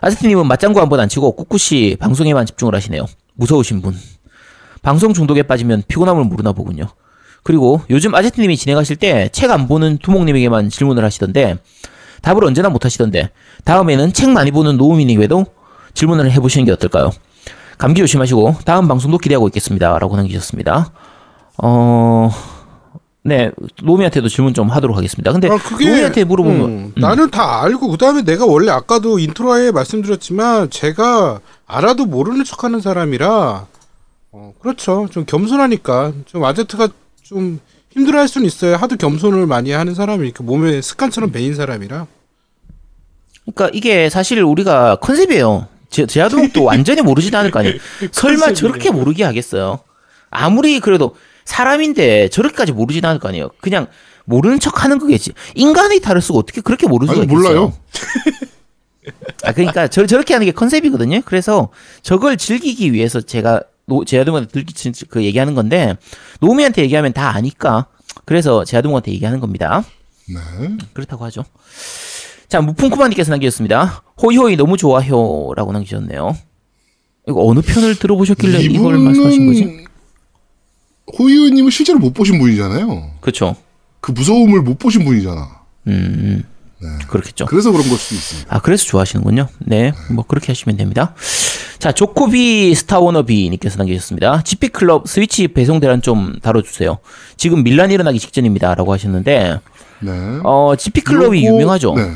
아스티님은 0.00 0.46
맞장구 0.46 0.80
한 0.80 0.88
번 0.88 1.00
안 1.00 1.08
치고 1.08 1.32
꿋꿋이 1.32 1.96
방송에만 1.96 2.46
집중을 2.46 2.74
하시네요. 2.74 3.06
무서우신 3.34 3.82
분. 3.82 3.96
방송 4.82 5.12
중독에 5.12 5.42
빠지면 5.42 5.82
피곤함을 5.88 6.24
모르나 6.24 6.52
보군요. 6.52 6.86
그리고 7.42 7.80
요즘 7.90 8.14
아제트님이 8.14 8.56
진행하실 8.56 8.96
때 8.96 9.28
책 9.32 9.50
안 9.50 9.66
보는 9.68 9.98
두목님에게만 9.98 10.70
질문을 10.70 11.04
하시던데 11.04 11.56
답을 12.22 12.44
언제나 12.44 12.68
못 12.68 12.84
하시던데 12.84 13.30
다음에는 13.64 14.12
책 14.12 14.30
많이 14.30 14.50
보는 14.50 14.76
노우미님에게도 14.76 15.46
질문을 15.94 16.30
해보시는 16.32 16.64
게 16.66 16.72
어떨까요? 16.72 17.10
감기 17.78 18.00
조심하시고 18.00 18.56
다음 18.64 18.86
방송도 18.88 19.18
기대하고 19.18 19.46
있겠습니다. 19.48 19.98
라고 19.98 20.16
남기셨습니다. 20.16 20.92
어, 21.62 22.30
네, 23.28 23.50
노미한테도 23.82 24.28
질문 24.28 24.54
좀 24.54 24.68
하도록 24.70 24.96
하겠습니다. 24.96 25.32
근데 25.32 25.48
아, 25.48 25.56
그게, 25.58 25.88
노미한테 25.88 26.24
물어보면 26.24 26.64
음, 26.64 26.92
나는 26.96 27.30
다 27.30 27.62
알고 27.62 27.88
그다음에 27.88 28.22
내가 28.22 28.46
원래 28.46 28.70
아까도 28.72 29.18
intro에 29.18 29.70
말씀드렸지만 29.70 30.70
제가 30.70 31.40
알아도 31.66 32.06
모르는 32.06 32.44
척하는 32.44 32.80
사람이라 32.80 33.66
어, 34.32 34.54
그렇죠. 34.60 35.08
좀 35.10 35.24
겸손하니까 35.26 36.12
좀 36.26 36.44
아제트가 36.44 36.88
좀 37.22 37.60
힘들어할 37.90 38.28
수는 38.28 38.46
있어요. 38.46 38.76
하도 38.76 38.96
겸손을 38.96 39.46
많이 39.46 39.72
하는 39.72 39.94
사람이니까 39.94 40.44
몸에 40.44 40.80
습관처럼 40.80 41.30
배인 41.30 41.54
사람이라. 41.54 42.06
그러니까 43.44 43.70
이게 43.74 44.08
사실 44.08 44.42
우리가 44.42 44.96
컨셉이에요. 44.96 45.68
제, 45.90 46.06
제아동도 46.06 46.64
완전히 46.64 47.02
모르지도 47.02 47.36
않을 47.38 47.50
거 47.50 47.60
아니에요. 47.60 47.76
설마 48.12 48.46
컨셉이네. 48.46 48.54
저렇게 48.54 48.90
모르게 48.90 49.24
하겠어요. 49.24 49.80
아무리 50.30 50.80
그래도 50.80 51.16
사람인데 51.48 52.28
저렇게까지 52.28 52.72
모르지도 52.72 53.08
않을 53.08 53.18
거 53.18 53.28
아니에요. 53.28 53.48
그냥 53.60 53.86
모르는 54.26 54.60
척 54.60 54.84
하는 54.84 54.98
거겠지. 54.98 55.32
인간의 55.54 56.00
탈을 56.00 56.20
쓰고 56.20 56.38
어떻게 56.38 56.60
그렇게 56.60 56.86
수가 56.86 57.12
아니 57.12 57.22
있겠어요. 57.22 57.26
몰라요. 57.26 57.72
아, 59.44 59.52
그러니까 59.52 59.88
저, 59.88 60.04
저렇게 60.04 60.34
하는 60.34 60.44
게 60.44 60.52
컨셉이거든요. 60.52 61.22
그래서 61.24 61.70
저걸 62.02 62.36
즐기기 62.36 62.92
위해서 62.92 63.22
제가 63.22 63.62
노, 63.86 64.04
제아동한테 64.04 64.50
들키친 64.50 64.92
그 65.08 65.24
얘기하는 65.24 65.54
건데 65.54 65.96
노미한테 66.40 66.82
얘기하면 66.82 67.14
다 67.14 67.34
아니까 67.34 67.86
그래서 68.26 68.64
제아동한테 68.64 69.10
얘기하는 69.12 69.40
겁니다. 69.40 69.82
네. 70.28 70.76
그렇다고 70.92 71.24
하죠. 71.24 71.44
자, 72.48 72.60
무풍쿠마님께서 72.60 73.30
남기셨습니다. 73.30 74.02
호이호이 74.22 74.56
너무 74.56 74.76
좋아요. 74.76 75.52
라고 75.56 75.72
남기셨네요. 75.72 76.36
이거 77.26 77.46
어느 77.46 77.60
편을 77.60 77.98
들어보셨길래 77.98 78.60
이걸 78.60 78.98
말씀하신 78.98 79.46
거지? 79.46 79.87
호이호이님은 81.18 81.70
실제로 81.70 81.98
못 81.98 82.12
보신 82.12 82.38
분이잖아요. 82.38 83.12
그쵸. 83.20 83.56
그 84.00 84.12
무서움을 84.12 84.62
못 84.62 84.78
보신 84.78 85.04
분이잖아. 85.04 85.48
음, 85.88 86.44
그렇겠죠. 87.08 87.46
그래서 87.46 87.70
그런 87.72 87.88
걸 87.88 87.98
수도 87.98 88.14
있습니다. 88.14 88.54
아, 88.54 88.60
그래서 88.60 88.84
좋아하시는군요. 88.84 89.48
네, 89.60 89.92
뭐 90.10 90.24
그렇게 90.26 90.48
하시면 90.48 90.76
됩니다. 90.76 91.14
자, 91.78 91.92
조코비 91.92 92.74
스타워너비님께서 92.74 93.78
남기셨습니다. 93.78 94.42
지피클럽 94.42 95.08
스위치 95.08 95.48
배송 95.48 95.80
대란 95.80 96.02
좀 96.02 96.38
다뤄주세요. 96.42 96.98
지금 97.36 97.62
밀란 97.64 97.90
일어나기 97.90 98.18
직전입니다. 98.18 98.74
라고 98.74 98.92
하셨는데, 98.92 99.60
네. 100.00 100.10
어, 100.44 100.74
요거- 100.76 101.54
유명하죠. 101.54 101.94
네. 101.96 102.10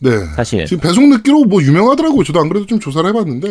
네. 0.00 0.10
사실. 0.36 0.66
지금 0.66 0.80
배송 0.82 1.08
늦기로 1.10 1.44
뭐 1.44 1.62
유명하더라고요. 1.62 2.24
저도 2.24 2.40
안 2.40 2.48
그래도 2.48 2.66
좀 2.66 2.78
조사를 2.80 3.08
해봤는데. 3.08 3.48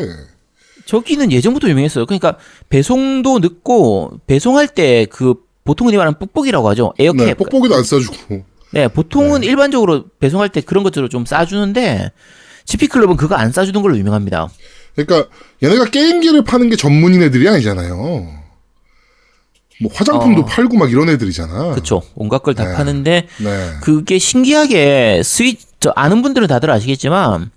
저기는 0.86 1.32
예전부터 1.32 1.70
유명했어요. 1.70 2.06
그러니까 2.06 2.38
배송도 2.70 3.40
늦고 3.40 4.20
배송할 4.28 4.68
때 4.68 5.06
그 5.10 5.36
보통은 5.64 5.96
말하는 5.96 6.20
뽁뽁이라고 6.20 6.70
하죠. 6.70 6.94
에어캡. 7.00 7.26
네. 7.26 7.34
뽁뽁이도 7.34 7.76
안 7.76 7.84
싸주고. 7.84 8.44
네, 8.72 8.88
보통은 8.88 9.44
일반적으로 9.44 10.06
배송할 10.20 10.50
때 10.50 10.62
그런 10.62 10.84
것들을 10.84 11.08
좀 11.10 11.26
싸주는데 11.26 12.12
지피클럽은 12.66 13.18
그거 13.18 13.36
안 13.36 13.52
싸주는 13.52 13.80
걸로 13.82 13.98
유명합니다. 13.98 14.50
그러니까 14.96 15.30
얘네가 15.62 15.86
게임기를 15.86 16.44
파는 16.44 16.70
게 16.70 16.76
전문인 16.76 17.22
애들이 17.22 17.48
아니잖아요. 17.48 17.96
뭐 19.82 19.92
화장품도 19.94 20.42
어. 20.42 20.46
팔고 20.46 20.78
막 20.78 20.92
이런 20.92 21.10
애들이잖아. 21.10 21.72
그렇죠. 21.72 22.02
온갖 22.16 22.44
걸다 22.44 22.66
네. 22.66 22.76
파는데 22.76 23.28
네. 23.38 23.70
그게 23.82 24.18
신기하게 24.20 25.22
스위 25.24 25.58
저 25.80 25.92
아는 25.96 26.22
분들은 26.22 26.48
다들 26.48 26.70
아시겠지만 26.72 27.52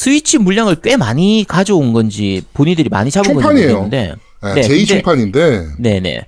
스위치 0.00 0.38
물량을 0.38 0.76
꽤 0.76 0.96
많이 0.96 1.44
가져온 1.46 1.92
건지 1.92 2.42
본인들이 2.54 2.88
많이 2.88 3.10
잡은 3.10 3.34
건지. 3.34 3.46
모르겠는데 3.66 4.14
네, 4.42 4.54
네, 4.54 4.60
제2 4.62 4.68
근데- 4.68 4.86
총판인데 4.86 5.66
네네. 5.78 6.26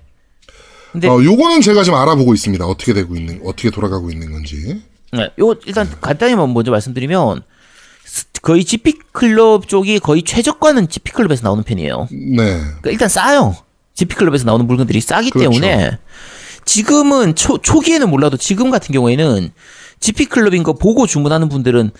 근데 0.93 1.09
어, 1.09 1.25
요거는 1.25 1.63
제가 1.63 1.83
지금 1.83 1.99
알아보고 1.99 2.35
있습니다. 2.35 2.67
어떻게 2.67 2.93
되고 2.93 3.17
있는, 3.17 3.41
어떻게 3.47 3.71
돌아가고 3.71 4.11
있는 4.11 4.31
건지. 4.31 4.83
네, 5.13 5.31
요 5.41 5.55
일단 5.65 5.89
간단히만 6.03 6.53
먼저 6.53 6.71
말씀드리면 6.71 7.41
스- 8.05 8.27
거의 8.43 8.63
GP 8.63 8.99
클럽 9.13 9.67
쪽이 9.69 10.01
거의 10.01 10.23
최저가는 10.23 10.91
GP 10.91 11.13
클럽에서 11.13 11.43
나오는 11.45 11.65
편이에요. 11.65 12.09
네. 12.11 12.37
그러니까 12.37 12.91
일단 12.91 13.09
싸요. 13.09 13.57
GP 13.95 14.17
클럽에서 14.17 14.45
나오는 14.45 14.67
물건들이 14.67 15.01
싸기 15.01 15.31
그렇죠. 15.31 15.49
때문에 15.49 15.97
지금은 16.67 17.37
초, 17.37 17.57
초기에는 17.57 18.11
몰라도 18.11 18.37
지금 18.37 18.71
같은 18.71 18.93
경우에는 18.93 19.51
GP 20.01 20.27
클럽인 20.27 20.63
거 20.63 20.75
보고 20.75 21.07
주문하는 21.07 21.49
분들은 21.49 21.91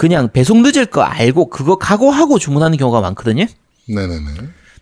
그냥 0.00 0.30
배송 0.32 0.62
늦을 0.62 0.86
거 0.86 1.02
알고 1.02 1.50
그거 1.50 1.76
각오하고 1.76 2.38
주문하는 2.38 2.78
경우가 2.78 3.02
많거든요. 3.02 3.44
네네네. 3.86 4.24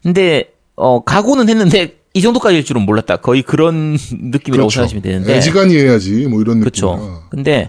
근데 0.01 0.53
어 0.77 1.03
각오는 1.03 1.49
했는데 1.49 1.97
이 2.15 2.23
정도까지일 2.23 2.65
줄은 2.65 2.83
몰랐다. 2.83 3.17
거의 3.17 3.43
그런 3.43 3.99
느낌이라고 4.13 4.71
생각하시면 4.71 5.03
되는데. 5.03 5.37
애지간히 5.37 5.77
해야지, 5.77 6.29
뭐 6.29 6.41
이런 6.41 6.61
그렇죠. 6.61 6.93
느낌이라. 6.95 7.21
근데 7.31 7.69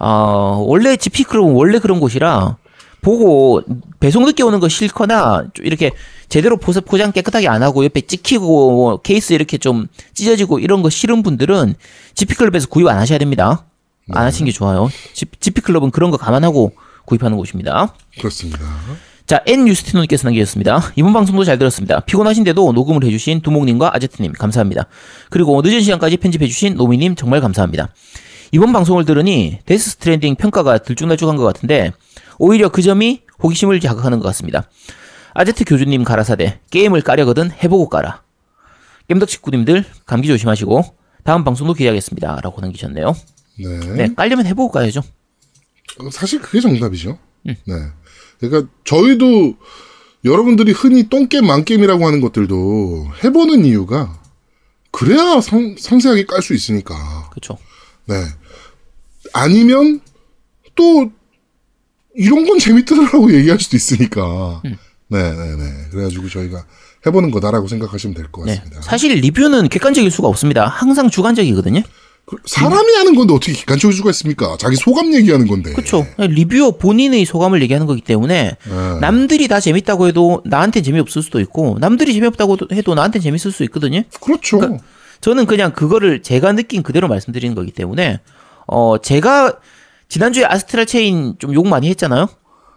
어 0.00 0.64
원래 0.66 0.96
GP 0.96 1.22
클럽은 1.22 1.52
원래 1.54 1.78
그런 1.78 2.00
곳이라 2.00 2.56
보고 3.02 3.62
배송 4.00 4.24
늦게 4.24 4.42
오는 4.42 4.58
거 4.58 4.68
싫거나 4.68 5.44
좀 5.54 5.64
이렇게 5.64 5.92
제대로 6.28 6.56
포- 6.56 6.72
포장 6.80 7.12
깨끗하게 7.12 7.46
안 7.46 7.62
하고 7.62 7.84
옆에 7.84 8.00
찍히고 8.00 8.46
뭐 8.72 8.96
케이스 9.00 9.32
이렇게 9.32 9.58
좀 9.58 9.86
찢어지고 10.14 10.58
이런 10.58 10.82
거 10.82 10.90
싫은 10.90 11.22
분들은 11.22 11.74
GP 12.14 12.34
클럽에서 12.34 12.66
구입 12.66 12.88
안 12.88 12.98
하셔야 12.98 13.18
됩니다. 13.18 13.64
안 14.14 14.24
하시는 14.26 14.46
게 14.46 14.52
좋아요. 14.52 14.88
GP 15.12 15.60
클럽은 15.62 15.90
그런 15.90 16.10
거 16.10 16.16
감안하고 16.16 16.72
구입하는 17.04 17.36
곳입니다. 17.36 17.94
그렇습니다. 18.18 18.60
자, 19.26 19.40
N 19.46 19.68
유스티노님께서 19.68 20.26
남기셨습니다. 20.26 20.92
이번 20.96 21.12
방송도 21.12 21.44
잘 21.44 21.56
들었습니다. 21.58 22.00
피곤하신데도 22.00 22.72
녹음을 22.72 23.04
해주신 23.04 23.42
두목님과 23.42 23.94
아제트님 23.94 24.32
감사합니다. 24.32 24.86
그리고 25.28 25.60
늦은 25.62 25.80
시간까지 25.82 26.16
편집해주신 26.16 26.74
노미님 26.74 27.14
정말 27.14 27.40
감사합니다. 27.40 27.90
이번 28.52 28.72
방송을 28.72 29.04
들으니 29.04 29.60
데스 29.66 29.90
스트랜딩 29.90 30.34
평가가 30.34 30.78
들쭉날쭉한 30.78 31.36
것 31.36 31.44
같은데 31.44 31.92
오히려 32.38 32.68
그 32.70 32.82
점이 32.82 33.22
호기심을 33.42 33.78
자극하는 33.78 34.18
것 34.18 34.26
같습니다. 34.26 34.68
아제트 35.32 35.64
교주님 35.64 36.02
가라사대 36.02 36.58
게임을 36.70 37.02
까려거든 37.02 37.52
해보고 37.62 37.88
까라. 37.88 38.22
겜덕 39.08 39.30
식구님들 39.30 39.84
감기 40.06 40.26
조심하시고 40.26 40.82
다음 41.22 41.44
방송도 41.44 41.74
기대하겠습니다. 41.74 42.40
라고 42.42 42.60
남기셨네요. 42.60 43.14
네. 43.62 43.78
네, 44.08 44.14
깔려면 44.14 44.46
해보고 44.46 44.70
까야죠. 44.72 45.02
사실 46.12 46.40
그게 46.40 46.60
정답이죠. 46.60 47.18
음. 47.48 47.54
네. 47.66 47.74
그러니까 48.38 48.70
저희도 48.84 49.54
여러분들이 50.24 50.72
흔히 50.72 51.08
똥게임 51.08 51.46
만게임이라고 51.46 52.06
하는 52.06 52.20
것들도 52.20 53.08
해보는 53.24 53.64
이유가 53.64 54.20
그래야 54.90 55.40
상, 55.40 55.76
상세하게 55.78 56.26
깔 56.26 56.42
수 56.42 56.54
있으니까. 56.54 57.28
그렇죠. 57.30 57.58
네. 58.06 58.22
아니면 59.32 60.00
또 60.74 61.10
이런 62.16 62.46
건 62.46 62.58
재밌더라고 62.58 63.32
얘기할 63.34 63.58
수도 63.60 63.76
있으니까. 63.76 64.62
음. 64.64 64.76
네 65.08 65.18
네 65.34 65.56
네. 65.56 65.88
그래가지고 65.90 66.28
저희가 66.28 66.64
해보는 67.06 67.30
거다라고 67.32 67.66
생각하시면 67.66 68.14
될것 68.14 68.44
네. 68.46 68.56
같습니다. 68.56 68.82
사실 68.82 69.12
리뷰는 69.14 69.68
객관적일 69.68 70.10
수가 70.10 70.28
없습니다. 70.28 70.66
항상 70.66 71.10
주관적이거든요. 71.10 71.82
그 72.30 72.36
사람이 72.46 72.94
하는 72.94 73.16
건데 73.16 73.34
어떻게 73.34 73.52
객관적일 73.52 73.96
수가 73.96 74.10
있습니까? 74.10 74.56
자기 74.56 74.76
소감 74.76 75.12
얘기하는 75.12 75.48
건데. 75.48 75.72
그렇죠. 75.72 76.06
리뷰어 76.16 76.72
본인의 76.78 77.24
소감을 77.24 77.60
얘기하는 77.62 77.88
거기 77.88 78.00
때문에 78.00 78.52
네. 78.64 79.00
남들이 79.00 79.48
다 79.48 79.58
재밌다고 79.58 80.06
해도 80.06 80.40
나한텐 80.44 80.84
재미없을 80.84 81.22
수도 81.22 81.40
있고 81.40 81.78
남들이 81.80 82.14
재미없다고 82.14 82.56
해도 82.72 82.94
나한텐 82.94 83.20
재밌을 83.20 83.50
수 83.50 83.64
있거든요. 83.64 84.02
그렇죠. 84.20 84.58
그러니까 84.58 84.84
저는 85.20 85.46
그냥 85.46 85.72
그거를 85.72 86.22
제가 86.22 86.52
느낀 86.52 86.84
그대로 86.84 87.08
말씀드리는 87.08 87.56
거기 87.56 87.72
때문에 87.72 88.20
어 88.68 88.96
제가 89.02 89.56
지난주에 90.08 90.44
아스트랄 90.44 90.86
체인 90.86 91.34
좀 91.40 91.52
욕 91.52 91.66
많이 91.66 91.88
했잖아요. 91.88 92.28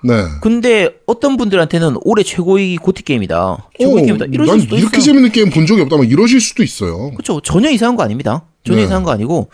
네. 0.03 0.13
근데 0.41 0.95
어떤 1.05 1.37
분들한테는 1.37 1.97
올해 2.01 2.23
최고의 2.23 2.77
GOTY 2.77 3.03
게임이다. 3.03 3.69
최고의 3.79 4.03
어, 4.03 4.05
게임이다. 4.05 4.25
이러실 4.31 4.51
난 4.51 4.59
수도 4.61 4.77
이렇게 4.77 4.97
있어요. 4.97 5.05
재밌는 5.05 5.31
게임 5.31 5.49
본 5.51 5.67
적이 5.67 5.81
없다면 5.83 6.07
이러실 6.07 6.41
수도 6.41 6.63
있어요. 6.63 7.11
그렇죠. 7.11 7.39
전혀 7.41 7.69
이상한 7.69 7.95
거 7.95 8.01
아닙니다. 8.03 8.45
전혀 8.63 8.79
네. 8.79 8.85
이상한 8.85 9.03
거 9.03 9.11
아니고 9.11 9.49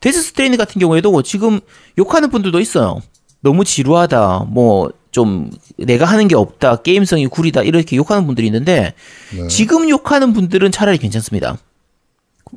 데스 0.00 0.22
스트랜딩 0.22 0.56
같은 0.56 0.80
경우에도 0.80 1.22
지금 1.22 1.60
욕하는 1.98 2.30
분들도 2.30 2.60
있어요. 2.60 3.00
너무 3.40 3.64
지루하다. 3.64 4.46
뭐 4.48 4.90
좀 5.14 5.48
내가 5.78 6.06
하는 6.06 6.26
게 6.26 6.34
없다. 6.34 6.82
게임성이 6.82 7.28
구리다. 7.28 7.62
이렇게 7.62 7.94
욕하는 7.94 8.26
분들이 8.26 8.48
있는데 8.48 8.94
네. 9.32 9.46
지금 9.46 9.88
욕하는 9.88 10.32
분들은 10.32 10.72
차라리 10.72 10.98
괜찮습니다. 10.98 11.56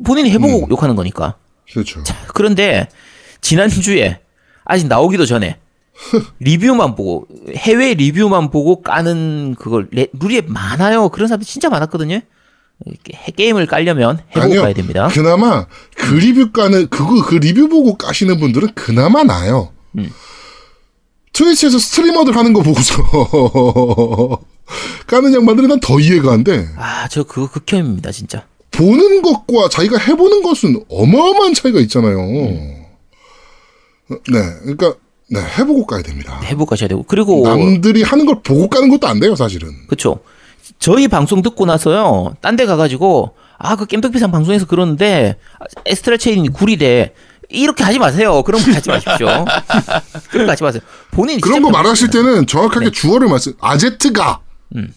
본인이 0.04 0.32
해보고 0.32 0.66
음. 0.66 0.70
욕하는 0.72 0.96
거니까. 0.96 1.36
그렇죠. 1.72 2.02
그런데 2.34 2.90
지난주에 3.42 4.22
아직 4.66 4.88
나오기도 4.88 5.28
전에 5.28 5.60
리뷰만 6.40 6.96
보고 6.96 7.28
해외 7.56 7.94
리뷰만 7.94 8.50
보고 8.50 8.82
까는 8.82 9.54
그걸 9.60 9.88
레- 9.92 10.08
룰이 10.20 10.42
많아요. 10.48 11.10
그런 11.10 11.28
사람들 11.28 11.46
진짜 11.46 11.70
많았거든요. 11.70 12.22
게임을 13.36 13.66
깔려면 13.66 14.20
해보고 14.30 14.42
아니요. 14.46 14.62
가야 14.62 14.74
됩니다. 14.74 15.08
그나마 15.12 15.66
그 15.96 16.14
리뷰 16.16 16.52
까는 16.52 16.90
그거 16.90 17.26
그 17.26 17.36
리뷰 17.36 17.68
보고 17.70 17.98
까시는 17.98 18.40
분들은 18.40 18.74
그나마 18.76 19.24
나아요. 19.24 19.72
음. 19.98 20.10
트위치에서 21.34 21.78
스트리머들 21.78 22.36
하는 22.36 22.54
거 22.54 22.62
보고서 22.62 23.04
까는 25.08 25.34
양반들은 25.34 25.70
난더 25.70 26.00
이해가 26.00 26.34
안 26.34 26.44
돼. 26.44 26.68
아, 26.78 27.08
저 27.10 27.24
그거 27.24 27.48
극혐입니다, 27.50 28.12
진짜. 28.12 28.46
보는 28.72 29.22
것과 29.22 29.70
자기가 29.70 29.98
해보는 29.98 30.44
것은 30.44 30.84
어마어마한 30.90 31.54
차이가 31.54 31.80
있잖아요. 31.82 32.20
음. 32.20 32.84
네, 34.10 34.40
그러니까 34.62 34.96
네 35.30 35.40
해보고 35.60 35.86
까야 35.86 36.02
됩니다. 36.02 36.40
해보고 36.44 36.66
가셔야 36.66 36.88
되고. 36.88 37.04
그리고 37.04 37.44
남들이 37.44 38.04
하는 38.04 38.26
걸 38.26 38.42
보고 38.42 38.70
까는 38.70 38.90
것도 38.90 39.08
안 39.08 39.20
돼요, 39.20 39.36
사실은. 39.36 39.70
그쵸. 39.88 40.20
저희 40.80 41.08
방송 41.08 41.42
듣고 41.42 41.66
나서요, 41.66 42.36
딴 42.42 42.56
데 42.56 42.66
가가지고, 42.66 43.36
아, 43.58 43.76
그 43.76 43.86
겜덕비상 43.86 44.32
방송에서 44.32 44.66
그러는데, 44.68 45.38
아, 45.60 45.66
에스트라 45.86 46.18
체인이 46.18 46.50
구리대. 46.50 47.14
이렇게 47.50 47.84
하지 47.84 47.98
마세요. 47.98 48.44
그런 48.44 48.62
거 48.62 48.72
하지 48.74 48.90
마십시오. 48.90 49.28
그런 50.30 50.46
거 50.46 50.52
하지 50.52 50.64
마세요. 50.64 50.82
본인이 51.12 51.40
그런 51.40 51.62
거 51.62 51.70
말하실. 51.70 52.10
때는 52.10 52.46
정확하게 52.46 52.92
주어를 52.92 53.30
말씀, 53.30 53.54
아제트가. 53.62 54.42
음. 54.76 54.94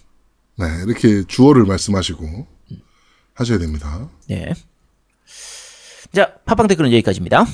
네, 0.57 0.66
이렇게 0.87 1.22
주어를 1.28 1.64
말씀하시고 1.64 2.47
하셔야 3.35 3.59
됩니다. 3.59 4.09
네. 4.28 4.53
자, 6.12 6.33
팟빵 6.45 6.66
댓글은 6.66 6.91
여기까지입니다. 6.93 7.47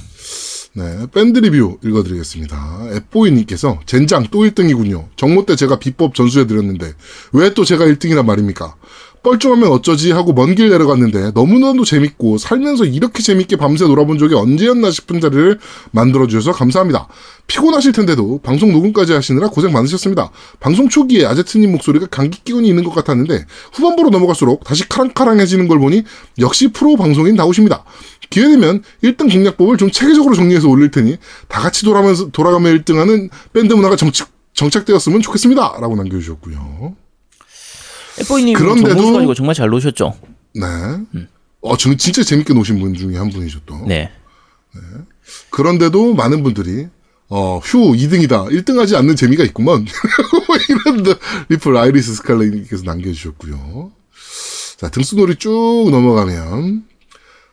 네, 0.77 1.07
밴드 1.15 1.39
리뷰 1.39 1.79
읽어드리겠습니다. 1.83 2.89
앱보이님께서 2.93 3.81
젠장 3.87 4.27
또 4.31 4.41
1등이군요. 4.41 5.07
정모 5.17 5.47
때 5.47 5.57
제가 5.57 5.79
비법 5.79 6.15
전수해드렸는데 6.15 6.93
왜 7.33 7.51
또 7.55 7.65
제가 7.65 7.87
1등이란 7.87 8.27
말입니까? 8.27 8.75
뻘쭘하면 9.23 9.71
어쩌지 9.73 10.13
하고 10.13 10.33
먼 10.35 10.55
길 10.55 10.69
내려갔는데 10.69 11.33
너무나도 11.35 11.85
재밌고 11.85 12.39
살면서 12.39 12.85
이렇게 12.85 13.23
재밌게 13.23 13.57
밤새 13.57 13.85
놀아본 13.85 14.19
적이 14.19 14.35
언제였나 14.35 14.91
싶은 14.93 15.21
자리를 15.21 15.59
만들어주셔서 15.91 16.53
감사합니다. 16.53 17.09
피곤하실 17.49 17.93
텐데도 17.93 18.41
방송 18.43 18.71
녹음까지 18.73 19.15
하시느라 19.15 19.49
고생 19.49 19.73
많으셨습니다. 19.73 20.31
방송 20.61 20.89
초기에 20.89 21.25
아제트님 21.27 21.73
목소리가 21.73 22.07
감기 22.07 22.45
기운이 22.45 22.69
있는 22.69 22.85
것 22.85 22.95
같았는데 22.95 23.47
후반부로 23.73 24.11
넘어갈수록 24.11 24.63
다시 24.63 24.89
카랑카랑해지는 24.89 25.67
걸 25.67 25.81
보니 25.81 26.05
역시 26.39 26.69
프로 26.69 26.97
방송인 26.97 27.35
나오십니다. 27.35 27.85
기회 28.31 28.49
되면 28.49 28.83
1등 29.03 29.31
공략법을 29.33 29.77
좀 29.77 29.91
체계적으로 29.91 30.35
정리해서 30.35 30.69
올릴 30.69 30.91
테니 30.91 31.17
다 31.49 31.61
같이 31.61 31.85
돌아가면서 31.85 32.29
돌아가며 32.31 32.71
1등하는 32.71 33.31
밴드 33.53 33.73
문화가 33.75 33.97
정착, 33.97 34.31
정착되었으면 34.55 35.23
좋겠습니다. 35.23 35.79
라고 35.81 35.97
남겨주셨고요. 35.97 36.97
에뽀이님 38.21 38.57
그런데도- 38.57 39.35
정말 39.35 39.55
잘 39.55 39.69
노셨죠? 39.69 40.15
네. 40.55 40.67
어, 41.61 41.77
저- 41.77 41.95
진짜 41.97 42.23
재밌게 42.23 42.55
노신 42.55 42.79
분 42.81 42.95
중에 42.95 43.17
한 43.17 43.29
분이죠 43.31 43.61
또. 43.67 43.77
네. 43.87 44.11
그런데도 45.51 46.15
많은 46.15 46.43
분들이 46.43 46.89
어, 47.29 47.59
휴, 47.59 47.93
2등이다. 47.93 48.49
1등 48.53 48.79
하지 48.79 48.95
않는 48.97 49.17
재미가 49.17 49.43
있구먼. 49.45 49.85
이런 50.69 51.03
더 51.03 51.17
리플 51.49 51.77
아이리스 51.77 52.15
스칼렛님께서 52.15 52.85
남겨주셨고요. 52.85 53.91
자, 54.77 54.89
등수놀이 54.91 55.35
쭉 55.35 55.89
넘어가면, 55.91 56.85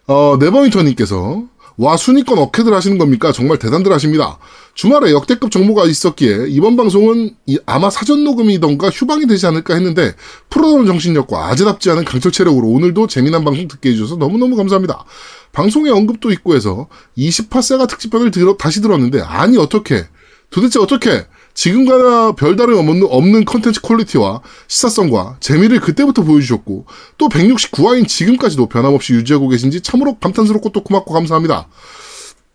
어, 0.08 0.38
네버윈터님께서, 0.40 1.44
와, 1.78 1.98
순위권 1.98 2.38
어케들 2.38 2.74
하시는 2.74 2.98
겁니까? 3.00 3.32
정말 3.32 3.58
대단들 3.58 3.92
하십니다. 3.94 4.38
주말에 4.76 5.12
역대급 5.12 5.50
정보가 5.50 5.86
있었기에, 5.86 6.46
이번 6.50 6.76
방송은 6.76 7.36
이- 7.48 7.58
아마 7.66 7.90
사전 7.90 8.24
녹음이던가 8.24 8.90
휴방이 8.90 9.26
되지 9.28 9.48
않을까 9.48 9.74
했는데, 9.76 10.14
프로다운 10.50 10.86
정신력과 10.86 11.48
아재답지 11.48 11.90
않은 11.92 12.06
강철 12.06 12.32
체력으로 12.32 12.68
오늘도 12.68 13.08
재미난 13.08 13.44
방송 13.44 13.68
듣게 13.68 13.90
해주셔서 13.90 14.18
너무너무 14.18 14.56
감사합니다. 14.56 15.06
방송에 15.52 15.90
언급도 15.90 16.32
있고 16.32 16.56
해서 16.56 16.88
28 17.18 17.41
세가 17.41 17.88
특집편을 17.88 18.32
들어, 18.32 18.58
다시 18.58 18.82
들었는데 18.82 19.22
아니 19.22 19.58
어떻게 19.58 20.08
도대체 20.50 20.80
어떻게 20.80 21.28
지금과나 21.54 22.34
별다름 22.34 22.78
없는, 22.78 23.08
없는 23.10 23.46
컨텐츠 23.46 23.82
quality와 23.82 24.42
시사성과 24.68 25.38
재미를 25.40 25.80
그때부터 25.80 26.24
보여주셨고 26.24 26.86
또 27.18 27.30
169화인 27.30 28.08
지금까지도 28.08 28.68
변함없이 28.68 29.14
유지하고 29.14 29.50
계신지 29.50 29.82
참으로 29.82 30.18
감탄스럽고 30.20 30.72
또 30.72 30.84
고맙고 30.84 31.14
감사합니다. 31.14 31.68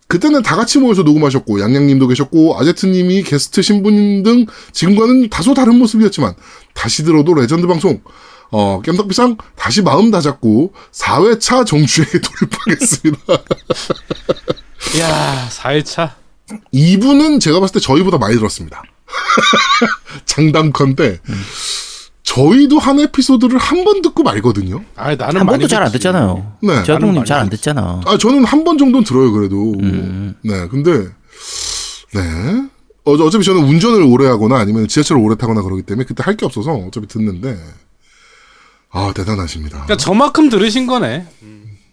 그때는 0.09 0.43
다 0.43 0.57
같이 0.57 0.79
모여서 0.79 1.03
녹음하셨고 1.03 1.61
양양님도 1.61 2.09
계셨고 2.09 2.59
아제트님이 2.59 3.23
게스트 3.23 3.61
신분 3.61 4.23
등 4.23 4.47
지금과는 4.73 5.29
다소 5.29 5.53
다른 5.53 5.79
모습이었지만 5.79 6.35
다시 6.73 7.05
들어도 7.05 7.35
레전드 7.35 7.67
방송 7.67 8.01
어 8.51 8.81
깸덕비상 8.83 9.37
다시 9.55 9.83
마음 9.83 10.11
다잡고 10.11 10.73
4회차 10.93 11.67
정주에 11.67 12.07
돌입하겠습니다. 12.25 13.19
이야, 14.97 15.49
4회차. 15.51 16.28
이분은 16.73 17.41
제가 17.41 17.61
봤을 17.61 17.75
때 17.75 17.81
저희보다 17.81 18.19
많이 18.19 18.35
들었습니다. 18.37 18.83
장담컨대 20.27 21.21
저희도 22.23 22.79
한 22.79 23.01
에피소드를 23.01 23.59
한 23.59 23.85
번 23.85 24.03
듣고 24.03 24.23
말거든요. 24.23 24.85
아, 24.97 25.15
나는 25.15 25.41
한 25.41 25.47
많이 25.47 25.59
번도 25.61 25.67
잘 25.69 25.83
안. 25.83 25.91
듣잖아요. 25.93 26.57
네. 26.63 26.83
저동님 26.85 27.15
나는 27.15 27.25
잘안 27.25 27.49
듣잖아. 27.51 28.01
아 28.07 28.19
저는 28.19 28.45
한 28.45 28.65
번 28.65 28.77
정도는 28.79 29.05
들어요 29.05 29.33
그래도. 29.33 29.73
음. 29.81 30.35
네, 30.43 30.69
근데 30.69 31.09
네. 32.13 32.69
어, 33.05 33.13
어차피 33.13 33.45
저는 33.45 33.65
운전을 33.65 34.03
오래 34.03 34.27
하거나 34.27 34.59
아니면 34.59 34.87
지하철을 34.89 35.23
오래 35.23 35.37
타거나 35.37 35.63
그러기 35.63 35.83
때문에 35.83 36.05
그때 36.07 36.23
할 36.23 36.37
게 36.37 36.45
없어서 36.45 36.73
어차피 36.73 37.07
듣는데 37.07 37.59
아 38.91 39.13
대단하십니다. 39.15 39.85
그러니까 39.85 39.97
저만큼 39.97 40.51
들으신 40.51 40.87
거네. 40.87 41.27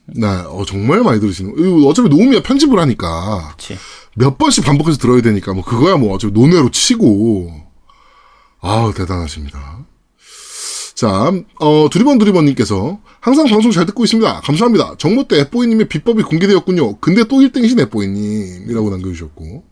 네, 0.08 0.28
어, 0.28 0.64
정말 0.68 1.00
많이 1.02 1.20
들으시는. 1.22 1.86
어차피 1.88 2.10
녹음이야 2.10 2.44
편집을 2.44 2.78
하니까 2.80 3.54
그치. 3.58 3.78
몇 4.16 4.38
번씩 4.38 4.64
반복해서 4.64 4.98
들어야 4.98 5.22
되니까 5.22 5.54
뭐 5.54 5.64
그거야 5.64 5.98
뭐 5.98 6.14
어차피 6.14 6.34
논외로 6.34 6.72
치고 6.72 7.52
아우 8.62 8.94
대단하십니다. 8.94 9.86
자, 10.96 11.32
어, 11.60 11.88
두리번 11.92 12.18
두리번님께서 12.20 13.00
항상 13.20 13.48
방송 13.48 13.72
잘 13.72 13.86
듣고 13.86 14.06
있습니다. 14.06 14.42
감사합니다. 14.42 14.96
정모 14.98 15.28
때 15.28 15.40
앱보이님의 15.42 15.90
비법이 15.90 16.24
공개되었군요. 16.24 16.98
근데 17.00 17.26
또 17.26 17.38
1등이신 17.38 17.80
앱보이님이라고 17.82 18.90
남겨주셨고 18.92 19.66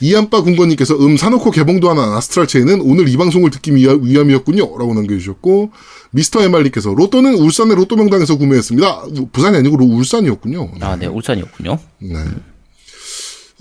이안빠 0.00 0.42
군건님께서 0.42 0.94
음 0.98 1.16
사놓고 1.16 1.50
개봉도 1.50 1.88
하는 1.90 2.02
아스트랄 2.02 2.46
체인은 2.46 2.82
오늘 2.82 3.08
이 3.08 3.16
방송을 3.16 3.50
듣기 3.50 3.74
위함이었군요. 3.74 4.78
라고 4.78 4.92
남겨주셨고 4.94 5.72
미스터 6.10 6.42
에말리께서 6.42 6.92
로또는 6.94 7.34
울산의 7.36 7.74
로또 7.74 7.96
명당에서 7.96 8.36
구매했습니다. 8.36 9.04
부산이 9.32 9.56
아니고 9.56 9.78
로- 9.78 9.86
울산이었군요. 9.86 10.72
아, 10.82 10.96
네, 10.96 11.06
울산이었군요. 11.06 11.78
네. 12.02 12.14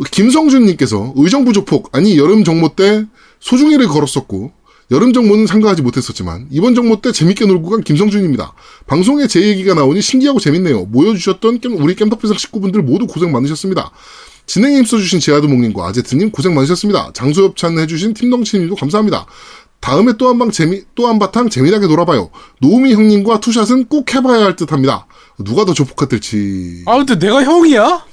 김성준님께서 0.05 1.13
의정부 1.15 1.53
조폭 1.53 1.89
아니 1.91 2.17
여름 2.17 2.43
정모 2.43 2.75
때 2.75 3.05
소중이를 3.39 3.87
걸었었고 3.87 4.51
여름 4.91 5.11
정모는 5.11 5.45
참가하지 5.47 5.81
못했었지만 5.81 6.47
이번 6.49 6.73
정모 6.75 7.01
때 7.01 7.11
재밌게 7.11 7.45
놀고 7.45 7.69
간 7.69 7.81
김성준입니다. 7.83 8.53
방송에 8.85 9.27
제 9.27 9.41
얘기가 9.41 9.73
나오니 9.73 10.01
신기하고 10.01 10.39
재밌네요. 10.39 10.85
모여주셨던 10.85 11.59
겜- 11.59 11.81
우리 11.81 11.95
겜덕비상 11.95 12.37
식구분들 12.37 12.83
모두 12.83 13.05
고생 13.05 13.31
많으셨습니다. 13.31 13.91
진행에 14.45 14.77
힘써주신 14.77 15.19
제아두목님과 15.19 15.87
아제트님 15.87 16.31
고생 16.31 16.55
많으셨습니다. 16.55 17.11
장소협찬 17.13 17.77
해주신 17.79 18.13
팀덩치님도 18.13 18.75
감사합니다. 18.75 19.25
다음에 19.81 20.13
또 20.17 20.29
한 20.29 20.39
방 20.39 20.51
재미 20.51 20.83
또 20.95 21.07
한 21.07 21.19
바탕 21.19 21.49
재미나게 21.49 21.85
놀아봐요. 21.87 22.29
노우미 22.61 22.93
형님과 22.93 23.41
투샷은 23.41 23.85
꼭 23.87 24.15
해봐야 24.15 24.45
할 24.45 24.55
듯합니다. 24.55 25.05
누가 25.43 25.65
더 25.65 25.73
조폭 25.73 25.97
같을지 25.97 26.83
아, 26.85 26.95
근데 26.97 27.19
내가 27.19 27.43
형이야? 27.43 28.05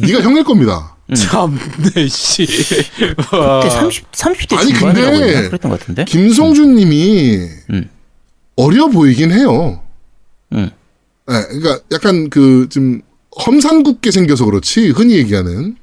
네가 0.00 0.20
형일 0.22 0.44
겁니다. 0.44 0.96
참네, 1.14 2.08
씨. 2.08 2.46
와. 3.32 3.60
그때 3.60 3.70
30, 3.74 4.12
30대 4.12 4.56
아니, 4.58 4.72
근데? 4.72 5.48
그랬던 5.48 5.70
것 5.70 5.80
같은데? 5.80 6.04
김성준 6.04 6.74
님이 6.74 7.38
음. 7.70 7.88
어려 8.56 8.88
보이긴 8.88 9.32
해요. 9.32 9.82
음. 10.52 10.70
네, 11.26 11.42
그러니까 11.48 11.80
약간 11.92 12.28
그 12.30 12.68
좀 12.70 13.00
험산궂게 13.46 14.10
생겨서 14.10 14.44
그렇지 14.46 14.88
흔히 14.88 15.14
얘기하는 15.14 15.76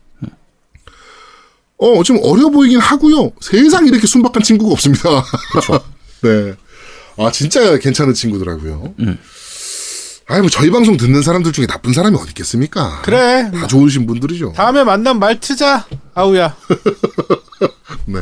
어 1.78 2.04
좀 2.04 2.20
어려 2.24 2.50
보이긴 2.50 2.80
하고요. 2.80 3.32
세상 3.42 3.86
이렇게 3.88 4.08
순박한 4.08 4.44
친구가 4.44 4.72
없습니다. 4.74 5.10
네. 6.24 6.54
아 7.18 7.32
진짜 7.32 7.78
괜찮은 7.78 8.14
친구더라고요. 8.14 8.94
음. 9.00 9.18
아이 10.28 10.42
뭐 10.42 10.50
저희 10.50 10.72
방송 10.72 10.98
듣는 10.98 11.22
사람들 11.22 11.52
중에 11.52 11.68
나쁜 11.68 11.94
사람이 11.94 12.18
어디 12.18 12.30
있겠습니까? 12.30 13.02
그래. 13.04 13.52
다 13.54 13.68
좋으신 13.68 14.08
분들이죠. 14.08 14.54
다음에 14.56 14.84
만나면 14.84 15.20
말 15.20 15.40
트자. 15.40 15.86
아우야. 16.16 16.56
네. 18.06 18.22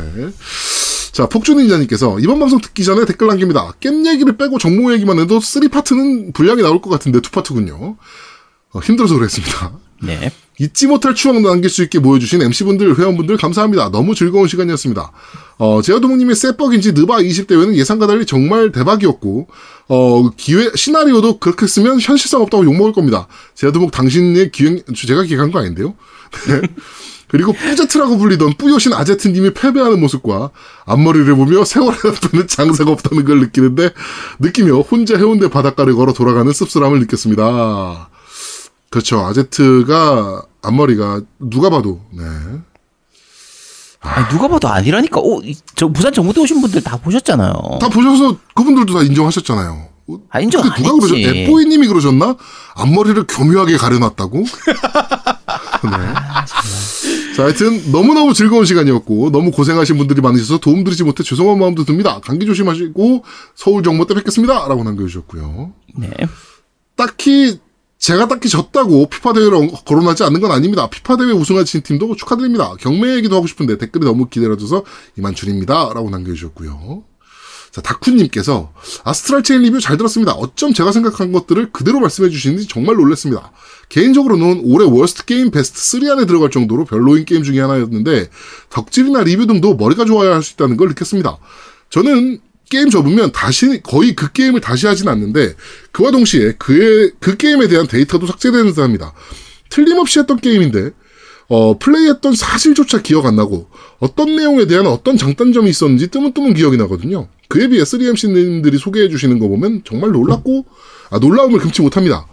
자, 1.12 1.26
폭주닌자님께서 1.28 2.18
이번 2.20 2.40
방송 2.40 2.60
듣기 2.60 2.84
전에 2.84 3.04
댓글 3.06 3.28
남깁니다. 3.28 3.72
겜 3.80 4.04
얘기를 4.06 4.36
빼고 4.36 4.58
정모 4.58 4.92
얘기만 4.94 5.18
해도 5.18 5.38
3파트는 5.38 6.34
분량이 6.34 6.60
나올 6.60 6.82
것 6.82 6.90
같은데 6.90 7.20
2파트군요. 7.20 7.96
어, 8.72 8.80
힘들어서 8.80 9.14
그랬습니다. 9.14 9.78
네. 10.02 10.32
잊지 10.58 10.86
못할 10.86 11.14
추억 11.14 11.40
남길 11.40 11.68
수 11.68 11.82
있게 11.82 11.98
모여주신 11.98 12.40
MC분들, 12.42 12.96
회원분들 12.96 13.36
감사합니다. 13.36 13.90
너무 13.90 14.14
즐거운 14.14 14.46
시간이었습니다. 14.46 15.10
어, 15.58 15.82
제아도목님의 15.82 16.36
세뻑인지 16.36 16.92
느바 16.92 17.18
20대회는 17.18 17.74
예상과 17.74 18.06
달리 18.06 18.24
정말 18.24 18.70
대박이었고, 18.70 19.48
어, 19.88 20.30
기회, 20.36 20.70
시나리오도 20.74 21.38
그렇게 21.38 21.66
쓰면 21.66 22.00
현실성 22.00 22.42
없다고 22.42 22.64
욕먹을 22.64 22.92
겁니다. 22.92 23.26
제아도목 23.54 23.90
당신의 23.90 24.52
기획, 24.52 24.84
제가 24.94 25.24
기획한 25.24 25.50
거 25.50 25.58
아닌데요? 25.58 25.94
네. 26.46 26.60
그리고 27.26 27.52
뿌제트라고 27.52 28.16
불리던 28.18 28.54
뿌요신 28.58 28.92
아제트님이 28.92 29.54
패배하는 29.54 29.98
모습과 29.98 30.50
앞머리를 30.84 31.34
보며 31.34 31.64
세월의 31.64 31.98
앞에는 32.04 32.46
장사가 32.46 32.92
없다는 32.92 33.24
걸 33.24 33.40
느끼는데 33.40 33.90
느끼며 34.38 34.80
혼자 34.82 35.16
해운대 35.16 35.48
바닷가를 35.50 35.94
걸어 35.96 36.12
돌아가는 36.12 36.52
씁쓸함을 36.52 37.00
느꼈습니다. 37.00 38.08
그렇죠. 38.94 39.26
아제트가 39.26 40.44
앞머리가 40.62 41.22
누가 41.40 41.68
봐도 41.68 42.00
네. 42.12 42.22
아니, 44.00 44.28
누가 44.28 44.46
봐도 44.46 44.68
아니라니까. 44.68 45.18
오, 45.20 45.40
이- 45.42 45.56
저 45.74 45.88
부산 45.88 46.12
정부대 46.12 46.40
오신 46.42 46.60
분들 46.60 46.80
다 46.84 46.96
보셨잖아요. 46.98 47.52
다 47.80 47.88
보셔서 47.88 48.36
그분들도 48.54 48.94
다 48.94 49.02
인정하셨잖아요. 49.02 49.88
아, 50.30 50.38
인정 50.40 50.62
근데 50.62 50.76
안 50.76 50.82
누가 50.82 50.94
그러죠? 50.94 51.16
했지. 51.16 51.28
에뽀이님이 51.28 51.88
그러셨나? 51.88 52.36
앞머리를 52.76 53.26
교묘하게 53.26 53.78
가려놨다고? 53.78 54.38
네. 55.82 55.90
자, 57.36 57.42
하여튼 57.44 57.90
너무너무 57.90 58.32
즐거운 58.32 58.64
시간이었고 58.64 59.30
너무 59.32 59.50
고생하신 59.50 59.98
분들이 59.98 60.20
많으셔서 60.20 60.58
도움드리지 60.58 61.02
못해 61.02 61.24
죄송한 61.24 61.58
마음도 61.58 61.84
듭니다. 61.84 62.20
감기 62.22 62.46
조심하시고 62.46 63.24
서울 63.56 63.82
정모 63.82 64.06
때 64.06 64.14
뵙겠습니다. 64.14 64.68
라고 64.68 64.84
남겨주셨고요. 64.84 65.72
네. 65.96 66.10
딱히 66.94 67.58
제가 68.04 68.28
딱히 68.28 68.50
졌다고 68.50 69.08
피파 69.08 69.32
대회를 69.32 69.70
거론하지 69.86 70.24
않는 70.24 70.42
건 70.42 70.50
아닙니다. 70.50 70.90
피파 70.90 71.16
대회 71.16 71.30
우승하신 71.30 71.80
팀도 71.80 72.16
축하드립니다. 72.16 72.74
경매 72.78 73.14
얘기도 73.16 73.34
하고 73.34 73.46
싶은데 73.46 73.78
댓글이 73.78 74.04
너무 74.04 74.28
기다려져서 74.28 74.84
이만 75.16 75.34
줄입니다. 75.34 75.90
라고 75.94 76.10
남겨주셨고요. 76.10 77.02
자, 77.70 77.80
다쿠님께서 77.80 78.74
아스트랄 79.04 79.42
체인 79.42 79.62
리뷰 79.62 79.80
잘 79.80 79.96
들었습니다. 79.96 80.32
어쩜 80.32 80.74
제가 80.74 80.92
생각한 80.92 81.32
것들을 81.32 81.72
그대로 81.72 81.98
말씀해 81.98 82.28
주시는지 82.28 82.68
정말 82.68 82.96
놀랐습니다. 82.96 83.52
개인적으로는 83.88 84.60
올해 84.64 84.86
worst 84.86 85.24
게임 85.24 85.50
베스트 85.50 85.80
3 85.98 86.10
안에 86.10 86.26
들어갈 86.26 86.50
정도로 86.50 86.84
별로인 86.84 87.24
게임 87.24 87.42
중에 87.42 87.58
하나였는데 87.58 88.28
덕질이나 88.68 89.22
리뷰 89.24 89.46
등도 89.46 89.76
머리가 89.76 90.04
좋아야 90.04 90.34
할 90.34 90.42
수 90.42 90.52
있다는 90.52 90.76
걸 90.76 90.88
느꼈습니다. 90.88 91.38
저는 91.88 92.38
게임 92.70 92.90
접으면 92.90 93.32
다시 93.32 93.80
거의 93.82 94.14
그 94.14 94.32
게임을 94.32 94.60
다시 94.60 94.86
하진 94.86 95.08
않는데 95.08 95.54
그와 95.92 96.10
동시에 96.10 96.52
그의 96.58 97.12
그 97.20 97.36
게임에 97.36 97.68
대한 97.68 97.86
데이터도 97.86 98.26
삭제되는 98.26 98.72
듯합니다. 98.72 99.12
틀림없이 99.70 100.18
했던 100.18 100.38
게임인데 100.38 100.90
어, 101.48 101.78
플레이했던 101.78 102.34
사실조차 102.34 103.02
기억 103.02 103.26
안 103.26 103.36
나고 103.36 103.68
어떤 103.98 104.34
내용에 104.34 104.66
대한 104.66 104.86
어떤 104.86 105.16
장단점이 105.16 105.68
있었는지 105.68 106.08
뜨문뜨문 106.08 106.54
기억이 106.54 106.76
나거든요. 106.76 107.28
그에 107.48 107.68
비해 107.68 107.82
3MC님들이 107.82 108.78
소개해 108.78 109.08
주시는 109.08 109.38
거 109.38 109.48
보면 109.48 109.82
정말 109.84 110.10
놀랍고 110.12 110.64
아, 111.10 111.18
놀라움을 111.18 111.60
금치 111.60 111.82
못합니다. 111.82 112.26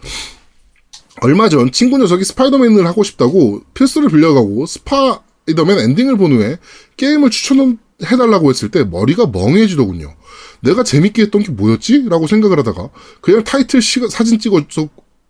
얼마 1.21 1.49
전 1.49 1.71
친구 1.71 1.97
녀석이 1.97 2.23
스파이더맨을 2.23 2.87
하고 2.87 3.03
싶다고 3.03 3.61
플스를 3.73 4.09
빌려가고 4.09 4.65
스파이더맨 4.65 5.79
엔딩을 5.79 6.17
본 6.17 6.31
후에 6.31 6.57
게임을 6.97 7.29
추천해달라고 7.29 8.49
했을 8.49 8.69
때 8.69 8.83
머리가 8.85 9.27
멍해지더군요. 9.27 10.15
내가 10.61 10.83
재밌게 10.83 11.23
했던 11.23 11.43
게 11.43 11.51
뭐였지? 11.51 12.07
라고 12.09 12.27
생각을 12.27 12.59
하다가 12.59 12.89
그냥 13.21 13.43
타이틀 13.43 13.81
시, 13.81 13.99
사진 14.09 14.39
찍어서 14.39 14.89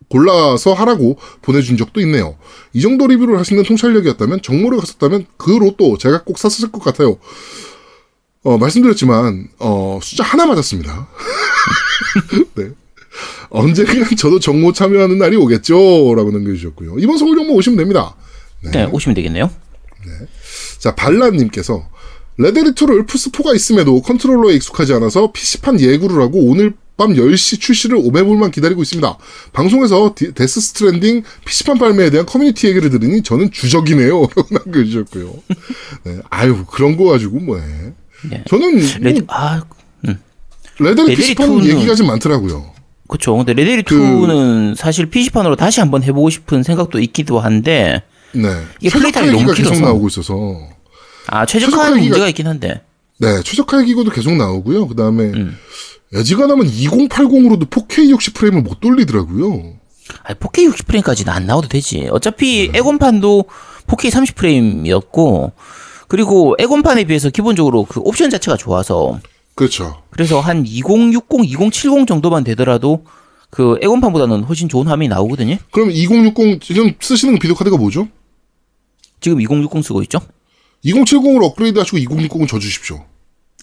골라서 0.09 0.73
하라고 0.73 1.17
보내준 1.41 1.77
적도 1.77 2.01
있네요. 2.01 2.37
이 2.73 2.81
정도 2.81 3.07
리뷰를 3.07 3.39
하시는 3.39 3.63
통찰력이었다면 3.63 4.41
정모를 4.41 4.79
갔었다면 4.79 5.25
그 5.37 5.51
로또 5.51 5.97
제가 5.97 6.23
꼭 6.23 6.37
샀을 6.37 6.71
것 6.71 6.83
같아요. 6.83 7.17
어, 8.43 8.57
말씀드렸지만 8.57 9.47
어, 9.59 9.99
숫자 10.01 10.23
하나 10.23 10.45
맞았습니다. 10.45 11.07
네. 12.55 12.69
언젠간 13.49 14.15
저도 14.17 14.39
정모 14.39 14.73
참여하는 14.73 15.17
날이 15.17 15.35
오겠죠? 15.37 16.13
라고 16.15 16.31
남겨주셨고요. 16.31 16.95
이번 16.99 17.17
서울 17.17 17.37
정모 17.37 17.53
오시면 17.53 17.77
됩니다. 17.77 18.15
네, 18.71 18.85
오시면 18.85 19.15
되겠네요. 19.15 19.49
자, 20.79 20.95
발라님께서 20.95 21.87
레데리2를 22.39 23.05
플스4가 23.07 23.55
있음에도 23.55 24.01
컨트롤러에 24.01 24.55
익숙하지 24.55 24.93
않아서 24.93 25.31
PC판 25.31 25.79
예구를 25.79 26.21
하고 26.21 26.39
오늘 26.45 26.73
밤 26.97 27.13
10시 27.13 27.59
출시를 27.59 27.97
오매불망 27.97 28.51
기다리고 28.51 28.81
있습니다. 28.83 29.17
방송에서 29.53 30.13
디- 30.15 30.33
데스 30.33 30.61
스트랜딩 30.61 31.23
PC판 31.45 31.77
발매에 31.79 32.09
대한 32.11 32.25
커뮤니티 32.25 32.67
얘기를 32.67 32.89
들으니 32.89 33.21
저는 33.23 33.51
주적이네요. 33.51 34.21
라고 34.35 34.45
남겨주셨고요. 34.51 35.33
네, 36.05 36.17
아유, 36.29 36.63
그런 36.67 36.97
거 36.97 37.05
가지고 37.05 37.39
뭐해. 37.39 37.63
네. 38.29 38.43
저는 38.47 38.75
레드, 39.01 39.19
뭐 39.21 39.35
아, 39.35 39.63
레데리 40.03 40.17
레데리 40.79 41.15
PC판 41.15 41.49
2는 41.49 41.65
얘기가 41.75 41.95
좀 41.95 42.07
많더라고요. 42.07 42.71
그쵸. 43.07 43.35
근데 43.35 43.53
레데리 43.53 43.83
그 43.83 43.95
2는 43.99 44.75
사실 44.75 45.07
PC판으로 45.07 45.55
다시 45.55 45.79
한번 45.79 46.03
해보고 46.03 46.29
싶은 46.29 46.63
생각도 46.63 46.99
있기도 46.99 47.39
한데, 47.39 48.03
네. 48.33 48.47
이게 48.79 48.89
플레이 48.89 49.11
타임이 49.11 49.31
너무 49.31 49.53
계속 49.53 49.71
길어서. 49.71 49.81
나오고 49.81 50.07
있어서. 50.07 50.59
아, 51.31 51.45
최적화 51.45 51.71
최적화는 51.71 52.03
문제가 52.03 52.27
있긴 52.27 52.47
한데. 52.47 52.81
네, 53.17 53.41
최적화 53.41 53.83
기고도 53.83 54.11
계속 54.11 54.35
나오고요. 54.35 54.87
그 54.87 54.95
다음에 54.95 55.23
음. 55.25 55.57
애지간하면 56.13 56.65
2080으로도 56.67 57.69
4K 57.69 58.09
60 58.09 58.33
프레임을 58.33 58.61
못 58.61 58.81
돌리더라고요. 58.81 59.75
아니, 60.23 60.37
4K 60.37 60.65
60 60.65 60.87
프레임까지는 60.87 61.31
안 61.31 61.45
나와도 61.45 61.69
되지. 61.69 62.09
어차피 62.11 62.69
에곤판도 62.73 63.45
4K 63.87 64.09
30 64.09 64.35
프레임이었고, 64.35 65.53
그리고 66.09 66.55
에곤판에 66.59 67.05
비해서 67.05 67.29
기본적으로 67.29 67.85
그 67.85 68.01
옵션 68.01 68.29
자체가 68.29 68.57
좋아서, 68.57 69.19
그렇죠. 69.55 70.03
그래서 70.09 70.41
한 70.41 70.65
2060, 70.65 71.23
2070 71.45 72.07
정도만 72.07 72.43
되더라도 72.43 73.05
그 73.49 73.77
에곤판보다는 73.81 74.43
훨씬 74.43 74.67
좋은 74.67 74.87
화면이 74.87 75.07
나오거든요. 75.07 75.57
그럼 75.71 75.91
2060 75.91 76.61
지금 76.61 76.93
쓰시는 76.99 77.39
비디오 77.39 77.55
카드가 77.55 77.77
뭐죠? 77.77 78.09
지금 79.21 79.39
2060 79.39 79.83
쓰고 79.83 80.01
있죠? 80.03 80.19
2070으로 80.85 81.43
업그레이드 81.43 81.79
하시고 81.79 81.97
2060은 81.97 82.47
줘 82.47 82.59
주십시오. 82.59 83.05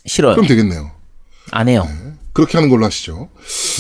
싫어요. 0.07 0.35
그럼 0.35 0.47
되겠네요. 0.47 0.91
안 1.51 1.69
해요. 1.69 1.89
그렇게 2.39 2.57
하는 2.57 2.69
걸로 2.71 2.85
하시죠. 2.87 3.29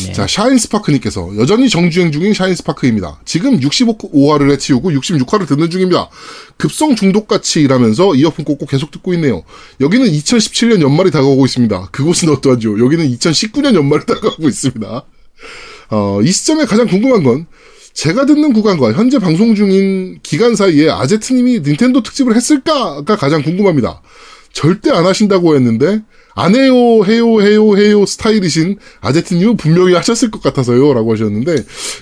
네. 0.06 0.12
자, 0.12 0.26
샤인스파크님께서 0.26 1.36
여전히 1.36 1.68
정주행 1.68 2.10
중인 2.10 2.34
샤인스파크입니다. 2.34 3.20
지금 3.24 3.60
65화를 3.60 4.50
해치우고 4.50 4.90
66화를 4.90 5.46
듣는 5.46 5.70
중입니다. 5.70 6.10
급성 6.56 6.96
중독같이 6.96 7.60
일하면서 7.60 8.16
이어폰 8.16 8.44
꽂고 8.44 8.66
계속 8.66 8.90
듣고 8.90 9.14
있네요. 9.14 9.44
여기는 9.80 10.06
2017년 10.10 10.80
연말이 10.80 11.12
다가오고 11.12 11.44
있습니다. 11.46 11.90
그곳은 11.92 12.30
어떠하죠? 12.30 12.80
여기는 12.80 13.08
2019년 13.10 13.74
연말이 13.76 14.02
다가오고 14.06 14.48
있습니다. 14.48 15.04
어, 15.90 16.20
이 16.22 16.32
시점에 16.32 16.64
가장 16.64 16.88
궁금한 16.88 17.22
건 17.22 17.46
제가 17.92 18.26
듣는 18.26 18.52
구간과 18.52 18.92
현재 18.92 19.18
방송 19.18 19.54
중인 19.54 20.20
기간 20.22 20.54
사이에 20.54 20.88
아제트님이 20.90 21.60
닌텐도 21.60 22.02
특집을 22.02 22.36
했을까가 22.36 23.16
가장 23.16 23.42
궁금합니다. 23.42 24.02
절대 24.52 24.90
안 24.90 25.04
하신다고 25.04 25.54
했는데 25.56 26.00
안 26.34 26.54
해요 26.54 27.04
해요 27.04 27.40
해요 27.42 27.76
해요 27.76 28.06
스타일이신 28.06 28.78
아제트님은 29.00 29.56
분명히 29.56 29.94
하셨을 29.94 30.30
것 30.30 30.42
같아서요 30.42 30.94
라고 30.94 31.12
하셨는데 31.12 31.56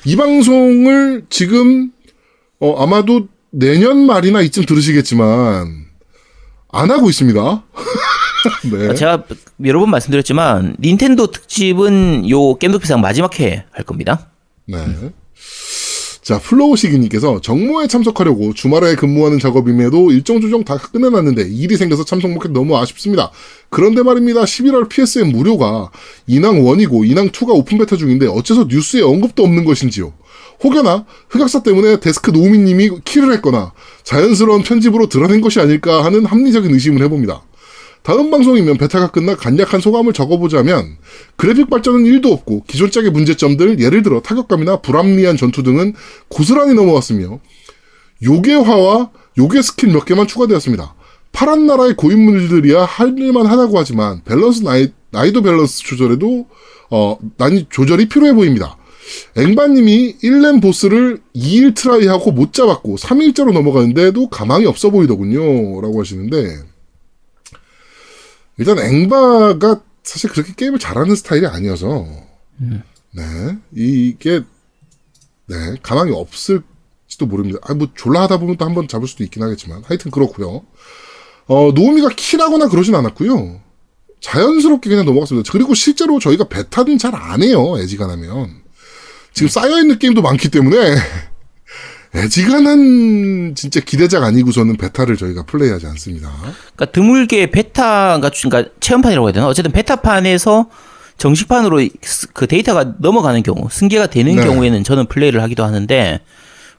이 0.04 0.16
방송을 0.16 1.24
지금 1.28 1.90
어, 2.60 2.82
아마도 2.82 3.28
내년 3.50 4.06
말이나 4.06 4.42
이쯤 4.42 4.64
들으시겠지만 4.66 5.86
안 6.72 6.90
하고 6.90 7.08
있습니다. 7.08 7.64
네. 8.70 8.94
제가 8.94 9.24
여러 9.64 9.80
번 9.80 9.90
말씀드렸지만 9.90 10.76
닌텐도 10.80 11.28
특집은 11.32 12.28
요 12.30 12.54
겜덕비상 12.56 13.00
마지막 13.00 13.38
회 13.40 13.64
할 13.72 13.84
겁니다. 13.84 14.30
네. 14.66 14.78
자, 16.26 16.40
플로우시기님께서 16.40 17.40
정모에 17.40 17.86
참석하려고 17.86 18.52
주말에 18.52 18.96
근무하는 18.96 19.38
직업임에도 19.38 20.10
일정 20.10 20.40
조정 20.40 20.64
다 20.64 20.76
끝내놨는데 20.76 21.42
일이 21.42 21.76
생겨서 21.76 22.04
참석 22.04 22.32
못해 22.32 22.48
너무 22.48 22.76
아쉽습니다. 22.76 23.30
그런데 23.70 24.02
말입니다. 24.02 24.42
11월 24.42 24.88
PSN 24.88 25.28
무료가 25.30 25.92
인왕 26.26 26.64
1이고 26.64 27.08
인왕 27.08 27.28
2가 27.28 27.50
open 27.50 27.78
beta 27.78 27.96
중인데 27.96 28.26
어째서 28.26 28.64
뉴스에 28.68 29.02
언급도 29.02 29.44
없는 29.44 29.64
것인지요. 29.64 30.14
혹여나 30.64 31.06
흑역사 31.28 31.62
때문에 31.62 32.00
데스크 32.00 32.32
노우미님이 32.32 33.02
kill을 33.04 33.32
했거나 33.34 33.72
자연스러운 34.02 34.64
편집으로 34.64 35.08
들어낸 35.08 35.40
것이 35.40 35.60
아닐까 35.60 36.04
하는 36.04 36.26
합리적인 36.26 36.74
의심을 36.74 37.02
해봅니다. 37.04 37.44
다음 38.06 38.30
방송이면 38.30 38.76
beta가 38.76 39.10
끝나 39.10 39.34
간략한 39.34 39.80
소감을 39.80 40.12
적어보자면 40.12 40.96
그래픽 41.34 41.68
발전은 41.68 42.04
1도 42.04 42.30
없고 42.30 42.62
기존 42.68 42.92
작의 42.92 43.10
문제점들 43.10 43.80
예를 43.80 44.04
들어 44.04 44.20
타격감이나 44.20 44.76
불합리한 44.76 45.36
전투 45.36 45.64
등은 45.64 45.94
고스란히 46.28 46.72
넘어왔으며 46.74 47.40
요괴화와 48.22 49.10
요괴 49.38 49.60
스킬 49.60 49.88
몇 49.88 50.04
개만 50.04 50.28
추가되었습니다. 50.28 50.94
파란 51.32 51.66
나라의 51.66 51.96
고인물들이야 51.96 52.84
할 52.84 53.18
만하다고 53.18 53.76
하지만 53.76 54.22
밸런스 54.24 54.62
나이, 54.62 54.92
나이도 55.10 55.42
밸런스 55.42 55.82
조절에도 55.82 56.46
어 56.90 57.18
난이 57.38 57.66
조절이 57.70 58.08
필요해 58.08 58.34
보입니다. 58.34 58.76
앵바님이 59.36 60.18
1렘 60.22 60.62
보스를 60.62 61.22
2일 61.34 61.74
try하고 61.74 62.30
못 62.30 62.52
잡았고 62.52 62.98
3일째로 62.98 63.52
넘어가는데도 63.52 64.28
가망이 64.28 64.64
없어 64.64 64.90
보이더군요. 64.90 65.80
라고 65.80 66.00
하시는데 66.00 66.75
일단 68.58 68.78
앵바가 68.78 69.82
사실 70.02 70.30
그렇게 70.30 70.52
게임을 70.54 70.78
잘하는 70.78 71.14
스타일이 71.16 71.46
아니어서 71.46 72.06
네 73.12 73.22
이게 73.74 74.40
네 75.46 75.56
가망이 75.82 76.12
없을지도 76.12 77.26
모릅니다. 77.26 77.58
아뭐 77.62 77.88
졸라 77.94 78.22
하다 78.22 78.38
보면 78.38 78.56
또 78.56 78.64
한 78.64 78.74
번 78.74 78.88
잡을 78.88 79.06
수도 79.08 79.24
있긴 79.24 79.42
하겠지만 79.42 79.82
하여튼 79.84 80.10
그렇고요. 80.10 80.62
어 81.46 81.70
노우미가 81.72 82.10
킬하거나 82.16 82.68
그러진 82.68 82.94
않았고요. 82.94 83.60
자연스럽게 84.20 84.88
그냥 84.90 85.04
넘어갔습니다. 85.04 85.52
그리고 85.52 85.74
실제로 85.74 86.18
저희가 86.18 86.48
베타는 86.48 86.98
잘 86.98 87.14
안 87.14 87.42
해요. 87.42 87.76
애지간하면 87.78 88.62
지금 89.34 89.48
쌓여 89.48 89.78
있는 89.80 89.98
게임도 89.98 90.22
많기 90.22 90.48
때문에 90.50 90.96
애지간한 92.16 93.54
진짜 93.54 93.80
기대작 93.80 94.22
아니고서는 94.24 94.76
베타를 94.76 95.16
저희가 95.16 95.44
플레이하지 95.44 95.86
않습니다. 95.86 96.32
그러니까 96.40 96.86
드물게 96.86 97.50
베타가 97.50 98.30
그러니까 98.30 98.70
체험판이라고 98.80 99.28
해야 99.28 99.32
되나? 99.32 99.46
어쨌든 99.48 99.72
베타판에서 99.72 100.68
정식판으로 101.18 101.80
그 102.32 102.46
데이터가 102.46 102.94
넘어가는 102.98 103.42
경우, 103.42 103.68
승계가 103.70 104.08
되는 104.08 104.36
네. 104.36 104.44
경우에는 104.44 104.84
저는 104.84 105.06
플레이를 105.06 105.42
하기도 105.42 105.64
하는데 105.64 106.20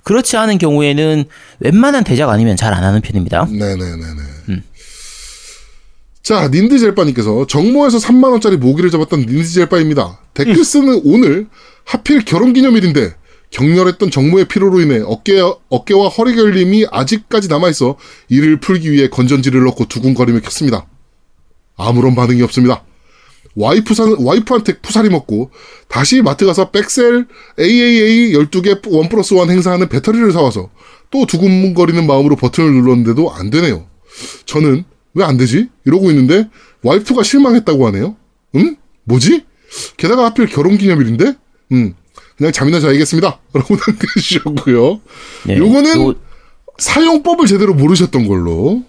그렇지 0.03 0.37
않은 0.37 0.57
경우에는 0.57 1.25
웬만한 1.59 2.03
대작 2.03 2.29
아니면 2.29 2.55
잘 2.55 2.73
안 2.73 2.83
하는 2.83 3.01
편입니다. 3.01 3.45
네네네네. 3.45 4.63
자, 6.21 6.49
닌드젤바님께서 6.49 7.47
정모에서 7.47 7.99
3만원짜리 7.99 8.57
모기를 8.57 8.91
잡았던 8.91 9.21
닌드젤바입니다. 9.21 10.19
댓글 10.33 10.63
쓰는 10.65 11.01
오늘 11.05 11.47
하필 11.85 12.23
결혼 12.25 12.51
기념일인데 12.53 13.15
격렬했던 13.57 14.11
정모의 14.11 14.45
피로로 14.45 14.79
인해 14.81 15.01
어깨, 15.03 15.41
어깨와 15.69 16.09
허리 16.09 16.35
결림이 16.35 16.85
아직까지 16.91 17.47
남아있어 17.47 17.97
이를 18.29 18.59
풀기 18.59 18.91
위해 18.91 19.09
건전지를 19.09 19.63
넣고 19.65 19.85
두근거리며 19.87 20.41
켰습니다. 20.41 20.87
아무런 21.75 22.13
반응이 22.13 22.41
없습니다. 22.43 22.83
와이프 23.55 23.95
사, 23.95 24.03
와이프한테 24.19 24.79
쿠사리 24.81 25.09
먹고 25.09 25.49
다시 25.87 26.21
마트 26.21 26.45
가서 26.45 26.69
벡셀 26.69 27.25
AAA 27.59 28.33
12개 28.33 28.79
one 28.93 29.09
plus 29.09 29.33
one 29.33 29.49
행사하는 29.49 29.89
배터리를 29.89 30.31
사와서 30.31 30.69
또 31.09 31.25
두근거리는 31.25 32.05
마음으로 32.05 32.35
버튼을 32.35 32.71
눌렀는데도 32.73 33.31
안 33.33 33.49
되네요. 33.49 33.87
저는 34.45 34.83
왜 35.15 35.23
안 35.23 35.37
되지? 35.37 35.69
이러고 35.85 36.11
있는데 36.11 36.47
와이프가 36.83 37.23
실망했다고 37.23 37.87
하네요. 37.87 38.15
응? 38.55 38.75
뭐지? 39.05 39.45
게다가 39.97 40.25
하필 40.25 40.45
결혼 40.45 40.77
기념일인데? 40.77 41.33
음, 41.71 41.95
그냥 42.37 42.51
잠이나 42.51 42.79
자야겠습니다. 42.79 43.39
라고 43.53 43.75
남겨주셨고요. 43.75 45.01
네. 45.45 45.57
요거는 45.57 46.01
요- 46.07 46.15
사용법을 46.77 47.47
제대로 47.47 47.73
모르셨던 47.73 48.27
걸로. 48.27 48.83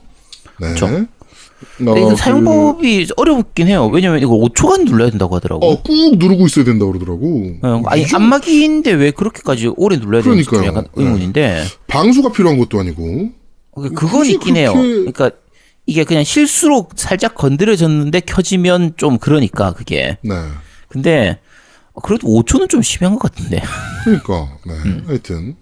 네. 0.60 0.68
그쵸. 0.72 0.86
어, 0.86 1.94
그- 1.94 2.16
사용법이 2.16 3.08
어렵긴 3.16 3.66
해요. 3.68 3.86
왜냐면 3.92 4.20
이거 4.20 4.30
5초간 4.36 4.84
눌러야 4.84 5.10
된다고 5.10 5.34
하더라고. 5.36 5.66
어, 5.66 5.82
꾹 5.82 6.16
누르고 6.18 6.46
있어야 6.46 6.64
된다고 6.64 6.92
그러더라고. 6.92 7.56
어, 7.62 7.82
아니 7.86 8.02
이게 8.02 8.14
안마기인데 8.14 8.92
왜 8.92 9.10
그렇게까지 9.10 9.72
오래 9.76 9.96
눌러야 9.96 10.22
되는지 10.22 10.44
좀. 10.44 10.64
약간 10.64 10.86
의문인데 10.94 11.64
방수가 11.88 12.32
필요한 12.32 12.58
것도 12.58 12.78
아니고. 12.78 13.30
그- 13.74 13.90
그건 13.92 14.26
있긴 14.26 14.56
해요. 14.56 14.72
그렇게- 14.74 15.12
그러니까 15.12 15.30
이게 15.86 16.04
그냥 16.04 16.22
실수로 16.22 16.88
살짝 16.96 17.34
건드려졌는데 17.34 18.20
켜지면 18.20 18.94
좀 18.96 19.18
그러니까 19.18 19.72
그게. 19.72 20.18
네. 20.22 20.34
근데 20.88 21.38
그래도 22.02 22.26
5초는 22.28 22.68
좀 22.68 22.82
심한 22.82 23.14
것 23.16 23.20
같은데. 23.20 23.62
그러니까, 24.04 24.48
네. 24.66 24.72
음. 24.86 25.04
하여튼. 25.06 25.56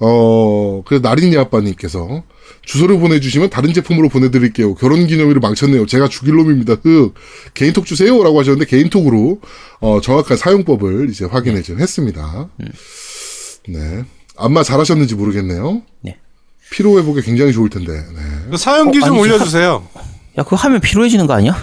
어, 0.00 0.82
그래서 0.86 1.02
나린이 1.02 1.36
아빠님께서 1.36 2.22
주소를 2.64 2.98
보내주시면 3.00 3.50
다른 3.50 3.72
제품으로 3.72 4.08
보내드릴게요. 4.08 4.74
결혼 4.74 5.06
기념일을 5.06 5.40
망쳤네요. 5.40 5.86
제가 5.86 6.08
죽일 6.08 6.36
놈입니다. 6.36 6.74
흑. 6.82 7.14
개인톡 7.54 7.84
주세요. 7.86 8.22
라고 8.22 8.38
하셨는데 8.38 8.66
개인톡으로, 8.66 9.40
어, 9.80 10.00
정확한 10.00 10.36
사용법을 10.36 11.08
이제 11.10 11.24
확인을 11.24 11.62
좀 11.62 11.80
했습니다. 11.80 12.48
네. 13.68 14.04
안마 14.36 14.62
잘하셨는지 14.62 15.14
모르겠네요. 15.16 15.82
네. 16.02 16.16
피로회복에 16.70 17.22
굉장히 17.22 17.52
좋을 17.52 17.70
텐데, 17.70 17.92
네. 17.92 18.50
그 18.50 18.56
사연기 18.56 18.98
어, 18.98 19.00
좀 19.00 19.14
아니지. 19.14 19.28
올려주세요. 19.30 19.88
야 20.38 20.42
그거 20.44 20.56
하면 20.56 20.80
피로해지는 20.80 21.26
거 21.26 21.32
아니야? 21.32 21.56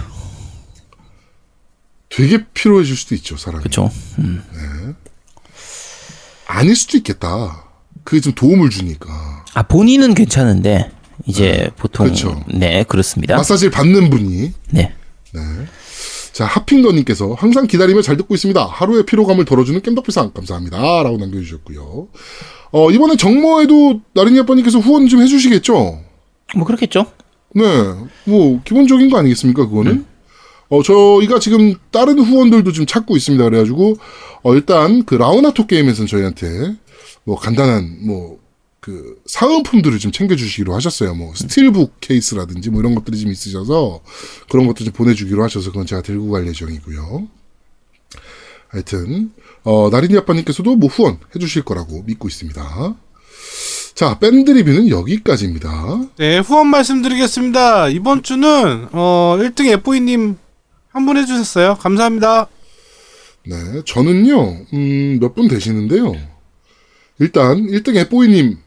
되게 2.15 2.45
피로해질 2.53 2.95
수도 2.95 3.15
있죠, 3.15 3.37
사람이. 3.37 3.63
그렇죠. 3.63 3.91
아닐 6.47 6.75
수도 6.75 6.97
있겠다. 6.97 7.65
그게 8.03 8.21
좀 8.21 8.33
도움을 8.33 8.69
주니까. 8.69 9.43
아 9.53 9.63
본인은 9.63 10.13
괜찮은데 10.13 10.91
이제 11.25 11.69
보통 11.77 12.05
그렇죠. 12.05 12.43
네 12.53 12.83
그렇습니다. 12.83 13.35
마사지를 13.35 13.71
받는 13.71 14.09
분이 14.09 14.53
네. 14.71 14.93
자, 16.35 16.43
하핑더님께서 16.45 17.33
항상 17.33 17.65
기다리며 17.65 18.01
잘 18.01 18.17
듣고 18.17 18.33
있습니다. 18.35 18.65
하루의 18.65 19.05
피로감을 19.05 19.45
덜어주는 19.45 19.79
깸덕비상 19.81 20.33
감사합니다. 20.33 21.03
라고 21.03 21.15
남겨주셨고요. 21.15 22.09
어, 22.71 22.91
이번에 22.91 23.15
정모에도 23.15 24.01
나린이 24.13 24.39
아빠님께서 24.39 24.79
후원 24.79 25.07
좀 25.07 25.21
해주시겠죠? 25.21 26.01
뭐 26.57 26.65
그렇겠죠. 26.65 27.05
네. 27.53 27.63
뭐, 28.25 28.61
기본적인 28.65 29.09
거 29.09 29.17
아니겠습니까, 29.17 29.65
그거는? 29.65 30.05
어, 30.69 30.81
저희가 30.81 31.39
지금 31.39 31.75
다른 31.91 32.19
후원들도 32.19 32.71
좀 32.71 32.85
찾고 32.85 33.15
있습니다. 33.15 33.43
그래가지고, 33.43 33.97
어, 34.43 34.55
일단 34.55 35.05
그 35.05 35.15
라우나토 35.15 35.67
게임에서는 35.67 36.07
저희한테 36.07 36.75
뭐 37.23 37.37
간단한 37.37 37.99
뭐, 38.05 38.39
그 38.85 39.19
사은품들을 39.25 39.97
좀 39.97 40.11
챙겨주시기로 40.11 40.75
하셨어요. 40.75 41.15
뭐 41.15 41.33
스틸북 41.33 41.99
케이스라든지 42.01 42.69
뭐 42.69 42.81
이런 42.81 42.93
것들이 42.93 43.17
좀 43.17 43.31
있으셔서 43.31 44.01
그런 44.47 44.67
것도 44.67 44.83
좀 44.83 44.93
보내주기로 44.93 45.43
하셔서 45.43 45.71
그건 45.71 45.87
제가 45.87 46.03
들고 46.03 46.29
갈 46.29 46.45
예정이고요. 46.45 47.27
하여튼 48.67 49.31
어, 49.63 49.89
나린이 49.91 50.15
아빠님께서도 50.19 50.75
뭐 50.75 50.87
후원 50.87 51.17
해주실 51.35 51.63
거라고 51.63 52.03
믿고 52.03 52.27
있습니다. 52.27 52.95
자 53.95 54.19
밴드 54.19 54.51
리뷰는 54.51 54.89
여기까지입니다. 54.89 56.05
네, 56.17 56.37
후원 56.37 56.67
말씀드리겠습니다. 56.67 57.87
이번 57.89 58.21
주는 58.21 58.87
어 58.91 59.37
1등 59.39 59.65
에포이님 59.65 60.37
한 60.95 61.05
분 61.05 61.17
해주셨어요. 61.17 61.75
감사합니다. 61.75 62.47
네, 63.45 63.55
저는요, 63.85 64.65
음, 64.73 65.19
몇 65.19 65.35
분 65.35 65.49
되시는데요. 65.49 66.13
일단, 67.19 67.67
1등 67.67 67.97
에뽀이님 67.97 68.57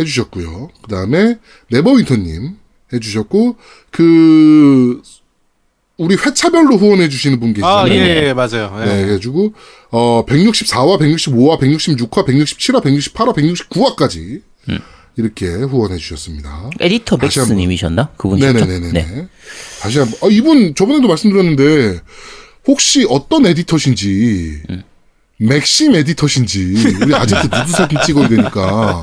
해주셨고요. 0.00 0.68
그 0.82 0.88
다음에, 0.90 1.38
네버윈터님 1.70 2.56
해주셨고, 2.92 3.56
그, 3.92 5.00
우리 5.96 6.16
회차별로 6.16 6.76
후원해 6.76 7.08
주시는 7.08 7.38
분 7.38 7.52
계시잖아요. 7.54 7.76
아, 7.76 7.88
예, 7.88 7.98
네네. 7.98 8.26
예, 8.28 8.32
맞아요. 8.34 8.76
예. 8.82 8.84
네, 8.84 9.04
그래가지고, 9.04 9.54
어, 9.90 10.24
164화, 10.26 10.98
165화, 11.00 11.60
166화, 11.60 12.26
167화, 12.26 12.82
168화, 12.82 13.32
169화까지, 13.32 14.42
이렇게 15.16 15.46
후원해 15.48 15.96
주셨습니다. 15.96 16.70
에디터 16.80 17.16
다시 17.16 17.38
한번. 17.40 17.56
맥스님이셨나? 17.56 18.10
그분이셨죠? 18.18 18.66
네네네네. 18.66 18.92
네. 18.92 19.28
다시 19.80 19.98
한 19.98 20.10
번. 20.10 20.18
아, 20.28 20.32
이분 20.32 20.74
저번에도 20.74 21.08
말씀드렸는데 21.08 22.00
혹시 22.66 23.06
어떤 23.08 23.46
에디터신지 23.46 24.62
맥심 25.38 25.94
에디터신지 25.94 26.96
우리 27.02 27.14
아제트 27.14 27.46
누드 27.46 27.70
사진 27.72 27.98
찍어야 28.04 28.28
되니까 28.28 29.02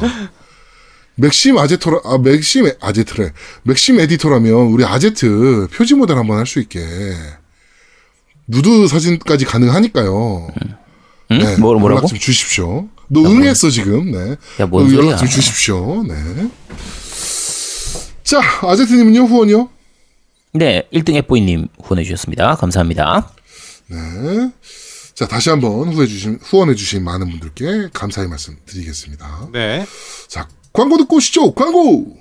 맥심 1.16 1.57
아제터라 1.57 1.99
아 2.03 2.18
맥심 2.18 2.68
에- 2.68 2.76
아제트래 2.82 3.32
맥심 3.64 3.99
에디터라면 3.99 4.53
우리 4.53 4.84
아제트 4.86 5.68
표지 5.74 5.93
모델 5.95 6.18
한번 6.18 6.38
할 6.38 6.45
수 6.45 6.59
있게 6.59 6.80
누드 8.47 8.88
사진까지 8.88 9.45
가능하니까요. 9.45 10.47
응? 11.32 11.38
네, 11.38 11.55
뭐, 11.57 11.74
뭐라고? 11.80 11.99
연락 11.99 12.07
좀 12.07 12.20
주십시오. 12.20 12.88
너 13.08 13.22
응했어 13.22 13.70
지금. 13.70 14.12
네. 14.12 14.36
야, 14.60 14.66
뭔 14.66 14.86
어, 14.86 14.89
소리야. 14.89 15.06
연락 15.06 15.18
좀 15.18 15.28
주십시오. 15.28 16.04
네. 16.04 16.16
자, 18.24 18.39
아제트님은요 18.68 19.22
후원이요? 19.26 19.70
네, 20.54 20.88
1등 20.93 21.16
에뽀이님 21.16 21.68
후원해주셨습니다. 21.84 22.56
감사합니다. 22.56 23.32
네. 23.88 23.97
자, 25.14 25.28
다시 25.28 25.49
한번 25.49 25.93
후해주신, 25.93 26.39
후원해주신 26.41 27.04
많은 27.04 27.30
분들께 27.30 27.89
감사의 27.93 28.28
말씀 28.28 28.56
드리겠습니다. 28.66 29.49
네. 29.51 29.86
자, 30.28 30.47
광고 30.72 30.97
듣고 30.97 31.18
오시죠! 31.18 31.54
광고! 31.54 32.18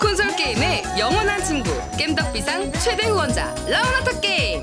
콘솔 0.00 0.36
게임의 0.36 0.82
영원한 0.98 1.42
친구 1.44 1.70
겜덕비상 1.96 2.70
최대 2.72 3.06
후원자 3.08 3.54
라운하터 3.66 4.20
게임 4.20 4.62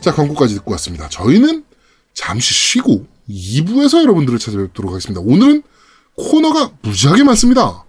자, 0.00 0.12
광고까지 0.12 0.54
듣고 0.54 0.70
왔습니다. 0.72 1.08
저희는 1.08 1.64
잠시 2.14 2.54
쉬고 2.54 3.06
2부에서 3.28 4.00
여러분들을 4.02 4.38
찾아뵙도록 4.38 4.92
하겠습니다. 4.92 5.20
오늘은 5.20 5.62
코너가 6.16 6.70
무지하게 6.82 7.24
많습니다. 7.24 7.84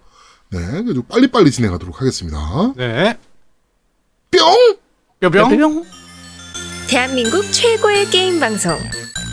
네, 0.52 0.60
그래서 0.84 1.02
빨리빨리 1.08 1.52
진행하도록 1.52 2.02
하겠습니다. 2.02 2.74
네. 2.76 3.18
뿅! 4.32 4.40
뼈병. 5.20 5.58
뿅. 5.58 5.86
대한민국 6.88 7.44
최고의 7.52 8.10
게임 8.10 8.40
방송 8.40 8.76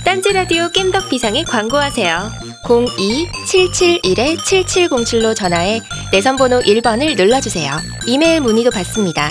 딴지라디오 0.04 0.68
겜덕 0.72 1.08
비상에 1.08 1.42
광고하세요 1.44 2.30
02-771-7707로 2.66 5.34
전화해 5.34 5.80
내선번호 6.12 6.60
1번을 6.60 7.16
눌러주세요 7.16 7.72
이메일 8.06 8.42
문의도 8.42 8.70
받습니다 8.70 9.30